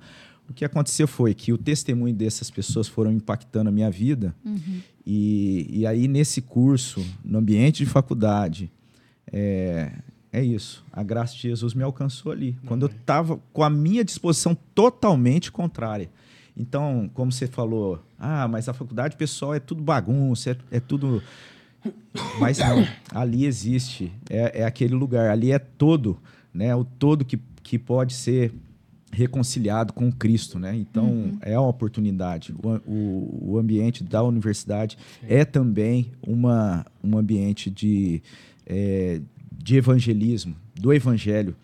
[0.49, 4.35] O que aconteceu foi que o testemunho dessas pessoas foram impactando a minha vida.
[4.45, 4.81] Uhum.
[5.05, 8.71] E, e aí, nesse curso, no ambiente de faculdade,
[9.33, 9.93] é,
[10.33, 10.85] é isso.
[10.93, 12.57] A graça de Jesus me alcançou ali.
[12.67, 16.11] Quando eu estava com a minha disposição totalmente contrária.
[16.57, 21.23] Então, como você falou, ah, mas a faculdade pessoal é tudo bagunça, é, é tudo.
[22.41, 26.19] Mas não, ali existe, é, é, aquele lugar, ali é todo,
[26.53, 26.75] né?
[26.75, 28.53] O todo que, que pode ser
[29.13, 30.75] reconciliado com Cristo, né?
[30.75, 31.39] Então uhum.
[31.43, 32.55] é uma oportunidade.
[32.63, 35.27] O, o, o, ambiente da universidade Sim.
[35.29, 38.23] é também uma, um ambiente de,
[38.67, 39.21] é,
[39.53, 41.55] de evangelismo, do evangelho.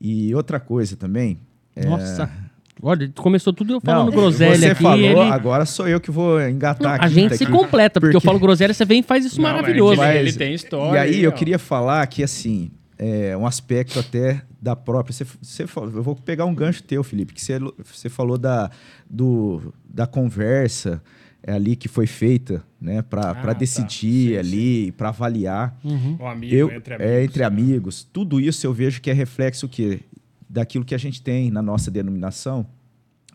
[0.00, 1.38] E outra coisa também.
[1.76, 2.47] É, Nossa!
[2.82, 4.82] Olha, começou tudo eu falando não, groselha você aqui.
[4.82, 5.20] Falou, ele...
[5.20, 7.04] agora sou eu que vou engatar aqui.
[7.04, 9.50] A gente se completa, porque, porque, eu falo groselha, você vem e faz isso não,
[9.50, 9.96] maravilhoso.
[9.96, 10.96] Mas, ele tem história.
[10.96, 15.12] E aí eu queria falar que, assim, é, um aspecto até da própria.
[15.12, 18.70] Você, você, eu vou pegar um gancho teu, Felipe, que você, você falou da,
[19.08, 21.02] do, da conversa
[21.42, 23.52] é, ali que foi feita né, para Ah, tá.
[23.52, 25.76] decidir Sim, ali, para avaliar.
[25.84, 26.16] Uhum.
[26.20, 27.12] Um amigo Eu, entre amigos.
[27.12, 28.08] é, entre amigos.
[28.12, 30.00] Tudo isso eu vejo que é reflexo que
[30.48, 32.66] daquilo que a gente tem na nossa denominação,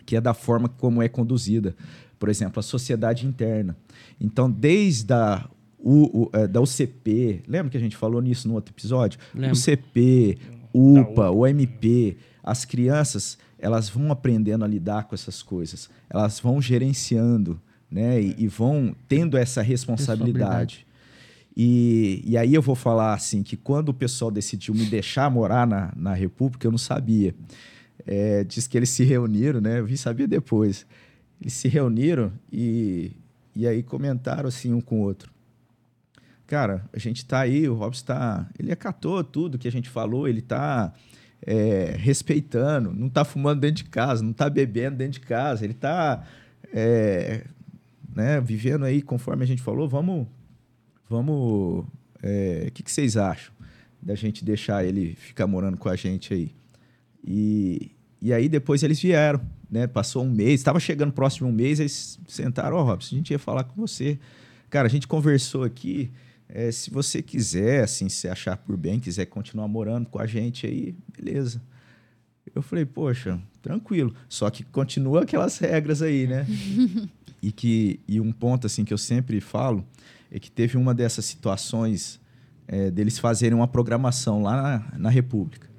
[0.06, 1.76] que é da forma como é conduzida.
[2.20, 3.76] Por exemplo, a sociedade interna.
[4.20, 8.54] Então, desde a o, o, é, da UCP, lembra que a gente falou nisso no
[8.54, 9.20] outro episódio?
[9.36, 9.58] Lembro.
[9.58, 10.38] UCP,
[10.74, 16.62] UPA, o MP, as crianças elas vão aprendendo a lidar com essas coisas, elas vão
[16.62, 18.22] gerenciando, né?
[18.22, 20.86] E, e vão tendo essa responsabilidade.
[21.56, 25.68] E, e aí eu vou falar assim que quando o pessoal decidiu me deixar morar
[25.68, 27.36] na, na República, eu não sabia.
[28.06, 29.80] É, diz que eles se reuniram, né?
[29.80, 30.86] Eu vim saber depois.
[31.40, 33.12] Eles se reuniram e,
[33.56, 35.32] e aí comentaram assim um com o outro.
[36.48, 38.50] Cara, a gente tá aí, o Robson tá.
[38.58, 40.94] Ele acatou tudo que a gente falou, ele tá
[41.42, 45.74] é, respeitando, não tá fumando dentro de casa, não tá bebendo dentro de casa, ele
[45.74, 46.24] tá
[46.74, 47.46] é,
[48.16, 49.88] né, vivendo aí conforme a gente falou.
[49.88, 50.28] Vamos.
[51.10, 51.86] Vamos.
[52.22, 53.54] é, O que, que vocês acham
[54.02, 56.52] da gente deixar ele ficar morando com a gente aí?
[57.26, 59.88] E, e aí depois eles vieram, né?
[59.88, 63.40] Passou um mês, estava chegando próximo um mês, eles sentaram, ó, Robson, a gente ia
[63.40, 64.20] falar com você.
[64.70, 66.12] Cara, a gente conversou aqui.
[66.50, 70.68] é, se você quiser, assim, se achar por bem, quiser continuar morando com a gente
[70.68, 71.62] aí, beleza.
[72.54, 74.14] Eu falei, poxa, tranquilo.
[74.28, 76.46] Só que continua aquelas regras aí, né?
[77.42, 79.86] e que e um ponto assim que eu sempre falo
[80.34, 82.20] é que teve uma dessas situações
[82.68, 85.70] é, deles fazerem uma programação lá na, na República.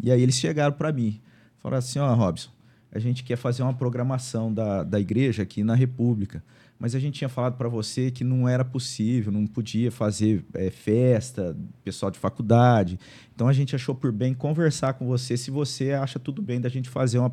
[0.00, 1.22] E aí eles chegaram para mim,
[1.58, 2.50] falaram assim, ó, Robson,
[2.92, 6.44] a gente quer fazer uma programação da, da igreja aqui na República,
[6.78, 10.70] mas a gente tinha falado para você que não era possível, não podia fazer é,
[10.70, 13.00] festa, pessoal de faculdade.
[13.34, 16.68] Então a gente achou por bem conversar com você se você acha tudo bem da
[16.68, 17.32] gente fazer uma,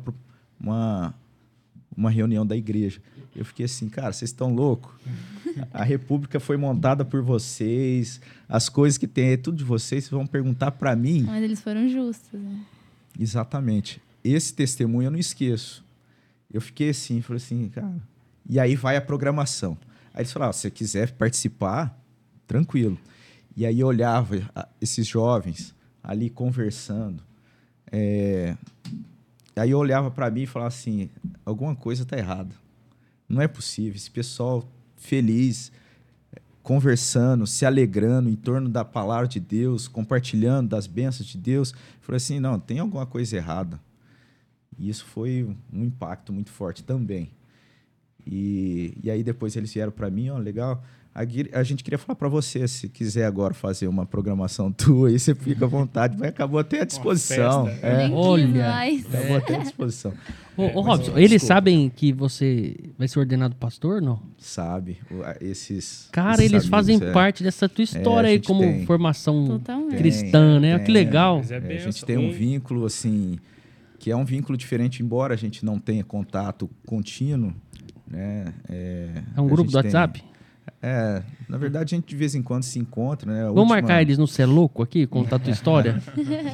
[0.58, 1.14] uma,
[1.94, 3.02] uma reunião da igreja.
[3.36, 4.90] Eu fiquei assim, cara, vocês estão loucos?
[5.72, 10.10] A República foi montada por vocês, as coisas que tem é tudo de vocês, vocês
[10.10, 11.22] vão perguntar para mim.
[11.22, 12.64] Mas eles foram justos, né?
[13.18, 14.00] Exatamente.
[14.24, 15.84] Esse testemunho eu não esqueço.
[16.52, 17.94] Eu fiquei assim, falei assim, cara.
[18.48, 19.76] E aí vai a programação.
[20.14, 21.98] Aí eles falaram, ah, se você quiser participar,
[22.46, 22.98] tranquilo.
[23.56, 24.36] E aí eu olhava
[24.80, 27.22] esses jovens ali conversando.
[27.90, 28.56] é,
[29.54, 31.10] Aí eu olhava para mim e falava assim,
[31.44, 32.54] alguma coisa tá errada.
[33.28, 33.94] Não é possível.
[33.94, 34.66] Esse pessoal
[35.02, 35.72] feliz,
[36.62, 41.72] conversando, se alegrando em torno da palavra de Deus, compartilhando das bênçãos de Deus.
[41.72, 43.80] Eu falei assim, não, tem alguma coisa errada.
[44.78, 47.30] E isso foi um impacto muito forte também.
[48.24, 50.82] E, e aí depois eles vieram para mim, ó, legal.
[51.14, 55.34] A, gente queria falar para você, se quiser agora fazer uma programação tua, aí você
[55.34, 57.68] fica à vontade, mas acabou até à disposição.
[57.68, 58.66] É, Olha.
[59.08, 60.14] acabou até à disposição.
[60.56, 61.54] Ô, É, ô, Robson, eles desculpa.
[61.54, 64.20] sabem que você vai ser ordenado pastor, não?
[64.38, 64.98] Sabe,
[65.40, 66.08] esses.
[66.10, 67.12] Cara, esses eles amigos, fazem é.
[67.12, 68.86] parte dessa tua história a aí como tem.
[68.86, 69.98] formação Totalmente.
[69.98, 70.76] cristã, né?
[70.78, 71.42] tem, que legal.
[71.48, 73.38] É É, a gente tem um vínculo assim
[73.98, 77.52] que é um vínculo diferente, embora a gente não tenha contato contínuo,
[78.10, 78.46] né?
[78.68, 80.24] É, É um grupo do tem- WhatsApp?
[80.80, 83.40] É, na verdade a gente de vez em quando se encontra, né?
[83.42, 86.02] A Vamos última- marcar eles no Cê é Louco aqui, contar a tua história?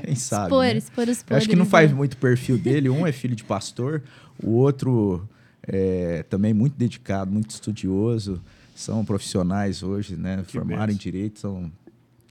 [0.05, 0.45] Quem sabe?
[0.47, 0.77] Expor, né?
[0.77, 1.97] expor os Eu acho que não podres, faz né?
[1.97, 2.89] muito perfil dele.
[2.89, 4.03] Um é filho de pastor,
[4.43, 5.29] o outro
[5.63, 8.41] é também muito dedicado, muito estudioso.
[8.75, 10.43] São profissionais hoje, né?
[10.47, 11.71] Que Formaram em direito, são,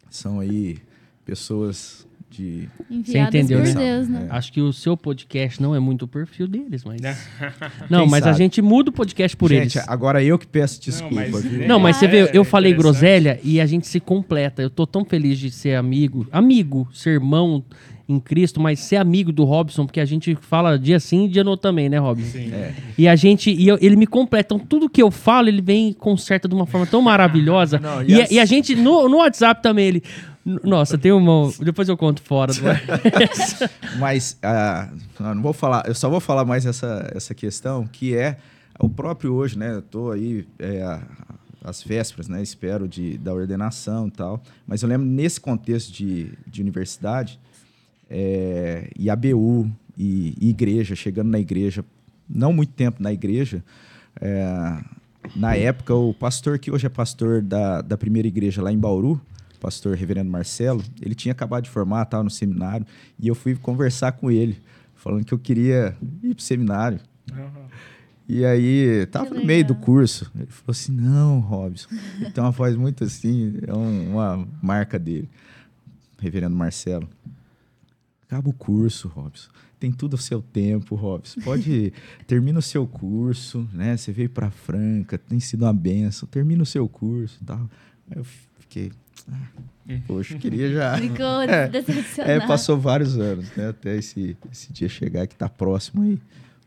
[0.10, 0.78] são aí
[1.26, 2.68] pessoas de.
[2.90, 3.74] Enviadas entendeu, por né?
[3.74, 4.28] Deus, né?
[4.30, 7.00] Acho que o seu podcast não é muito o perfil deles, mas.
[7.90, 8.38] Não, Quem mas a sabe?
[8.38, 9.90] gente muda o podcast por gente, eles.
[9.90, 11.68] agora eu que peço desculpa, mas- viu?
[11.68, 13.00] Não, mas você vê, É, eu falei interessante.
[13.00, 14.62] groselha e a gente se completa.
[14.62, 17.64] Eu tô tão feliz de ser amigo, amigo, ser irmão
[18.10, 21.58] em Cristo, mas ser amigo do Robson, porque a gente fala dia sim, dia não
[21.58, 22.26] também, né, Robson?
[22.26, 22.54] Sim.
[22.54, 22.74] É.
[22.98, 24.56] E a gente, e eu- ele me completa.
[24.56, 27.80] Então, tudo que eu falo, ele vem e conserta de uma forma tão maravilhosa.
[27.80, 30.04] Não, e, e a- as- e a gente, no, no WhatsApp também, ele.
[30.64, 31.52] Nossa, tem uma.
[31.60, 32.54] Depois eu conto fora.
[32.54, 32.62] do-
[34.00, 38.38] Mas ah, não, vou falar, eu só vou falar mais essa, essa questão, que é
[38.80, 39.76] o próprio hoje, né?
[39.76, 41.02] Eu tô aí é, a-
[41.64, 42.42] às vésperas, né?
[42.42, 44.42] Espero de, da ordenação e tal.
[44.66, 47.40] Mas eu lembro nesse contexto de, de universidade,
[48.10, 51.84] é, e ABU e, e igreja, chegando na igreja,
[52.30, 53.64] não muito tempo na igreja,
[54.22, 54.78] é,
[55.36, 59.20] na época, o pastor que hoje é pastor da, da primeira igreja lá em Bauru,
[59.68, 62.86] pastor reverendo Marcelo, ele tinha acabado de formar, estava no seminário,
[63.20, 64.58] e eu fui conversar com ele,
[64.96, 67.00] falando que eu queria ir para o seminário.
[68.30, 70.32] E aí, tava Que no meio do curso.
[70.36, 71.88] Ele falou assim: não, Robson.
[72.20, 75.30] Ele tem uma voz muito assim, é um- uma marca dele.
[76.20, 77.08] reverendo Marcelo.
[78.24, 79.50] Acaba o curso, Robson.
[79.80, 81.40] Tem tudo o seu tempo, Robson.
[81.42, 81.94] Pode
[82.26, 83.96] termina o seu curso, né?
[83.96, 86.28] Você veio para Franca, tem sido uma benção.
[86.28, 87.70] Termina o seu curso, tal.
[88.10, 88.26] Aí eu
[88.60, 88.92] fiquei,
[89.30, 90.98] ah, poxa, queria já.
[90.98, 92.32] Ficou É, decepcionado.
[92.32, 93.70] É, passou vários anos, né?
[93.70, 96.20] Até esse, esse dia chegar que tá próximo aí.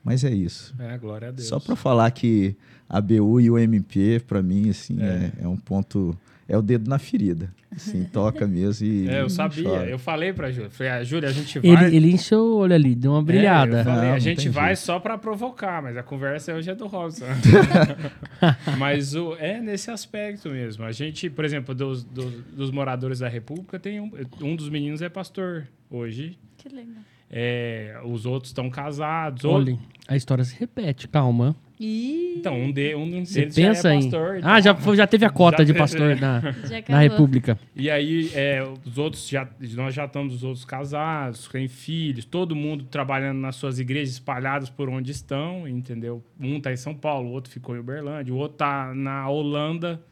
[0.03, 0.75] Mas é isso.
[0.79, 1.47] É, glória a Deus.
[1.47, 2.57] Só para falar que
[2.89, 5.33] a BU e o MP, para mim, assim, é.
[5.41, 5.45] É.
[5.45, 6.17] É, um ponto.
[6.51, 7.55] É o dedo na ferida.
[7.71, 9.09] Assim, toca mesmo e.
[9.09, 9.63] É, eu sabia.
[9.63, 9.89] chora.
[9.89, 10.69] Eu falei pra Júlia.
[10.69, 11.87] Falei, ah, Júlia, a gente vai.
[11.87, 13.79] Ele, ele encheu o olho ali, deu uma É, brilhada.
[13.79, 14.85] eu falei, Não, a gente vai jeito.
[14.85, 17.25] só pra provocar, mas a conversa hoje é do Robson.
[18.79, 20.85] mas o, é nesse aspecto mesmo.
[20.85, 24.11] A gente, por exemplo, dos, dos, dos moradores da República, tem um,
[24.43, 26.37] um dos meninos é pastor hoje.
[26.57, 27.03] Que legal.
[27.31, 29.45] É, os outros estão casados.
[29.45, 29.79] Olha,
[30.09, 31.55] a história se repete, calma.
[31.83, 34.03] Então, um, de, um Você deles já pensa é em.
[34.03, 34.37] pastor.
[34.37, 34.63] e Ah, tal.
[34.63, 36.15] já, já teve a cota Já de teve, pastor é.
[36.15, 36.99] na, já na.
[37.01, 37.59] República.
[37.75, 42.55] E aí, é, os outros já, nós já estamos os outros casados, têm filhos, todo
[42.55, 46.23] mundo trabalhando nas suas igrejas espalhadas por onde estão, entendeu?
[46.39, 50.03] Um está em São Paulo, o outro ficou em Uberlândia, o outro está na Holanda,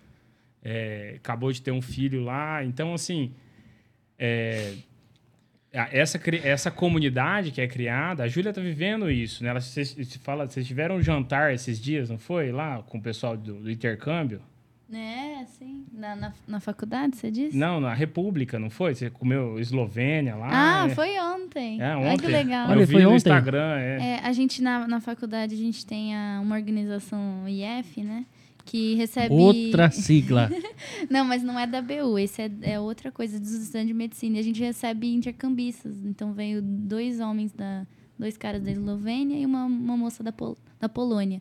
[0.65, 2.65] é, acabou de ter um filho lá.
[2.65, 3.33] Então, assim,
[4.19, 4.73] é,
[5.73, 9.51] essa, essa comunidade que é criada, a Júlia está vivendo isso, né?
[9.51, 12.51] Ela, vocês, se fala, vocês tiveram um jantar esses dias, não foi?
[12.51, 14.41] Lá com o pessoal do, do intercâmbio?
[14.91, 15.85] É, sim.
[15.93, 17.55] Na, na, na faculdade, você disse?
[17.55, 18.95] Não, na República, não foi?
[18.95, 20.49] Você comeu Eslovênia lá?
[20.51, 20.95] Ah, é.
[20.95, 21.79] foi ontem.
[21.83, 22.25] É, Olha ontem.
[22.25, 22.71] que legal.
[22.71, 23.17] Olha, Eu vi foi no ontem?
[23.17, 23.99] Instagram, é.
[24.01, 28.25] É, a gente, na, na faculdade, a gente tem a- uma organização IF, né?
[28.69, 29.35] Que recebe...
[29.35, 30.51] Outra sigla.
[31.09, 32.19] Não, mas não é da BU.
[32.19, 34.37] Esse é, é outra coisa dos estudantes de medicina.
[34.37, 35.97] E a gente recebe intercambistas.
[36.05, 37.87] Então, veio dois homens, da,
[38.19, 41.41] dois caras da Eslovênia e uma, uma moça da, Pol, da Polônia.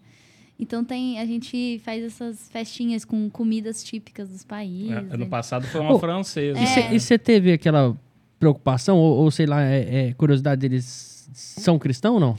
[0.57, 4.91] Então, tem, a gente faz essas festinhas com comidas típicas dos países.
[4.91, 5.25] É, ano né?
[5.25, 6.57] passado foi uma Oh, francesa.
[6.57, 6.93] É.
[6.95, 7.93] E você teve aquela
[8.39, 12.37] preocupação, ou, ou sei lá, é, é, curiosidade deles são cristãos ou não?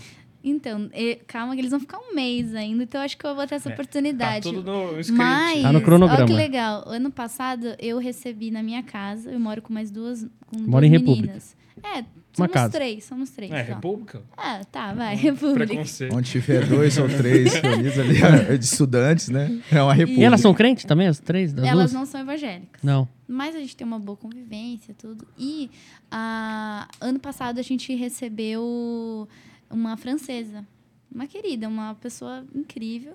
[0.48, 2.82] Então, e- calma que eles vão ficar um mês ainda.
[2.82, 4.42] Então, eu acho que eu vou ter essa É, Tá oportunidade.
[4.52, 5.12] tudo no script.
[5.12, 6.20] Mas, Tá no cronograma.
[6.22, 6.84] Olha que legal.
[6.86, 10.90] Ano passado eu recebi na minha casa, eu moro com mais duas, com duas em
[10.90, 11.56] meninas.
[11.76, 11.98] República.
[12.00, 12.72] É, somos casa.
[12.72, 13.52] três, somos três.
[13.52, 13.74] É, só.
[13.74, 14.22] República?
[14.36, 15.66] Ah, tá, vai, República.
[15.66, 16.14] Preconceito.
[16.16, 18.16] Onde tiver dois ou três reunidos ali,
[18.50, 19.60] é de estudantes, né?
[19.70, 20.20] É uma república.
[20.20, 21.54] E elas são crentes também, as três?
[21.56, 21.92] Elas duas?
[21.92, 22.82] não são evangélicas.
[22.82, 23.08] Não.
[23.28, 25.24] Mas a gente tem uma boa convivência, tudo.
[25.38, 25.70] E
[26.10, 29.28] ah, ano passado a gente recebeu
[29.70, 30.66] uma francesa,
[31.12, 33.14] uma querida, uma pessoa incrível.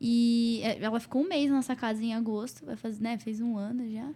[0.00, 3.40] E eh, ela ficou um mês na nossa casa em agosto, vai fazer, né, fez
[3.40, 4.08] um ano já.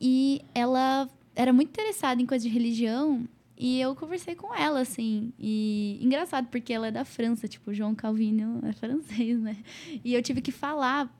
[0.00, 3.28] E ela era muito interessada em coisa de religião.
[3.56, 5.32] E eu conversei com ela, assim.
[5.38, 9.56] E engraçado, porque ela é da França, tipo, João Calvino é francês, né?
[10.04, 11.12] E eu tive que falar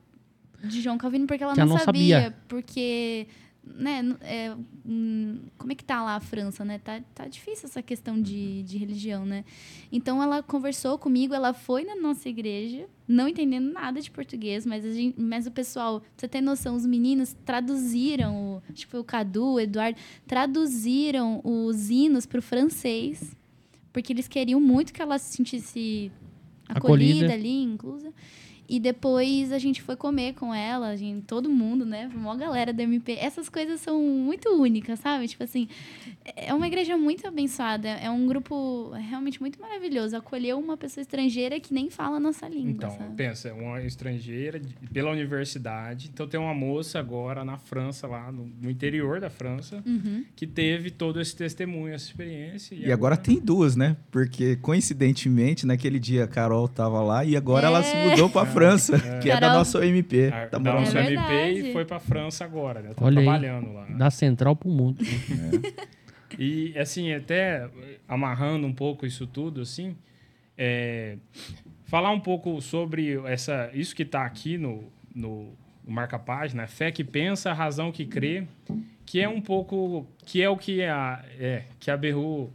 [0.63, 2.37] de João Calvino porque ela não, não sabia, sabia.
[2.47, 3.27] Porque,
[3.63, 4.55] né, é,
[4.85, 6.79] hum, como é que tá lá a França, né?
[6.79, 9.45] Tá, tá difícil essa questão de, de religião, né?
[9.91, 14.85] Então ela conversou comigo, ela foi na nossa igreja, não entendendo nada de português, mas,
[14.85, 18.91] a gente, mas o pessoal, pra você ter noção, os meninos traduziram, o, acho que
[18.91, 23.35] foi o Cadu, o Eduardo, traduziram os hinos pro francês,
[23.93, 26.11] porque eles queriam muito que ela se sentisse
[26.67, 27.33] acolhida, Acolhida.
[27.33, 28.13] ali, inclusa.
[28.69, 32.07] E depois a gente foi comer com ela, a gente, todo mundo, né?
[32.13, 33.13] Uma galera da MP.
[33.19, 35.27] Essas coisas são muito únicas, sabe?
[35.27, 35.67] Tipo assim,
[36.35, 37.87] é uma igreja muito abençoada.
[37.89, 40.15] É um grupo realmente muito maravilhoso.
[40.15, 43.15] Acolheu uma pessoa estrangeira que nem fala a nossa língua, Então, sabe?
[43.15, 46.09] pensa, uma estrangeira de- pela universidade.
[46.13, 50.23] Então tem uma moça agora na França, lá no, no interior da França, Uhum.
[50.35, 52.75] que teve todo esse testemunho, essa experiência.
[52.75, 53.97] E agora tem duas, né?
[54.11, 58.09] Porque, coincidentemente, naquele dia a Carol tava lá e agora ela se É.
[58.11, 60.27] mudou pra França, que é da Carol- nossa OMP.
[60.27, 61.69] a, Tá da nossa É MP verdade.
[61.69, 62.89] e foi pra França agora, né?
[62.95, 63.25] Tá Olha aí.
[63.25, 63.85] trabalhando lá.
[63.85, 65.03] Da central pro mundo.
[66.37, 67.67] E, assim, até
[68.07, 69.95] amarrando um pouco isso tudo, assim,
[70.57, 71.17] é,
[71.85, 74.83] falar um pouco sobre essa, isso que está aqui no,
[75.13, 75.53] no,
[75.85, 78.45] no marca-página, fé que pensa, razão que crê,
[79.05, 82.53] que é um pouco, que é o que a, é, que a Berru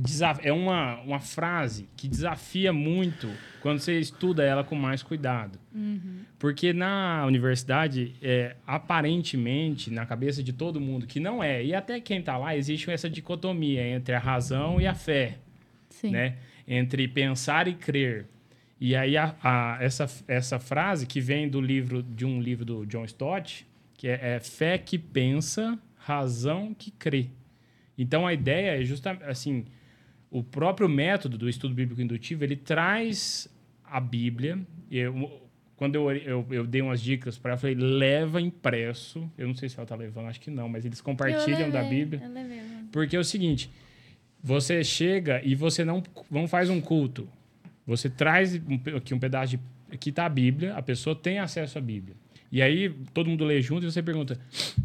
[0.00, 3.28] desaf- é uma, uma frase que desafia muito
[3.60, 5.58] quando você estuda ela com mais cuidado.
[6.38, 12.00] Porque na universidade, é, aparentemente, na cabeça de todo mundo, que não é, e até
[12.00, 15.38] quem está lá, existe essa dicotomia entre a razão e a fé,
[15.88, 16.10] Sim.
[16.10, 16.36] né?
[16.66, 18.26] Entre pensar e crer.
[18.80, 22.86] E aí, a, a- essa, essa frase que vem do livro, de um livro do
[22.86, 27.26] John Stott, que é, é fé que pensa, razão que crê.
[27.96, 29.64] Então, a ideia é justamente, assim,
[30.30, 33.48] o próprio método do estudo bíblico indutivo, ele traz
[33.84, 34.58] a Bíblia,
[34.90, 35.30] e o-
[35.76, 39.30] quando eu, eu, eu dei umas dicas para ela, eu falei, leva impresso.
[39.38, 41.80] Eu não sei se ela tá levando, acho que não, mas eles compartilham Eu da
[41.82, 42.22] levei, Bíblia.
[42.24, 42.60] eu levei.
[42.90, 43.70] Porque é o seguinte,
[44.42, 47.28] você chega e você não, não faz um culto.
[47.86, 49.60] Você traz um aqui um pedaço de...
[49.90, 52.14] Aqui tá a Bíblia, a pessoa tem acesso à Bíblia.
[52.52, 54.38] E aí todo mundo lê junto e você pergunta,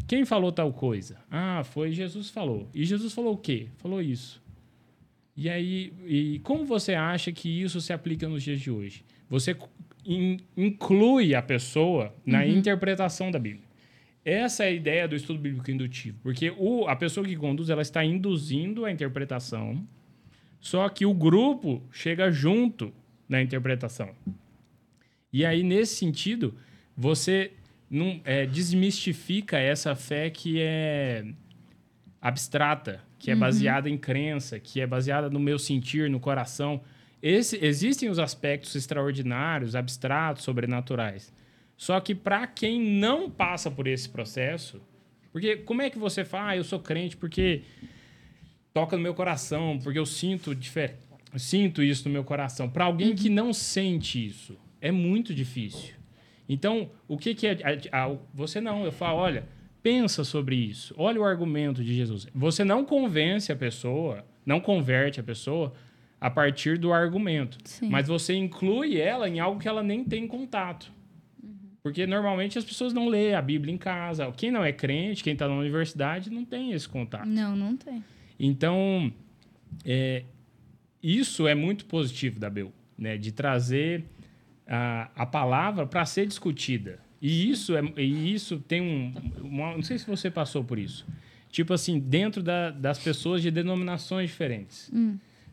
[0.06, 1.16] quem falou tal coisa?
[1.30, 2.68] Ah, foi Jesus falou.
[2.72, 3.66] E Jesus falou o quê?
[3.78, 4.40] Falou isso.
[5.36, 9.04] E aí, e como você acha que isso se aplica nos dias de hoje?
[9.28, 9.56] Você
[10.04, 13.64] in- inclui a pessoa na interpretação da Bíblia.
[14.24, 17.82] Essa é a ideia do estudo bíblico indutivo, porque o, a pessoa que conduz ela
[17.82, 19.86] está induzindo a interpretação,
[20.60, 22.92] só que o grupo chega junto
[23.28, 24.10] na interpretação.
[25.32, 26.54] E aí, nesse sentido,
[26.96, 27.52] você
[27.90, 31.26] não, é, desmistifica essa fé que é
[32.20, 36.82] abstrata, que é baseada em crença, que é baseada no meu sentir, no coração.
[37.22, 41.32] Esse, existem os aspectos extraordinários, abstratos, sobrenaturais.
[41.76, 44.80] Só que para quem não passa por esse processo,
[45.32, 47.62] porque como é que você fala, ah, eu sou crente porque
[48.74, 50.96] toca no meu coração, porque eu sinto difer-
[51.36, 52.68] sinto isso no meu coração.
[52.68, 55.94] Para alguém que não sente isso, é muito difícil.
[56.46, 57.52] Então, o que, que é.
[57.90, 59.46] a- a- você não, eu falo, olha,
[59.84, 60.94] pensa sobre isso.
[60.96, 62.26] Olha o argumento de Jesus.
[62.34, 65.74] Você não convence a pessoa, não converte a pessoa
[66.18, 67.58] a partir do argumento.
[67.64, 67.90] Sim.
[67.90, 70.90] Mas você inclui ela em algo que ela nem tem contato.
[71.82, 74.32] Porque normalmente as pessoas não lêem a Bíblia em casa.
[74.32, 77.28] Quem não é crente, quem está na universidade, não tem esse contato.
[77.28, 78.02] Não, não tem.
[78.40, 79.12] Então,
[79.84, 80.24] é,
[81.02, 83.18] isso é muito positivo da BEU, né?
[83.18, 84.06] De trazer
[84.66, 87.03] a, a palavra para ser discutida.
[87.26, 89.14] E isso, é, e isso tem um...
[89.42, 91.06] uma- não sei se você passou por isso.
[91.50, 94.90] Tipo assim, dentro da- das pessoas de denominações diferentes.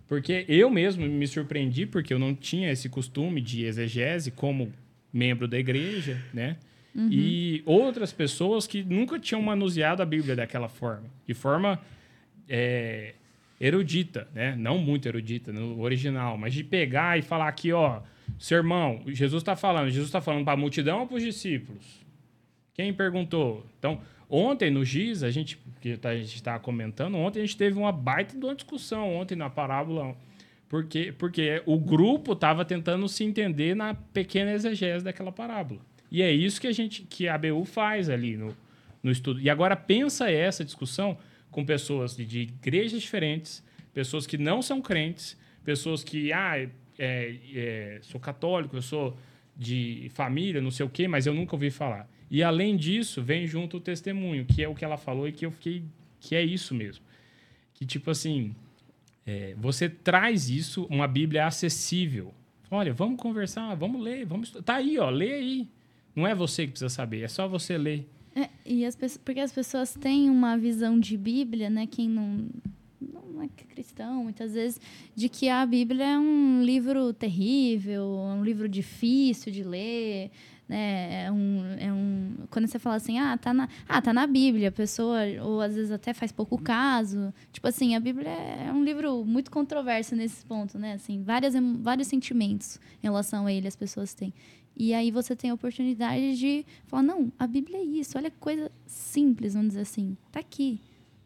[0.05, 4.73] Porque eu mesmo me surpreendi, porque eu não tinha esse costume de exegese como
[5.13, 6.57] membro da igreja, né?
[7.09, 11.05] E outras pessoas que nunca tinham manuseado a Bíblia daquela forma.
[11.25, 11.79] De forma
[12.49, 13.13] é,
[13.61, 14.55] erudita, né?
[14.57, 18.01] Não muito erudita no original, mas de pegar e falar aqui, ó,
[18.39, 22.01] sermão, Jesus está falando, Jesus está falando para a multidão ou para os discípulos?
[22.73, 23.65] Quem perguntou?
[23.77, 27.57] Então, ontem no GIS, a gente, que tá- a gente estava comentando, ontem a gente
[27.57, 30.15] teve uma baita de uma discussão, ontem na parábola,
[30.69, 35.81] porque, porque o grupo estava tentando se entender na pequena exegese daquela parábola.
[36.09, 38.55] E é isso que a gente, que a ABU faz ali no,
[39.03, 39.39] no estudo.
[39.39, 41.17] E agora pensa essa discussão
[41.49, 43.63] com pessoas de, de igrejas diferentes,
[43.93, 49.17] pessoas que não são crentes, pessoas que, ah, é, é, sou católico, eu sou
[49.55, 52.09] de família, não sei o quê, mas eu nunca ouvi falar.
[52.29, 55.45] E além disso, vem junto o testemunho, que é o que ela falou e que
[55.45, 55.83] eu fiquei,
[56.19, 57.03] que é isso mesmo.
[57.73, 58.55] Que tipo assim,
[59.25, 62.33] é, você traz isso, uma Bíblia acessível.
[62.69, 64.51] Olha, vamos conversar, vamos ler, vamos.
[64.63, 65.67] Tá aí, ó, lê aí.
[66.15, 68.07] Não é você que precisa saber, é só você ler.
[68.33, 71.85] É, e as porque as pessoas têm uma visão de Bíblia, né?
[71.85, 72.47] Quem não,
[73.01, 74.79] não é cristão, muitas vezes,
[75.15, 80.29] de que a Bíblia é um livro terrível, é um livro difícil de ler,
[80.71, 81.25] né?
[81.25, 84.69] É um, é um, quando você fala assim, ah, tá na, ah, tá na Bíblia,
[84.69, 87.33] a pessoa, ou às vezes até faz pouco caso.
[87.51, 90.93] Tipo assim, a Bíblia é um livro muito controverso nesse ponto, né?
[90.93, 94.33] Assim, várias, vários sentimentos em relação a ele as pessoas têm.
[94.77, 98.71] E aí você tem a oportunidade de falar, não, a Bíblia é isso, olha coisa
[98.85, 100.15] simples, vamos dizer assim.
[100.31, 100.79] Tá aqui.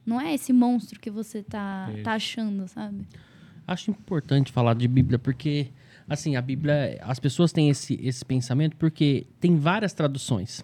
[0.06, 2.04] Não é esse monstro que você tá, Isso.
[2.04, 3.08] tá achando, sabe?
[3.68, 5.70] Acho importante falar de Bíblia, porque,
[6.08, 10.64] assim, a Bíblia, as pessoas têm esse, esse pensamento porque tem várias traduções.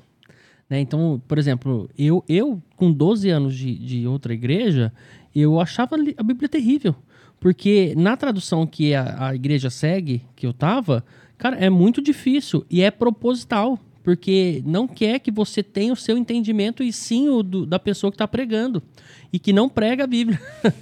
[0.69, 0.79] Né?
[0.79, 4.93] Então, por exemplo, eu, eu com 12 anos de, de outra igreja,
[5.35, 6.95] eu achava a Bíblia terrível.
[7.41, 11.03] Porque na tradução que a, a igreja segue, que eu tava,
[11.37, 13.79] cara, é muito difícil e é proposital.
[14.03, 18.11] Porque não quer que você tenha o seu entendimento e sim o do- da pessoa
[18.11, 18.81] que está pregando.
[19.31, 20.39] E que não prega a Bíblia.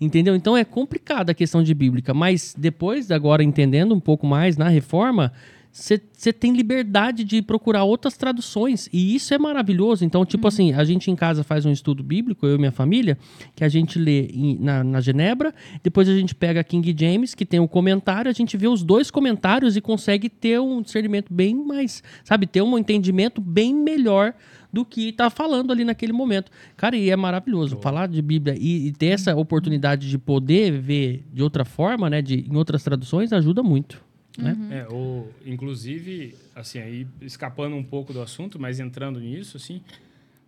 [0.00, 0.36] Entendeu?
[0.36, 4.68] Então é complicada a questão de bíblica, mas depois, agora entendendo um pouco mais na
[4.68, 5.32] reforma,
[5.70, 10.04] você tem liberdade de procurar outras traduções e isso é maravilhoso.
[10.04, 13.16] Então, tipo assim, a gente em casa faz um estudo bíblico, eu e minha família,
[13.54, 17.46] que a gente lê em- na, na Genebra, depois a gente pega King James, que
[17.46, 21.54] tem um comentário, a gente vê os dois comentários e consegue ter um discernimento bem
[21.54, 24.34] mais, sabe, ter um entendimento bem melhor
[24.72, 26.50] do que tá falando ali naquele momento.
[26.76, 31.24] Cara, e é maravilhoso falar de Bíblia e, e ter essa oportunidade de poder ver
[31.32, 34.07] de outra forma, né, de, em outras traduções, ajuda muito.
[34.38, 34.56] Né?
[34.70, 39.82] É, o, inclusive, assim, aí escapando um pouco do assunto, mas entrando nisso, assim,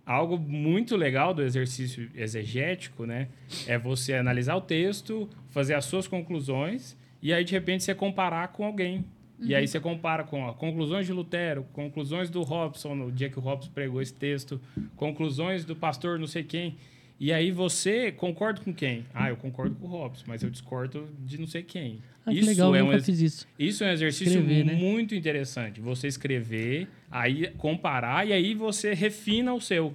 [0.07, 3.29] algo muito legal do exercício exegético, né,
[3.67, 8.49] é você analisar o texto, fazer as suas conclusões e aí de repente você comparar
[8.49, 9.05] com alguém
[9.43, 13.39] E aí você compara com ó, conclusões de Lutero, conclusões do Robson, no dia que
[13.39, 14.61] o Robson pregou esse texto,
[14.97, 16.77] conclusões do pastor não sei quem.
[17.20, 19.05] E aí você concorda com quem?
[19.12, 21.98] Ah, eu concordo com o Robson, mas eu discordo de não sei quem.
[22.24, 23.47] Ah, que legal, eu um isso.
[23.59, 24.72] isso é um exercício Escrever, né?
[24.74, 25.82] muito interessante.
[25.82, 29.94] Você escrever, aí comparar e aí você refina o seu.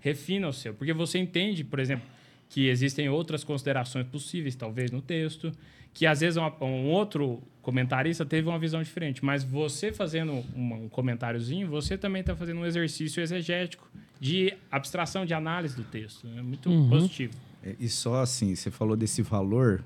[0.00, 0.74] Refina o seu.
[0.74, 2.06] Porque você entende, por exemplo,
[2.50, 5.50] que existem outras considerações possíveis, talvez, no texto,
[5.94, 9.24] que às vezes uma- um outro comentarista teve uma visão diferente.
[9.24, 13.90] Mas você fazendo uma- um comentáriozinho, você também está fazendo um exercício exegético
[14.20, 16.28] de abstração, de análise do texto.
[16.36, 16.88] É muito Uhum.
[16.90, 17.32] positivo.
[17.62, 19.82] É, E só assim, você falou desse valor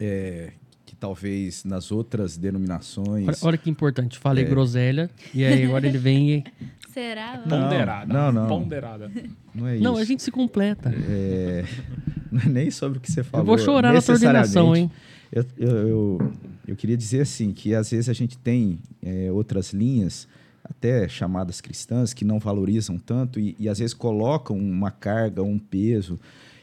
[0.00, 0.52] é,
[0.86, 3.26] que talvez nas outras denominações.
[3.26, 4.18] Olha, olha que importante.
[4.18, 4.48] Falei É.
[4.48, 6.44] groselha e aí agora ele vem e...
[6.92, 7.42] Será?
[7.46, 8.12] Não, Ponderada.
[8.12, 8.48] não, não.
[8.48, 9.10] Ponderada.
[9.54, 10.02] Não é Não, isso.
[10.02, 10.92] a gente se completa.
[11.08, 11.64] É,
[12.32, 13.42] não é nem sobre o que você falou.
[13.42, 14.90] Eu vou chorar na tua ordenação, hein?
[15.30, 16.32] Eu, eu, eu,
[16.66, 20.26] eu queria dizer assim, que às vezes a gente tem é, outras linhas,
[20.70, 25.58] até chamadas cristãs, que não valorizam tanto e, e às vezes colocam uma carga, um
[25.58, 26.18] peso,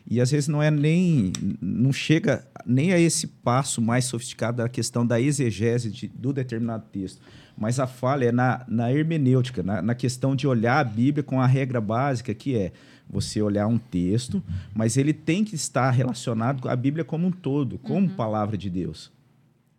[0.08, 4.70] e às vezes não é nem, não chega nem a esse passo mais sofisticado da
[4.70, 7.20] questão da exegese de, do determinado texto.
[7.58, 11.42] Mas a falha é na, na hermenêutica, na, na questão de olhar a Bíblia com
[11.42, 12.72] a regra básica, que é
[13.10, 17.32] você olhar um texto, mas ele tem que estar relacionado com a Bíblia como um
[17.32, 19.12] todo, como palavra de Deus.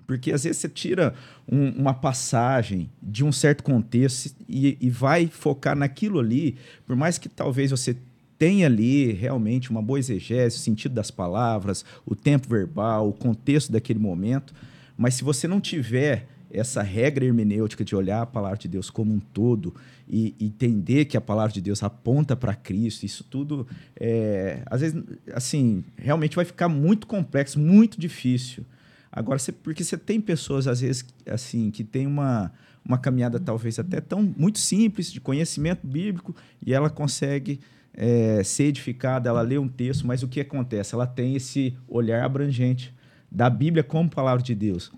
[0.06, 1.14] Porque às vezes você tira
[1.50, 6.56] um- uma passagem de um certo contexto e, e vai focar naquilo ali,
[6.86, 7.96] por mais que talvez você
[8.38, 13.72] tenha ali realmente uma boa exegese, o sentido das palavras, o tempo verbal, o contexto
[13.72, 14.54] daquele momento,
[14.96, 19.12] mas se você não tiver essa regra hermenêutica de olhar a palavra de Deus como
[19.12, 19.74] um todo
[20.08, 23.66] e entender que a palavra de Deus aponta para Cristo, isso tudo,
[23.98, 25.02] é, às vezes,
[25.34, 28.64] assim, realmente vai ficar muito complexo, muito difícil.
[29.10, 32.52] Agora, você- porque você tem pessoas, às vezes, assim, que tem uma,
[32.84, 36.34] uma caminhada talvez até tão muito simples de conhecimento bíblico
[36.64, 37.60] e ela consegue
[37.98, 40.94] é, ser edificada, ela lê um texto, mas o que acontece?
[40.94, 42.94] Ela tem esse olhar abrangente
[43.32, 44.92] da Bíblia como palavra de Deus.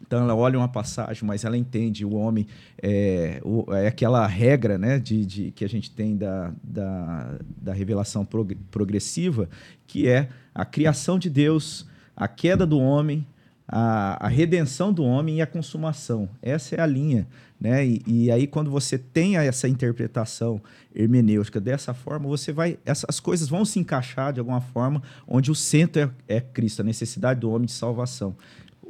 [0.00, 2.46] Então ela olha uma passagem, mas ela entende o homem
[2.82, 7.72] é, o- é aquela regra, né, de, de- que a gente tem da, da, da
[7.74, 9.46] revelação prog- progressiva,
[9.86, 11.86] que é a criação de Deus,
[12.16, 13.26] a queda do homem,
[13.72, 16.28] a, a redenção do homem e a consumação.
[16.42, 17.28] Essa é a linha,
[17.60, 17.86] né?
[17.86, 20.60] E, e aí quando você tem essa interpretação
[20.92, 25.54] hermenêutica dessa forma, você vai, essas coisas vão se encaixar de alguma forma, onde o
[25.54, 28.34] centro é, é Cristo, a necessidade do homem de salvação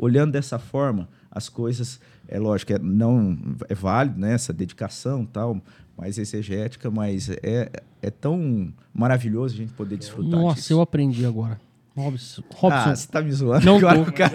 [0.00, 3.36] olhando dessa forma, as coisas, é lógico, é, não
[3.68, 5.60] é válido, né, essa dedicação tal,
[5.94, 7.70] mais exegética, mas é,
[8.00, 10.72] é tão maravilhoso a gente poder desfrutar Nossa, disso.
[10.72, 11.60] eu aprendi agora.
[12.00, 13.64] Robson, Robson Ah, você tá me zoando?
[13.64, 13.88] Não tô,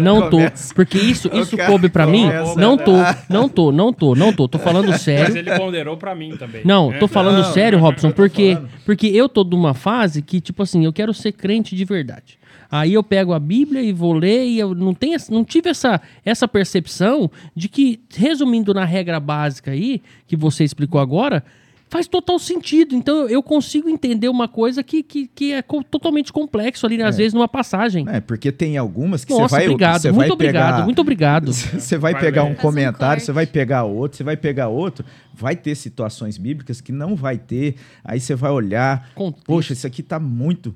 [0.04, 0.38] não tô.
[0.76, 2.24] Porque isso, isso coube pra mim.
[2.28, 2.84] começa, Não né?
[2.84, 2.94] tô,
[3.34, 4.48] não tô, não tô, não tô.
[4.48, 5.38] Tô falando Mas sério.
[5.38, 6.62] ele ponderou pra mim também.
[6.66, 6.98] Não, né?
[7.00, 8.70] tô falando Não, sério, Robson, porque, falando.
[8.86, 12.38] porque eu tô numa fase que, tipo assim, eu quero ser crente de verdade.
[12.72, 15.70] Aí eu pego a Bíblia e vou ler e eu não, tenho, essa- não tive
[15.70, 21.44] essa, essa percepção de que, resumindo na regra básica aí, que você explicou agora,
[21.90, 22.96] faz total sentido.
[22.96, 27.18] Então eu consigo entender uma coisa que, que, que é co- totalmente complexo ali, às
[27.18, 28.06] vezes, numa passagem.
[28.10, 31.02] É, porque tem algumas que Nossa, você vai obrigado, você muito vai obrigado, pegar, muito
[31.02, 31.54] obrigado.
[31.86, 32.50] Você vai Vai pegar ler.
[32.50, 36.82] um Faz comentário, você vai pegar outro, você vai pegar outro, vai ter situações bíblicas
[36.82, 37.76] que não vai ter.
[38.04, 39.46] Aí você vai olhar, Contexto.
[39.46, 40.76] poxa, isso aqui tá muito.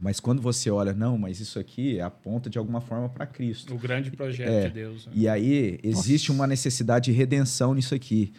[0.00, 3.74] Mas quando você olha, não, mas isso aqui aponta de alguma forma para Cristo.
[3.74, 4.66] O grande projeto É.
[4.68, 5.06] de Deus.
[5.06, 5.12] né?
[5.14, 8.32] E aí existe uma necessidade de redenção nisso aqui.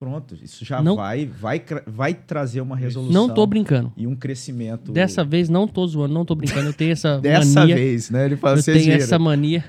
[0.00, 3.92] Pronto, isso já Não- vai, vai, vai trazer uma resolução Não tô brincando.
[3.98, 4.92] e um crescimento.
[4.92, 6.70] Dessa vez não tô zoando, não tô brincando.
[6.70, 7.74] Eu tenho essa Dessa mania.
[7.74, 8.24] vez, né?
[8.24, 9.62] Ele fala, Eu "Você tenho gira." essa mania.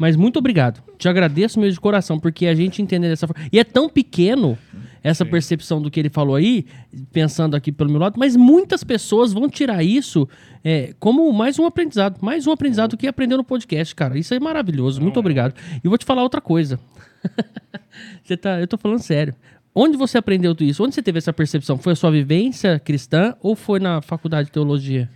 [0.00, 0.82] Mas muito obrigado.
[0.96, 3.46] Te agradeço mesmo de coração, porque a gente entender dessa forma.
[3.52, 4.56] E é tão pequeno
[5.04, 5.30] essa Sim.
[5.30, 6.64] percepção do que ele falou aí,
[7.12, 10.26] pensando aqui pelo meu lado, mas muitas pessoas vão tirar isso
[10.64, 12.18] é, como mais um aprendizado.
[12.22, 14.18] Mais um aprendizado que aprendeu no podcast, cara.
[14.18, 15.02] Isso é maravilhoso.
[15.02, 15.54] muito Não, é obrigado.
[15.84, 16.80] E vou te falar outra coisa.
[18.24, 19.34] Você tá, eu tô falando sério.
[19.78, 20.82] Onde você aprendeu tudo isso?
[20.82, 21.76] Onde você teve essa percepção?
[21.76, 25.10] Foi a sua vivência cristã ou foi na faculdade de teologia?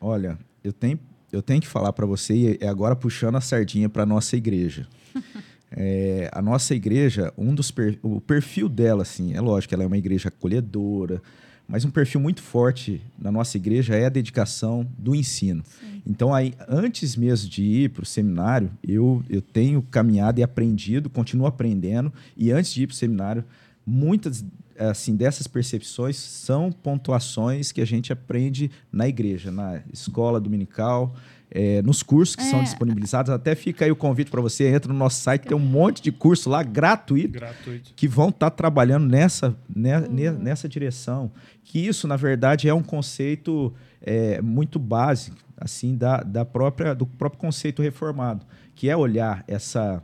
[0.00, 0.98] Olha, eu tenho,
[1.30, 4.88] eu tenho que falar para você, e é agora puxando a sardinha para nossa igreja.
[5.72, 9.86] É, a nossa igreja, um dos per- o perfil dela, assim, é lógico, ela é
[9.86, 11.22] uma igreja acolhedora,
[11.68, 15.62] mas um perfil muito forte na nossa igreja é a dedicação do ensino.
[16.04, 21.08] Então, aí, antes mesmo de ir para o seminário, eu, eu tenho caminhado e aprendido,
[21.08, 23.44] continuo aprendendo, e antes de ir para o seminário,
[23.86, 24.44] muitas
[24.78, 31.14] assim dessas percepções são pontuações que a gente aprende na igreja, na escola dominical,
[31.50, 32.62] é, nos cursos que são É.
[32.62, 33.30] disponibilizados.
[33.30, 36.10] Até fica aí o convite para você, entra no nosso site, tem um monte de
[36.10, 37.92] curso lá gratuito Gratuito.
[37.94, 40.12] que vão estar trabalhando nessa, né, Uhum.
[40.12, 41.30] ne- nessa direção.
[41.62, 47.04] Que isso, na verdade, é um conceito é, muito básico, assim, da, da própria, do
[47.04, 50.02] próprio conceito reformado, que é olhar essa,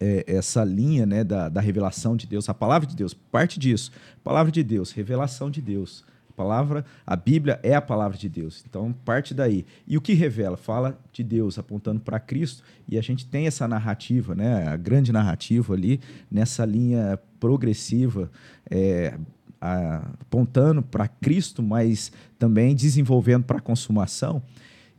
[0.00, 3.90] é, essa linha né, da, da revelação de Deus, a palavra de Deus, parte disso.
[4.22, 6.04] Palavra de Deus, revelação de Deus.
[6.30, 8.64] A palavra, a Bíblia é a palavra de Deus.
[8.68, 9.66] Então, parte daí.
[9.86, 10.56] E o que revela?
[10.56, 12.62] Fala de Deus, apontando para Cristo.
[12.88, 16.00] E a gente tem essa narrativa, né, a grande narrativa ali,
[16.30, 18.30] nessa linha progressiva,
[18.70, 19.18] é,
[19.60, 24.42] apontando para Cristo, mas também desenvolvendo para a consumação.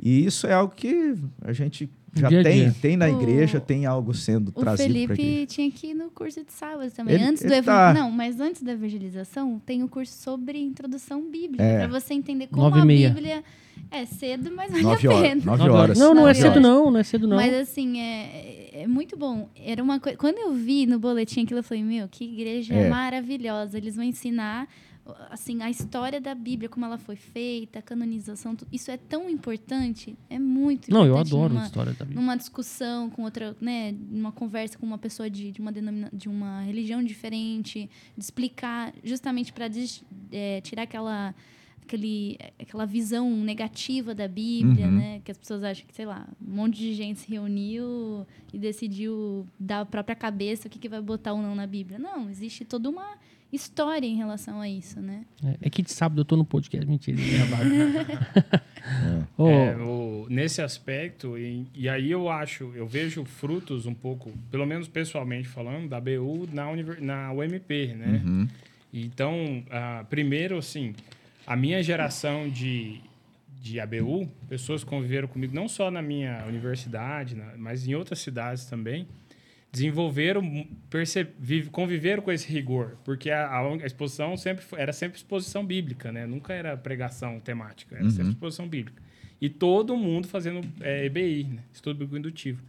[0.01, 2.75] E isso é algo que a gente já Dia tem, dia.
[2.81, 5.23] tem na O- igreja, tem algo sendo O trazido para aqui.
[5.23, 7.15] Felipe tinha que ir no curso de sábado também.
[7.15, 7.93] Ele- antes do ele eva- tá.
[7.93, 11.63] Não, mas antes da evangelização, tem o curso sobre introdução bíblica.
[11.63, 11.79] É.
[11.87, 13.09] Pra você entender como Nove a meia.
[13.09, 13.43] Bíblia
[13.91, 15.21] é cedo, mas vale Nove a horas.
[15.29, 15.41] pena.
[15.45, 15.99] Nove Nove horas.
[15.99, 16.63] Não, não é Nove cedo horas.
[16.63, 17.37] não, não é cedo não.
[17.37, 19.47] Mas assim, é, é muito bom.
[19.55, 20.17] Era uma coisa.
[20.17, 22.89] Quando eu vi no boletim aquilo, eu falei, meu, que igreja É.
[22.89, 23.77] maravilhosa.
[23.77, 24.67] Eles vão ensinar
[25.29, 28.55] assim a história da Bíblia, como ela foi feita, a canonização.
[28.71, 30.15] Isso é tão importante.
[30.29, 32.21] É muito Não, eu importante adoro a numa- história da Bíblia.
[32.21, 36.27] numa discussão com outra, né, numa conversa com uma pessoa de, de uma denomina, de
[36.29, 39.67] uma religião diferente, de explicar justamente para
[40.63, 41.33] tirar aquela
[41.83, 44.91] aquele, aquela visão negativa da Bíblia, Uhum.
[44.91, 48.59] né, que as pessoas acham que, sei lá, um monte de gente se reuniu e
[48.59, 51.97] decidiu dar a própria cabeça o que, que vai botar ou não na Bíblia.
[51.97, 53.17] Não, existe toda uma
[53.51, 55.25] história em relação a isso, né?
[55.43, 57.17] É, é que de sábado eu tô no podcast, mentira.
[57.19, 58.59] é
[59.39, 64.65] É, o- nesse aspecto, e, e aí eu acho, eu vejo frutos um pouco, pelo
[64.65, 68.21] menos pessoalmente falando, da BU na, univer- na UMP, né?
[68.25, 68.47] Uhum.
[68.93, 70.93] Então, ah, primeiro, assim,
[71.45, 72.99] a minha geração de,
[73.61, 78.19] de ABU, pessoas que conviveram comigo, não só na minha universidade, na- mas em outras
[78.19, 79.07] cidades também,
[79.71, 84.91] desenvolveram, perce- vive- conviveram com esse rigor, porque a, a a exposição sempre foi- era
[84.91, 86.25] sempre exposição bíblica, né?
[86.25, 89.01] Nunca era pregação temática, era sempre exposição bíblica.
[89.41, 91.63] E todo mundo fazendo é, EBI, né?
[91.71, 92.61] Estudo Bíblico Indutivo.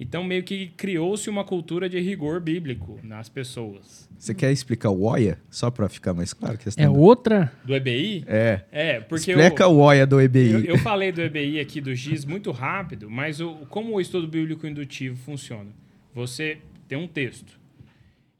[0.00, 4.08] Então, meio que criou-se uma cultura de rigor bíblico nas pessoas.
[4.16, 5.38] Você quer explicar o OIA?
[5.50, 6.56] Só para ficar mais claro?
[6.56, 7.52] Que é outra.
[7.64, 8.24] Do EBI?
[8.28, 8.60] É.
[8.70, 10.50] É, porque Explica eu, o OIA do EBI.
[10.52, 14.28] eu, eu falei do EBI aqui do GIS muito rápido, mas o, como o estudo
[14.28, 15.70] bíblico indutivo funciona?
[16.18, 16.58] Você
[16.88, 17.56] tem um texto.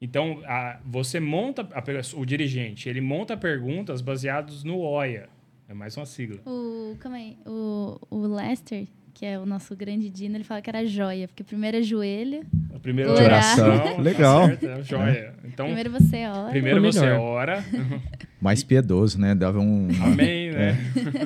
[0.03, 1.83] Então, a- você monta, a
[2.19, 5.29] o dirigente, ele monta perguntas baseadas no OIA.
[5.69, 6.41] É mais uma sigla.
[6.45, 10.69] O, calma aí, o, o Lester, que é o nosso grande Dino, ele fala que
[10.69, 12.45] era joia, porque primeiro é joelho,
[12.75, 13.79] A primeira oração.
[13.79, 14.47] tá Legal.
[14.49, 15.35] certo, é joia.
[15.45, 16.51] Então, primeiro você ora.
[16.51, 17.65] primeiro você ora.
[18.43, 19.37] Mais piedoso, né?
[19.37, 19.87] Dava um.
[20.03, 20.77] Amém, né?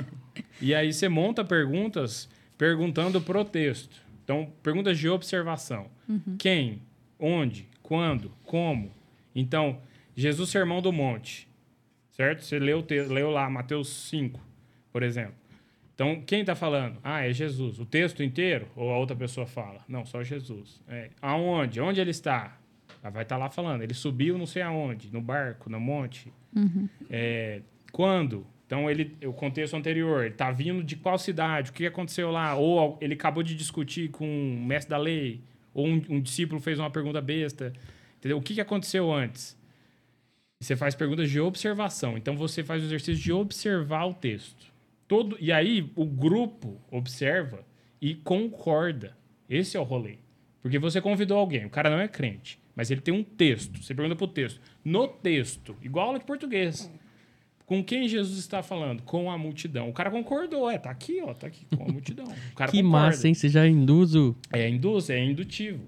[0.60, 4.01] e aí você monta perguntas perguntando pro texto.
[4.24, 5.90] Então, perguntas de observação.
[6.38, 6.82] Quem?
[7.18, 7.68] Onde?
[7.82, 8.32] Quando?
[8.44, 8.90] Como?
[9.34, 9.80] Então,
[10.14, 11.48] Jesus Sermão do Monte.
[12.10, 12.44] Certo?
[12.44, 14.40] Você leu, leu lá Mateus 5,
[14.92, 15.34] por exemplo.
[15.94, 16.98] Então, quem está falando?
[17.02, 17.78] Ah, é Jesus.
[17.78, 18.66] O texto inteiro?
[18.74, 19.80] Ou a outra pessoa fala?
[19.88, 20.82] Não, só Jesus.
[20.88, 21.10] É.
[21.20, 21.80] Aonde?
[21.80, 22.58] Onde ele está?
[23.02, 23.82] Ah, vai estar lá falando.
[23.82, 25.12] Ele subiu não sei aonde.
[25.12, 26.32] No barco, no monte.
[27.10, 28.46] É, quando?
[28.72, 31.68] Então, ele, o contexto anterior, ele está vindo de qual cidade?
[31.68, 32.54] O que aconteceu lá?
[32.54, 35.42] Ou ele acabou de discutir com um mestre da lei?
[35.74, 37.74] Ou um, um discípulo fez uma pergunta besta?
[38.16, 38.38] Entendeu?
[38.38, 39.54] O que, que aconteceu antes?
[40.58, 42.16] Você faz perguntas de observação.
[42.16, 44.72] Então, você faz o exercício de observar o texto.
[45.06, 47.66] Todo, e aí, o grupo observa
[48.00, 49.14] e concorda.
[49.50, 50.16] Esse é o rolê.
[50.62, 53.82] Porque você convidou alguém, o cara não é crente, mas ele tem um texto.
[53.82, 54.62] Você pergunta pro texto.
[54.82, 56.90] No texto, igual aula de português.
[57.64, 59.02] Com quem Jesus está falando?
[59.02, 59.88] Com a multidão.
[59.88, 62.26] O cara concordou, é, tá aqui, ó, tá aqui, com a multidão.
[62.26, 63.06] O cara Que concorda.
[63.06, 63.34] massa, hein?
[63.34, 64.36] Você já induz o.
[64.52, 65.86] É induz, é indutivo.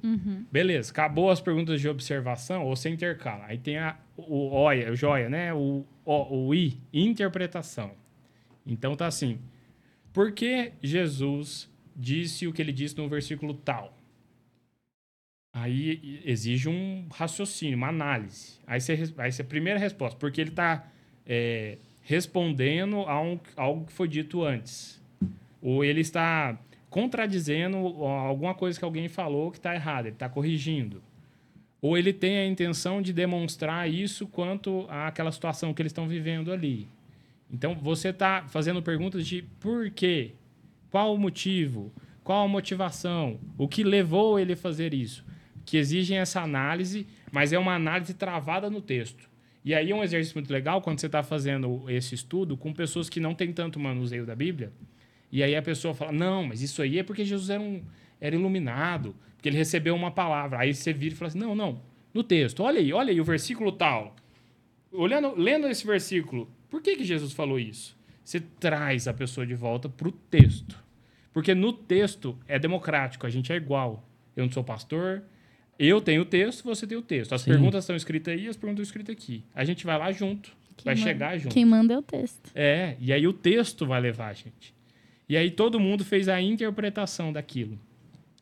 [0.50, 3.44] Beleza, acabou as perguntas de observação, ou você intercala.
[3.46, 5.52] Aí tem a, o OIA, o joia, né?
[5.52, 7.90] O, o, o I, interpretação.
[8.66, 9.38] Então tá assim.
[10.12, 13.92] Por que Jesus disse o que ele disse no versículo tal?
[15.52, 18.58] Aí exige um raciocínio, uma análise.
[18.66, 20.90] Aí você, aí você a primeira resposta, porque ele está
[22.02, 25.02] respondendo a um, algo que foi dito antes.
[25.62, 26.58] Ou ele está
[26.90, 31.02] contradizendo alguma coisa que alguém falou que está errada, ele está corrigindo.
[31.80, 36.52] Ou ele tem a intenção de demonstrar isso quanto àquela situação que eles estão vivendo
[36.52, 36.88] ali.
[37.50, 40.32] Então, você está fazendo perguntas de por quê?
[40.90, 41.92] Qual o motivo?
[42.22, 43.38] Qual a motivação?
[43.58, 45.24] O que levou ele a fazer isso?
[45.64, 49.28] Que exigem essa análise, mas é uma análise travada no texto.
[49.64, 53.18] E aí um exercício muito legal quando você está fazendo esse estudo com pessoas que
[53.18, 54.70] não têm tanto manuseio da Bíblia.
[55.32, 57.82] E aí a pessoa fala: não, mas isso aí é porque Jesus era, um,
[58.20, 60.58] era iluminado, porque ele recebeu uma palavra.
[60.60, 61.80] Aí você vira e fala assim: não, não,
[62.12, 64.14] no texto, olha aí, olha aí o versículo tal.
[64.92, 67.98] Olhando, lendo esse versículo, por que, que Jesus falou isso?
[68.22, 70.82] Você traz a pessoa de volta para o texto.
[71.32, 74.08] Porque no texto é democrático, a gente é igual.
[74.36, 75.24] Eu não sou pastor,
[75.78, 77.32] eu tenho o texto, você tem o texto.
[77.34, 77.50] As Sim.
[77.50, 79.42] perguntas estão escritas aí, as perguntas estão escritas aqui.
[79.54, 81.52] A gente vai lá junto, Quem vai manda- chegar junto.
[81.52, 82.50] Quem manda é o texto.
[82.54, 84.74] É, e aí o texto vai levar a gente.
[85.28, 87.78] E aí todo mundo fez a interpretação daquilo.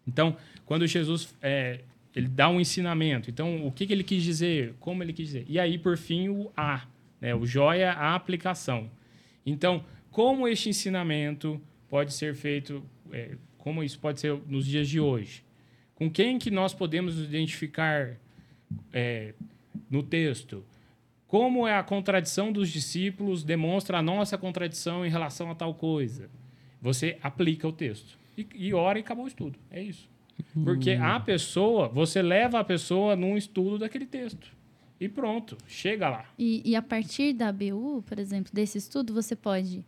[0.06, 0.36] Então,
[0.66, 1.80] quando Jesus é,
[2.14, 5.44] ele dá um ensinamento, então o que, que ele quis dizer, como ele quis dizer.
[5.48, 6.84] E aí, por fim, o A,
[7.20, 7.34] né?
[7.34, 8.90] o joia, a aplicação.
[9.46, 12.82] Então, como este ensinamento pode ser feito,
[13.12, 15.42] é, como isso pode ser nos dias de hoje?
[16.02, 18.16] Com quem que nós podemos nos identificar
[18.92, 19.34] é,
[19.88, 20.64] no texto?
[21.28, 26.28] Como é a contradição dos discípulos demonstra a nossa contradição em relação a tal coisa?
[26.80, 28.18] Você aplica o texto.
[28.36, 29.56] E, e ora e acabou o estudo.
[29.70, 30.10] É isso.
[30.64, 34.50] Porque a pessoa, você leva a pessoa num estudo daquele texto.
[34.98, 36.26] E pronto, chega lá.
[36.36, 39.86] E, e a partir da BU, por exemplo, desse estudo, você pode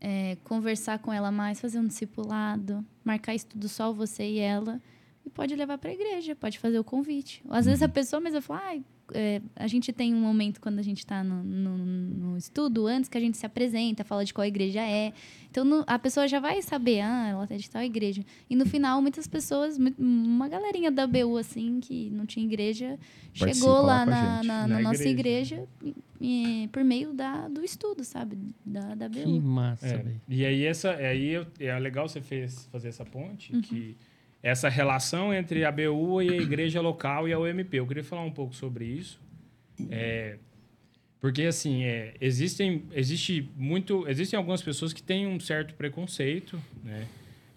[0.00, 4.80] é, conversar com ela mais, fazer um discipulado, marcar estudo só você e ela,
[5.24, 7.42] e pode levar para a igreja, pode fazer o convite.
[7.48, 8.80] Às vezes a pessoa mesmo fala, ah,
[9.14, 13.08] é, a gente tem um momento quando a gente está no, no, no estudo, antes
[13.10, 15.12] que a gente se apresenta, fala de qual igreja é.
[15.50, 18.24] Então no- a pessoa já vai saber, ah, ela é de tal igreja.
[18.48, 22.98] E no final, muitas pessoas, uma galerinha da BU, assim, que não tinha igreja,
[23.38, 24.46] Participa chegou lá na, gente.
[24.46, 25.56] na, Na na nossa igreja.
[25.56, 28.38] igreja e- e por meio da, do estudo, sabe?
[28.64, 29.40] Da, da Que BU.
[29.42, 33.96] massa, É, e aí essa, aí eu- é legal você fez, fazer essa ponte, que
[34.42, 37.76] essa relação entre a BU e a igreja local e a UMP.
[37.76, 39.20] Eu queria falar um pouco sobre isso.
[39.88, 40.36] É,
[41.20, 47.06] porque assim, é, existem, existe muito, existem algumas pessoas que têm um certo preconceito, né?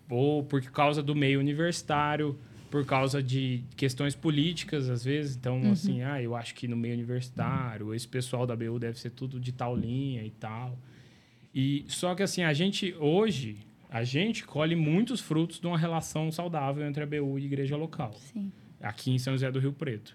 [0.07, 2.37] Ou por causa do meio universitário,
[2.69, 5.35] por causa de questões políticas, às vezes.
[5.35, 9.09] Então, assim, ah, eu acho que no meio universitário, esse pessoal da BU deve ser
[9.09, 10.77] tudo de tal linha e tal.
[11.53, 13.64] E só que assim, a gente hoje,
[13.95, 17.77] a gente colhe muitos frutos de uma relação saudável entre a BU e a igreja
[17.77, 18.51] local, Sim.
[18.81, 20.13] aqui em São José do Rio Preto.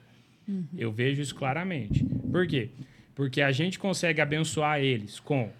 [0.76, 2.04] Eu vejo isso claramente.
[2.04, 2.68] Por quê?
[3.14, 5.50] Porque a gente consegue abençoar eles com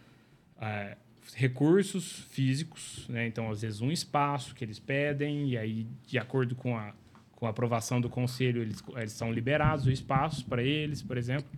[0.61, 0.99] eh,
[1.35, 3.27] recursos físicos, né?
[3.27, 6.93] Então, às vezes, um espaço que eles pedem, e aí, de acordo com a,
[7.33, 11.49] com a aprovação do conselho, eles, eles são liberados o espaço para eles, por exemplo.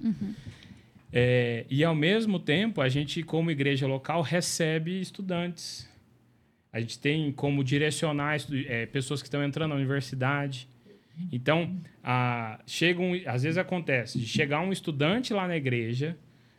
[1.12, 5.90] É, e, ao mesmo tempo, a gente, como igreja local, recebe estudantes.
[6.72, 8.36] A gente tem como direcionar
[8.66, 10.68] é, pessoas que estão entrando na universidade.
[11.30, 16.16] Então, a, chega um, às vezes acontece de chegar um estudante lá na igreja,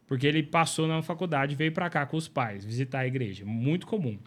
[0.07, 3.43] porque ele passou na faculdade, veio para cá com os pais, visitar a igreja.
[3.43, 4.19] Muito comum.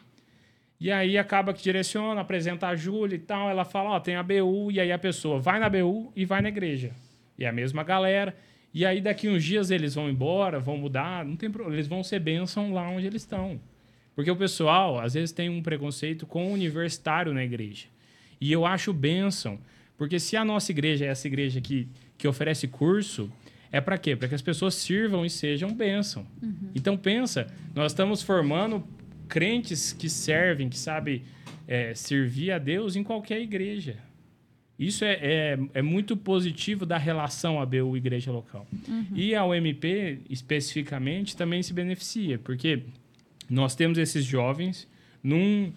[0.79, 3.49] E aí acaba que direciona, apresenta a Júlia e tal.
[3.49, 4.71] Ela fala: Ó, tem a BU.
[4.73, 6.91] E aí a pessoa vai na BU e vai na igreja.
[7.39, 8.37] E é a mesma galera.
[8.75, 11.25] E aí daqui uns dias eles vão embora, vão mudar.
[11.25, 11.77] Não tem problema.
[11.77, 13.59] Eles vão ser bênção lá onde eles estão.
[14.17, 17.85] Porque o pessoal, às vezes, tem um preconceito com o universitário na igreja.
[18.41, 19.59] E eu acho bênção.
[19.99, 21.87] Porque se a nossa igreja é essa igreja que,
[22.17, 23.31] que oferece curso,
[23.71, 24.17] é para quê?
[24.17, 26.27] Para que as pessoas sirvam e sejam bênção.
[26.75, 28.83] Então pensa, nós estamos formando
[29.29, 31.23] crentes que servem, que sabem
[31.69, 33.99] é, servir a Deus em qualquer igreja.
[34.79, 38.67] Isso é, é, é muito positivo da relação ABU igreja local.
[39.15, 42.83] E a UMP, especificamente, também se beneficia, porque
[43.49, 44.89] nós temos esses jovens
[45.23, 45.73] num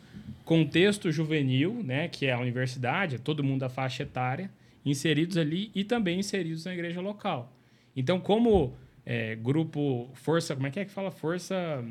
[0.46, 4.50] contexto juvenil, né, que é a universidade, é todo mundo da faixa etária,
[4.86, 7.52] inseridos ali e também inseridos na igreja local.
[7.96, 8.74] Então, como
[9.06, 11.84] é, grupo força, como é que é que fala força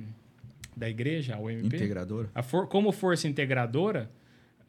[0.76, 1.66] da igreja, a UMP?
[1.66, 2.28] Integradora.
[2.44, 4.10] For- como força integradora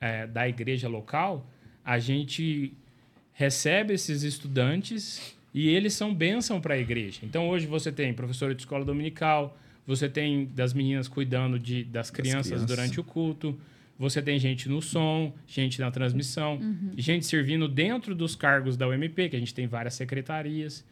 [0.01, 1.47] é, da igreja local,
[1.85, 2.73] a gente
[3.33, 7.19] recebe esses estudantes e eles são bênção para a igreja.
[7.23, 9.57] Então, hoje você tem professora de escola dominical,
[9.89, 12.67] você tem das meninas cuidando de, das crianças crianças.
[12.67, 13.59] durante o culto,
[13.97, 16.59] você tem gente no som, gente na transmissão,
[16.95, 20.85] e gente servindo dentro dos cargos da UMP, que a gente tem várias secretarias.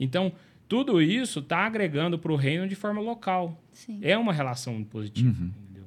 [0.00, 0.32] Então,
[0.68, 3.62] tudo isso está agregando para o reino de forma local.
[3.72, 4.00] Sim.
[4.02, 5.28] É uma relação positiva.
[5.28, 5.52] Uhum.
[5.62, 5.84] entendeu?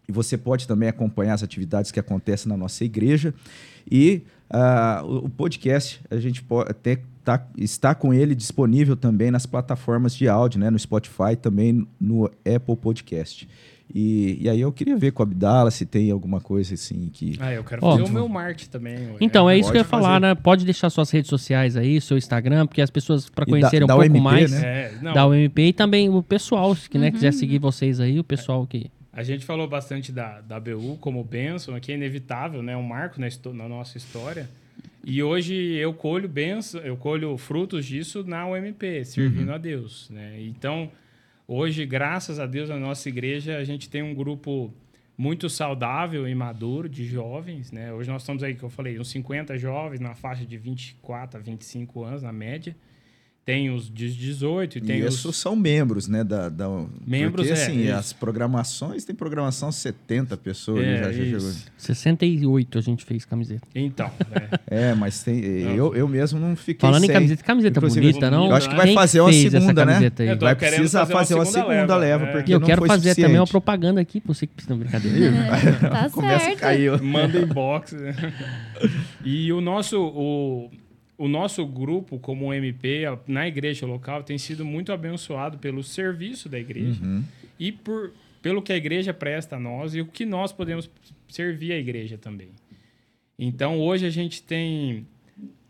[0.08, 3.34] e você pode também acompanhar as atividades que acontecem na nossa igreja.
[3.90, 9.46] E uh, o, podcast, a gente pode até tá, está com ele disponível também nas
[9.46, 10.70] plataformas de áudio, né?
[10.70, 13.48] no Spotify, também no Apple Podcast.
[13.94, 17.38] E, e aí eu queria ver com a Abdala se tem alguma coisa assim que.
[17.40, 19.10] Ah, eu quero fazer oh, o meu marketing também.
[19.22, 20.04] Então, é, é isso que eu ia fazer.
[20.04, 20.34] falar, né?
[20.34, 23.98] Pode deixar suas redes sociais aí, seu Instagram, porque as pessoas, para conhecerem da, um
[23.98, 24.94] pouco MP, mais né?
[25.02, 27.12] é, da UMP e também o pessoal, que né, uhum.
[27.12, 28.90] quiser seguir vocês aí, o pessoal que.
[29.14, 32.76] A gente falou bastante da, da BU como benção, que é inevitável, né?
[32.76, 34.50] Um marco na, na nossa história.
[35.06, 39.56] E hoje eu colho benção, eu colho frutos disso na UMP, servindo uhum.
[39.56, 40.42] a Deus, né?
[40.42, 40.92] Então,
[41.48, 44.74] hoje, graças a Deus, na nossa igreja, a gente tem um grupo
[45.16, 47.94] muito saudável e maduro de jovens, né?
[47.94, 51.44] Hoje nós estamos aí, que eu falei, uns 50 jovens na faixa de 24 a
[51.44, 52.76] 25 anos, na média.
[53.46, 55.20] Tem os de 18 e tem e os...
[55.36, 56.24] são membros, né?
[56.24, 56.66] Da, da...
[57.06, 60.86] Membros, Porque, assim, é, as programações, tem programação 70 pessoas.
[60.86, 61.52] É, já, já chegou.
[61.76, 63.68] 68 a gente fez camiseta.
[63.76, 64.88] Então, é.
[64.92, 67.10] é mas tem, eu, eu mesmo não fiquei Falando sem.
[67.10, 68.48] em camiseta, camiseta Inclusive, bonita, não?
[68.48, 70.12] Eu acho que vai Quem fazer uma segunda, né?
[70.20, 70.36] Aí?
[70.36, 72.32] Vai precisar fazer uma segunda, leva, leva é.
[72.32, 73.28] porque eu não quero foi fazer suficiente.
[73.28, 75.34] também uma propaganda aqui, pra você que precisa de brincadeira.
[75.54, 76.58] É, tá Começa certo.
[76.58, 77.02] a cair.
[77.02, 77.94] Manda inbox.
[79.24, 80.00] e o nosso...
[80.02, 80.70] O
[81.18, 86.60] o nosso grupo, como MP, na igreja local, tem sido muito abençoado pelo serviço da
[86.60, 87.24] igreja uhum.
[87.60, 88.12] e por,
[88.42, 90.90] pelo que a igreja presta a nós e o que nós podemos
[91.30, 92.50] servir a igreja também.
[93.38, 95.06] Então, hoje a gente tem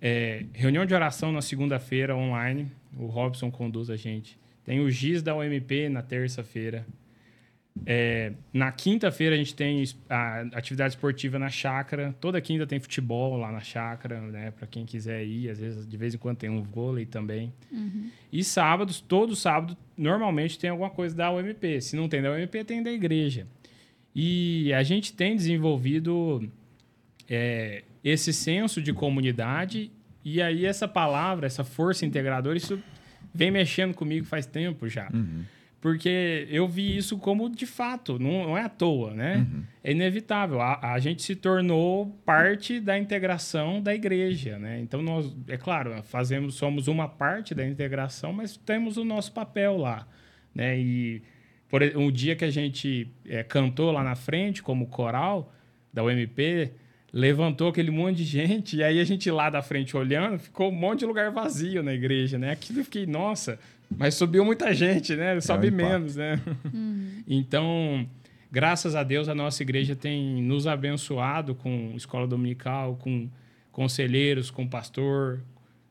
[0.02, 2.68] é, reunião de oração na segunda-feira online.
[2.98, 4.38] O Robson conduz a gente.
[4.66, 6.86] Tem o GIS da UMP na terça-feira.
[7.86, 12.16] É, na quinta-feira a gente tem a atividade esportiva na chácara.
[12.22, 14.52] Toda quinta tem futebol lá na chácara, né?
[14.52, 15.50] Para quem quiser ir.
[15.50, 17.52] Às vezes, de vez em quando tem um vôlei também.
[17.72, 18.10] Uhum.
[18.32, 21.82] E sábados, todo sábado, normalmente tem alguma coisa da UMP.
[21.82, 23.48] Se não tem da UMP, tem da igreja.
[24.16, 26.48] E a gente tem desenvolvido
[27.28, 29.92] é, esse senso de comunidade.
[30.24, 32.82] E aí essa palavra, essa força integradora, isso
[33.34, 35.10] vem mexendo comigo faz tempo já.
[35.12, 35.44] Uhum
[35.84, 39.40] porque eu vi isso como de fato, não, não é à toa, né?
[39.40, 39.64] Uhum.
[39.84, 40.62] É inevitável.
[40.62, 44.80] A, a, gente se tornou parte da integração da igreja, né?
[44.80, 49.76] Então nós, é claro, fazemos, somos uma parte da integração, mas temos o nosso papel
[49.76, 50.08] lá,
[50.56, 50.80] né?
[50.80, 51.22] E
[51.68, 55.54] por um dia que a gente é, cantou lá na frente como coral
[55.92, 56.72] da UMP,
[57.12, 60.76] levantou aquele monte de gente e aí a gente lá da frente olhando, ficou um
[60.76, 62.52] monte de lugar vazio na igreja, né?
[62.52, 65.40] Aquilo eu fiquei, nossa, mas subiu muita gente, né?
[65.42, 66.40] Sobe é um menos, né?
[66.74, 67.24] Uhum.
[67.26, 68.06] Então,
[68.52, 73.30] graças a Deus, a nossa igreja tem nos abençoado com escola dominical, com
[73.72, 75.42] conselheiros, com pastor,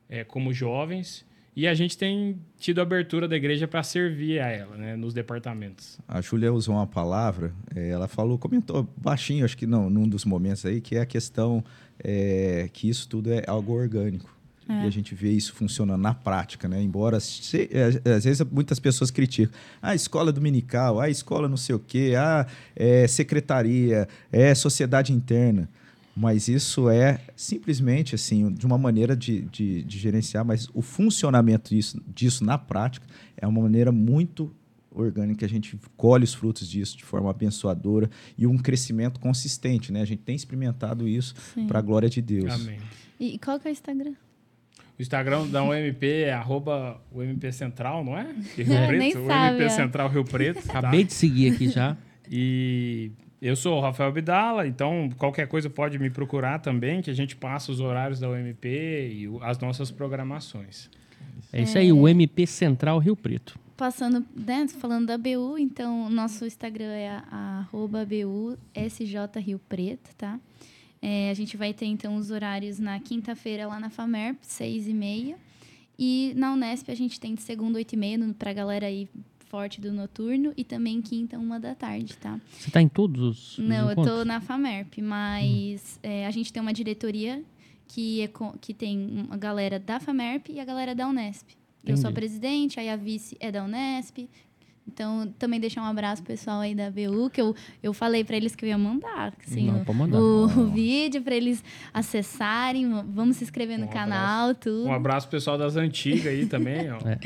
[0.08, 1.24] é, como jovens.
[1.54, 5.98] E a gente tem tido abertura da igreja para servir a ela, né, nos departamentos.
[6.08, 10.24] A Júlia usou uma palavra, é, ela falou, comentou baixinho, acho que não, num dos
[10.24, 11.62] momentos aí, que é a questão
[12.02, 14.34] é, que isso tudo é algo orgânico.
[14.68, 14.84] É.
[14.84, 16.82] E a gente vê isso funcionando na prática, né?
[16.82, 19.52] Embora, se, é, às vezes, muitas pessoas criticam.
[19.80, 25.68] Ah, escola dominical, ah, escola não sei o quê, ah, é secretaria, é sociedade interna.
[26.14, 31.74] Mas isso é simplesmente, assim, de uma maneira de, de, de gerenciar, mas o funcionamento
[31.74, 33.06] disso, disso na prática
[33.36, 34.54] é uma maneira muito
[34.94, 40.02] orgânica, a gente colhe os frutos disso de forma abençoadora e um crescimento consistente, né?
[40.02, 41.34] A gente tem experimentado isso
[41.66, 42.52] para a glória de Deus.
[42.52, 42.78] Amém.
[43.18, 44.14] E qual que é o Instagram?
[44.98, 48.24] O Instagram da UMP é arroba UMP Central, não é?
[48.56, 48.98] Rio Preto?
[48.98, 49.68] Nem sabe, UMP é.
[49.68, 50.66] Central Rio Preto.
[50.66, 50.78] Tá?
[50.78, 51.96] Acabei de seguir aqui já.
[52.34, 53.10] E
[53.42, 57.36] Eu sou o Rafael Abdala, então qualquer coisa pode me procurar também, que a gente
[57.36, 60.88] passa os horários da UMP e as nossas programações.
[61.52, 63.58] É isso aí, o MP Central Rio Preto.
[63.76, 70.14] Passando, né, falando da BU, então o nosso Instagram é arroba BU SJ Rio Preto,
[70.16, 70.38] tá?
[71.04, 74.94] É, a gente vai ter então os horários na quinta-feira lá na FAMERP, seis e
[74.94, 75.36] meia.
[75.98, 79.08] E na Unesp a gente tem de segunda, oito e meia, no- pra galera aí
[79.46, 80.52] forte do noturno.
[80.56, 82.40] E também quinta, uma da tarde, tá?
[82.52, 84.16] Você tá em todos os, os Não, eu encontros?
[84.18, 87.42] tô na FAMERP, mas é, a gente tem uma diretoria
[87.88, 88.30] que, é
[88.60, 88.98] que tem
[89.28, 91.48] uma galera da FAMERP e a galera da Unesp.
[91.84, 92.14] Eu sou a Entendi.
[92.14, 94.28] presidente, aí a vice é da Unesp.
[94.86, 98.36] Então, também deixar um abraço pro pessoal aí da BU, que eu, eu falei pra
[98.36, 100.18] eles que eu ia mandar, assim, Não, o, pode mandar.
[100.18, 101.62] o- o vídeo pra eles
[101.94, 104.84] acessarem, vamos se inscrever no Um canal, tudo.
[104.88, 106.98] Um abraço pro pessoal das antigas aí também, ó.
[107.08, 107.18] É.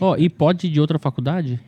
[0.00, 1.58] Ó, e pode ir de outra faculdade?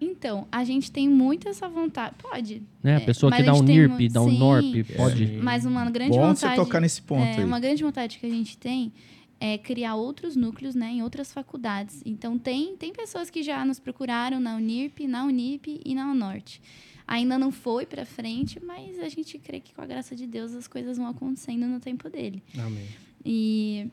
[0.00, 2.14] Então, a gente tem muito essa vontade.
[2.22, 2.62] Pode.
[2.82, 2.96] Né?
[2.96, 4.38] A É, pessoa que mas dá a um NIRP, dá um sim.
[4.38, 5.26] NORP, pode.
[5.26, 5.38] Sim.
[5.42, 6.54] Mas uma grande Bom vontade.
[6.54, 7.44] você tocar nesse ponto é, aí.
[7.44, 8.92] Uma grande vontade que a gente tem
[9.40, 12.02] é criar outros núcleos né, em outras faculdades.
[12.04, 16.60] Então, tem, tem pessoas que já nos procuraram na Unirp, na Unip e na Unorte.
[17.06, 20.54] Ainda não foi para frente, mas a gente crê que com a graça de Deus
[20.54, 22.42] as coisas vão acontecendo no tempo dele.
[22.56, 22.86] Amém.
[23.24, 23.88] E,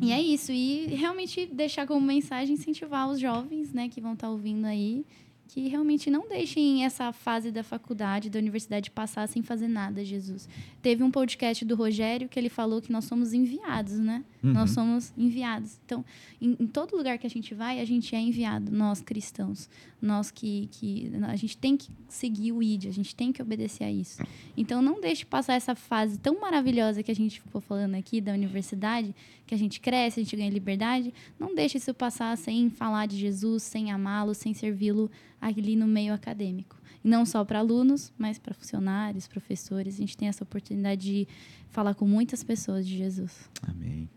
[0.00, 0.52] e é isso.
[0.52, 5.04] E realmente deixar como mensagem incentivar os jovens né, que vão estar ouvindo aí
[5.48, 10.48] que realmente não deixem essa fase da faculdade, da universidade passar sem fazer nada, Jesus.
[10.80, 14.24] Teve um podcast do Rogério que ele falou que nós somos enviados, né?
[14.52, 15.80] Nós somos enviados.
[15.84, 16.04] Então,
[16.40, 19.68] em, em todo lugar que a gente vai, a gente é enviado, nós cristãos.
[20.00, 23.84] Nós que, que a gente tem que seguir o ID, a gente tem que obedecer
[23.84, 24.22] a isso.
[24.56, 28.32] Então, não deixe passar essa fase tão maravilhosa que a gente ficou falando aqui da
[28.32, 29.14] universidade,
[29.46, 31.12] que a gente cresce, a gente ganha liberdade.
[31.38, 35.10] Não deixe isso passar sem falar de Jesus, sem amá-lo, sem servi-lo
[35.40, 36.76] ali no meio acadêmico.
[37.04, 39.96] E não só para alunos, mas para funcionários, professores.
[39.96, 41.28] A gente tem essa oportunidade de
[41.68, 43.50] falar com muitas pessoas de Jesus.
[43.62, 44.08] Amém.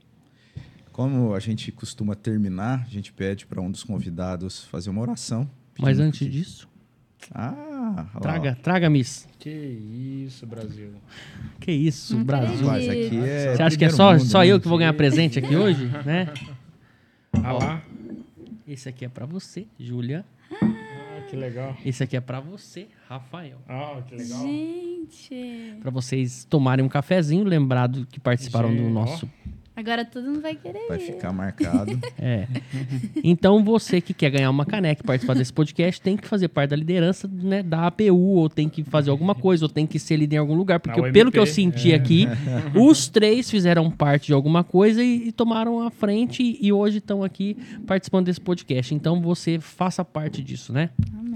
[0.98, 5.48] Como a gente costuma terminar, a gente pede para um dos convidados fazer uma oração.
[5.80, 6.68] Mas antes que- disso,
[7.32, 8.20] Ah, ó.
[8.20, 9.28] traga, traga, Miss.
[9.38, 10.94] Que isso, Brasil.
[11.60, 12.66] Que isso, Não Brasil.
[12.66, 14.48] Mas aqui é Você acha que é só, mundo, só né?
[14.48, 16.34] eu que vou ganhar presente aqui hoje, né?
[17.44, 17.84] Ah lá.
[18.68, 20.26] Esse aqui é pra você, Júlia.
[20.52, 21.78] Ah, que legal.
[21.86, 23.60] Esse aqui é pra você, Rafael.
[23.70, 24.42] Ah, que legal.
[24.42, 28.88] Gente, Pra vocês tomarem um cafezinho, lembrado que participaram do ó.
[29.78, 31.98] Agora todo mundo vai querer Vai ficar marcado.
[32.20, 32.48] É.
[33.24, 36.72] Então, você que quer ganhar uma caneca e participar desse podcast, tem que fazer parte
[36.72, 40.18] da liderança né, da APU, ou tem que fazer alguma coisa, ou tem que ser
[40.18, 40.80] líder em algum lugar.
[40.80, 42.28] Porque, pelo que eu senti aqui,
[42.76, 47.24] os três fizeram parte de alguma coisa e, e tomaram a frente e hoje estão
[47.24, 47.56] aqui
[47.86, 48.96] participando desse podcast.
[48.96, 50.90] Então, você faça parte disso, né?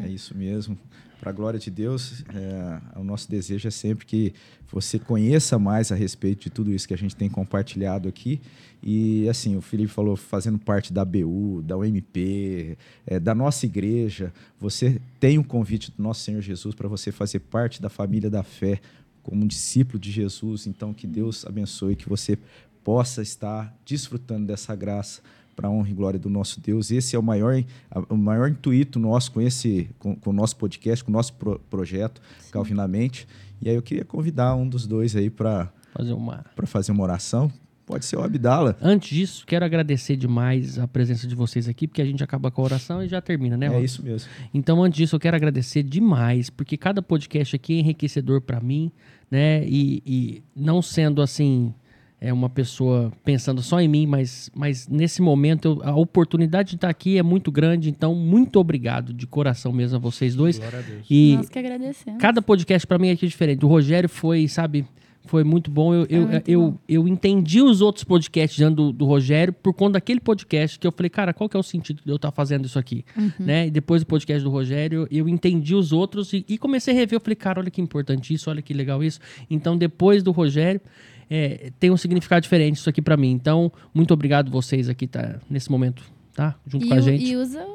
[0.04, 0.78] É isso mesmo.
[1.22, 4.34] Para a glória de Deus, é, o nosso desejo é sempre que
[4.72, 8.42] você conheça mais a respeito de tudo isso que a gente tem compartilhado aqui.
[8.82, 12.76] E assim, o Felipe falou, fazendo parte da BU, da UMP,
[13.06, 17.42] é, da nossa igreja, você tem um convite do nosso Senhor Jesus para você fazer
[17.42, 18.82] parte da família da fé,
[19.22, 20.66] como um discípulo de Jesus.
[20.66, 22.36] Então, que Deus abençoe, que você
[22.84, 25.22] possa estar desfrutando dessa graça
[25.56, 26.92] para a honra e glória do nosso Deus.
[26.92, 27.64] Esse é o maior,
[28.10, 31.60] o maior intuito nosso com esse com, com o nosso podcast, com o nosso pro-
[31.70, 32.22] projeto
[32.52, 33.28] Calvinamente.
[33.62, 36.46] E aí eu queria convidar um dos dois aí para Fazer uma.
[36.66, 37.52] fazer uma oração.
[37.86, 38.78] Pode ser o Abdala.
[38.82, 42.62] Antes disso, quero agradecer demais a presença de vocês aqui, porque a gente acaba com
[42.62, 43.66] a oração e já termina, né?
[43.66, 43.84] É Rob?
[43.84, 44.30] isso mesmo.
[44.54, 48.92] Então, antes disso, eu quero agradecer demais, porque cada podcast aqui é enriquecedor para mim,
[49.30, 49.66] né?
[49.68, 51.74] E, e não sendo assim,
[52.24, 56.76] é uma pessoa pensando só em mim, mas, mas nesse momento eu- a oportunidade de
[56.76, 57.90] estar aqui é muito grande.
[57.90, 60.60] Então, muito obrigado de coração mesmo a vocês dois.
[60.60, 61.08] Glória a Deus.
[61.10, 62.22] E Nós que agradecemos.
[62.22, 63.66] cada podcast para mim aqui é diferente.
[63.66, 64.86] O Rogério foi, sabe,
[65.26, 65.96] foi muito bom.
[65.96, 66.78] Eu, eu, muito eu, bom.
[66.88, 71.10] eu entendi os outros podcasts do, do Rogério por conta daquele podcast que eu falei,
[71.10, 73.04] cara, qual que é o sentido de eu estar fazendo isso aqui?
[73.40, 73.66] Né?
[73.66, 77.16] E depois do podcast do Rogério, eu entendi os outros e, e comecei a rever.
[77.18, 79.20] Eu falei, cara, olha que importante isso, olha que legal isso.
[79.50, 80.80] Então, depois do Rogério,
[81.34, 83.32] é, tem um significado diferente isso aqui para mim.
[83.32, 86.04] Então, muito obrigado vocês aqui tá, nesse momento,
[86.36, 86.56] tá?
[86.68, 87.24] Junto e, com a gente.
[87.24, 87.66] e usa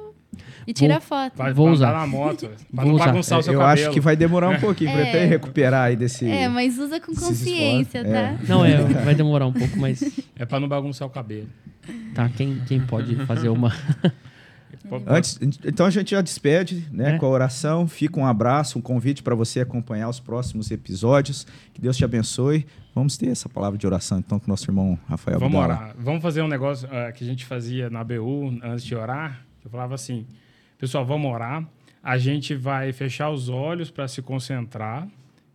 [0.67, 1.33] e tira foto.
[1.37, 1.93] Vai, Vou vai usar.
[1.93, 3.07] na moto, pra Vou não usar.
[3.07, 3.87] bagunçar o seu eu cabelo.
[3.87, 5.09] acho que vai demorar um pouquinho para É.
[5.09, 6.29] até recuperar aí desse.
[6.29, 8.13] É, mas usa com consciência, esforços.
[8.13, 8.39] tá?
[8.47, 10.03] Não, é, vai demorar um pouco, mas
[10.37, 11.49] É pra não bagunçar o cabelo.
[12.15, 12.29] tá.
[12.29, 13.73] Quem, quem pode fazer uma.
[15.07, 17.19] Antes, então a gente já despede né, É.
[17.19, 17.89] com a oração.
[17.89, 21.47] Fica um abraço, um convite para você acompanhar os próximos episódios.
[21.73, 22.67] Que Deus te abençoe.
[22.97, 25.83] Vamos ter essa palavra de oração então com o nosso irmão Rafael Vamos Abdala.
[25.83, 25.97] orar.
[25.99, 29.45] Vamos fazer um negócio eh, que a gente fazia na BU antes de orar.
[29.63, 30.27] Eu falava assim,
[30.79, 31.69] pessoal, vamos orar.
[32.03, 35.07] A gente vai fechar os olhos para se concentrar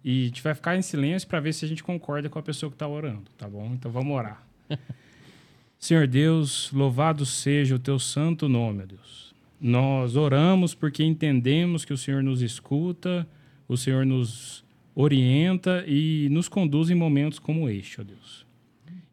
[0.03, 2.43] E a gente vai ficar em silêncio para ver se a gente concorda com a
[2.43, 3.71] pessoa que está orando, tá bom?
[3.73, 4.43] Então vamos orar.
[5.79, 9.33] Senhor Deus, louvado seja o teu santo nome, Deus.
[9.59, 13.27] Nós oramos porque entendemos que o Senhor nos escuta,
[13.67, 14.63] o Senhor nos
[14.95, 18.45] orienta e nos conduz em momentos como este, ó Deus.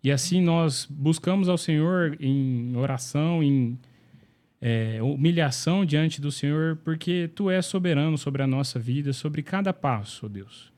[0.02, 3.78] E assim nós buscamos ao Senhor em oração, em
[4.60, 9.72] é, humilhação diante do Senhor, porque Tu és soberano sobre a nossa vida, sobre cada
[9.72, 10.72] passo, ó Deus.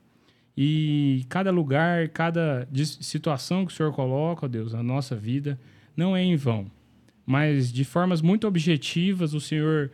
[0.55, 2.67] E cada lugar, cada
[2.99, 5.59] situação que o Senhor coloca, ó Deus, na nossa vida,
[5.95, 6.69] não é em vão.
[7.25, 9.91] Mas de formas muito objetivas, o Senhor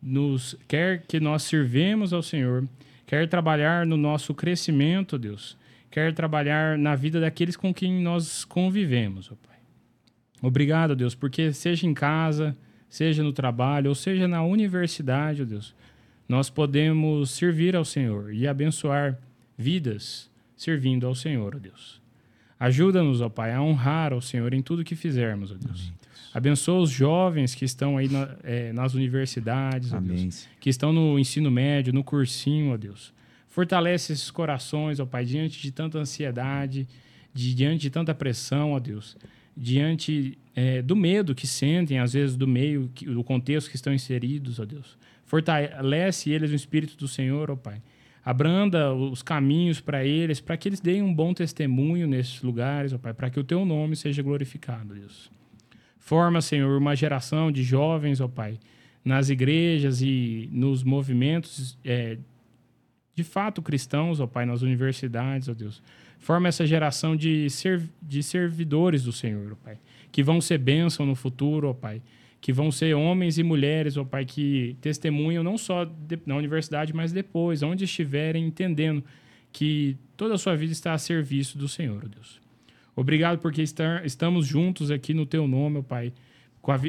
[0.00, 2.68] nos quer que nós servemos ao Senhor,
[3.08, 5.56] quer trabalhar no nosso crescimento, Deus,
[5.90, 9.56] quer trabalhar na vida daqueles com quem nós convivemos, ó Pai.
[10.42, 12.54] Obrigado, Deus, porque seja em casa,
[12.86, 15.74] seja no trabalho, ou seja na universidade, ó Deus,
[16.28, 19.18] nós podemos servir ao Senhor e abençoar
[19.56, 22.02] vidas servindo ao Senhor, ó Deus.
[22.60, 25.80] Ajuda-nos, ó Pai, a honrar ao Senhor em tudo que fizermos, ó Deus.
[25.80, 25.97] Amém.
[26.32, 31.18] Abençoa os jovens que estão aí na, é, nas universidades, ó Deus, que estão no
[31.18, 33.12] ensino médio, no cursinho, ó Deus.
[33.48, 36.86] Fortalece esses corações, ó Pai, diante de tanta ansiedade,
[37.32, 39.16] de, diante de tanta pressão, ó Deus,
[39.56, 44.60] diante é, do medo que sentem, às vezes, do meio, do contexto que estão inseridos,
[44.60, 44.98] ó Deus.
[45.24, 47.80] Fortalece eles no Espírito do Senhor, ó Pai
[48.28, 52.98] abranda os caminhos para eles, para que eles deem um bom testemunho nesses lugares, ó
[52.98, 55.30] Pai, para que o teu nome seja glorificado, Deus.
[56.08, 58.58] Forma, Senhor, uma geração de jovens, ó Pai,
[59.04, 62.16] nas igrejas e nos movimentos é,
[63.14, 65.82] de fato cristãos, ó Pai, nas universidades, ó Deus.
[66.18, 69.76] Forma essa geração de, serv de servidores do Senhor, ó Pai,
[70.10, 72.00] que vão ser bênção no futuro, ó Pai
[72.40, 75.86] que vão ser homens e mulheres, ó Pai, que testemunham não só
[76.24, 79.04] na universidade, mas depois, onde estiverem, entendendo
[79.52, 82.47] que toda a sua vida está a serviço do Senhor, ó Deus.
[82.98, 86.12] Obrigado porque estar, estamos juntos aqui no Teu nome, ó Pai.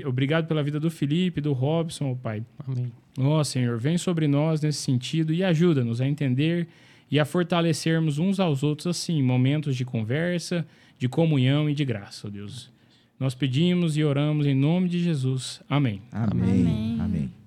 [0.07, 2.43] Obrigado pela vida do Felipe, do Robson, ó Pai.
[2.67, 2.91] Amém.
[3.19, 6.67] Ó Senhor, vem sobre nós nesse sentido e ajuda-nos a entender
[7.11, 10.65] e a fortalecermos uns aos outros, assim, momentos de conversa,
[10.97, 12.71] de comunhão e de graça, ó Deus.
[13.19, 15.61] Nós pedimos e oramos em nome de Jesus.
[15.69, 16.01] Amém.
[16.11, 16.41] Amém.
[16.41, 16.97] Amém.
[16.99, 17.38] Amém.